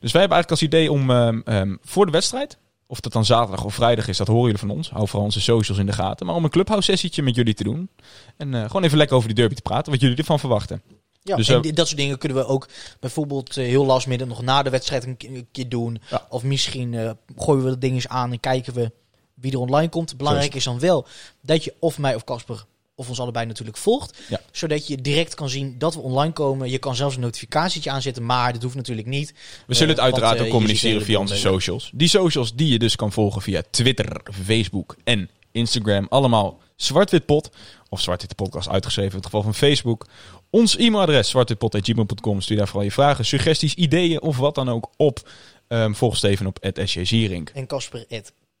[0.00, 2.58] Dus wij hebben eigenlijk als idee om ehm, ehm, voor de wedstrijd.
[2.86, 4.90] Of dat dan zaterdag of vrijdag is, dat horen jullie van ons.
[4.90, 6.26] Hou vooral onze socials in de gaten.
[6.26, 7.88] Maar om een Clubhouse sessietje met jullie te doen.
[8.36, 9.92] En eh, gewoon even lekker over die derby te praten.
[9.92, 10.82] Wat jullie ervan verwachten.
[11.26, 12.68] Ja, Dus, en dat soort dingen kunnen we ook
[13.00, 16.00] bijvoorbeeld eh, heel last midden nog na de wedstrijd een, ke- een keer doen.
[16.10, 16.26] Ja.
[16.28, 18.90] Of misschien eh, gooien we de dingen eens aan en kijken we
[19.34, 20.16] wie er online komt.
[20.16, 21.06] Belangrijk is dan wel
[21.42, 22.64] dat je of mij of Casper
[22.94, 24.18] of ons allebei natuurlijk volgt.
[24.28, 24.40] Ja.
[24.52, 26.70] Zodat je direct kan zien dat we online komen.
[26.70, 29.34] Je kan zelfs een notificatietje aanzetten, maar dat hoeft natuurlijk niet.
[29.66, 31.90] We zullen het Eh, uiteraard want, ook communiceren via onze socials.
[31.94, 36.06] Die socials die je dus kan volgen via Twitter, Facebook en Instagram.
[36.08, 37.50] Allemaal Zwartwitpot.
[37.88, 40.06] Of Zwartwitte Podcast uitgeschreven in het geval van Facebook.
[40.50, 42.40] Ons e-mailadres zwartwitpot.gmail.com.
[42.40, 45.28] Stuur daar vooral je vragen, suggesties, ideeën of wat dan ook op.
[45.68, 47.48] Ehm volg Steven op SJ Zierink.
[47.54, 48.06] En Casper.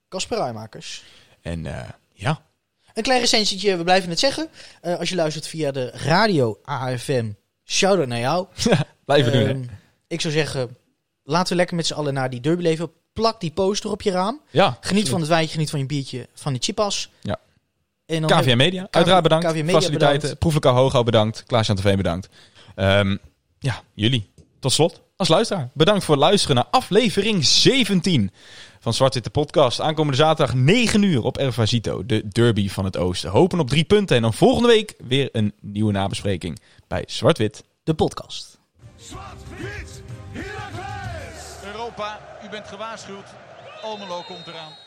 [0.08, 1.02] Casper Rijmakers.
[1.42, 2.42] En eh, ja,
[2.94, 4.48] Een klein recensietje, we blijven het zeggen.
[4.80, 7.30] Eh, als je luistert via de radio AFM,
[7.64, 8.46] shout-out naar jou.
[9.04, 9.42] blijven doen.
[9.42, 9.48] hè.
[9.48, 9.62] Ehm,
[10.06, 10.76] ik zou zeggen,
[11.22, 12.90] laten we lekker met z'n allen naar die derby leven.
[13.12, 14.40] Plak die poster op je raam.
[14.50, 17.10] Ja, Geniet van het wijntje, geniet van je biertje, van die chipas.
[17.20, 17.38] Ja.
[18.06, 19.46] En dan KVM Media, uiteraard bedankt.
[19.46, 20.78] KVM Media Faciliteiten, bedankt.
[20.78, 21.44] Hooghout bedankt.
[21.46, 22.28] Klaas-Jan TV bedankt.
[22.74, 23.16] Ehm,
[23.58, 24.30] ja, jullie.
[24.58, 25.00] Tot slot.
[25.16, 25.70] als luisteraar.
[25.74, 28.30] Bedankt voor het luisteren naar aflevering 17
[28.80, 29.80] van Zwart Witte Podcast.
[29.80, 33.30] Aankomende zaterdag 9 uur op Erva Zito, de derby van het Oosten.
[33.30, 37.64] Hopen op drie punten en dan volgende week weer een nieuwe nabespreking bij Zwart Wit.
[37.84, 38.58] De podcast.
[38.96, 40.02] Zwart-wit!
[41.64, 43.26] Europa, u bent gewaarschuwd.
[43.82, 44.85] Almelo komt eraan.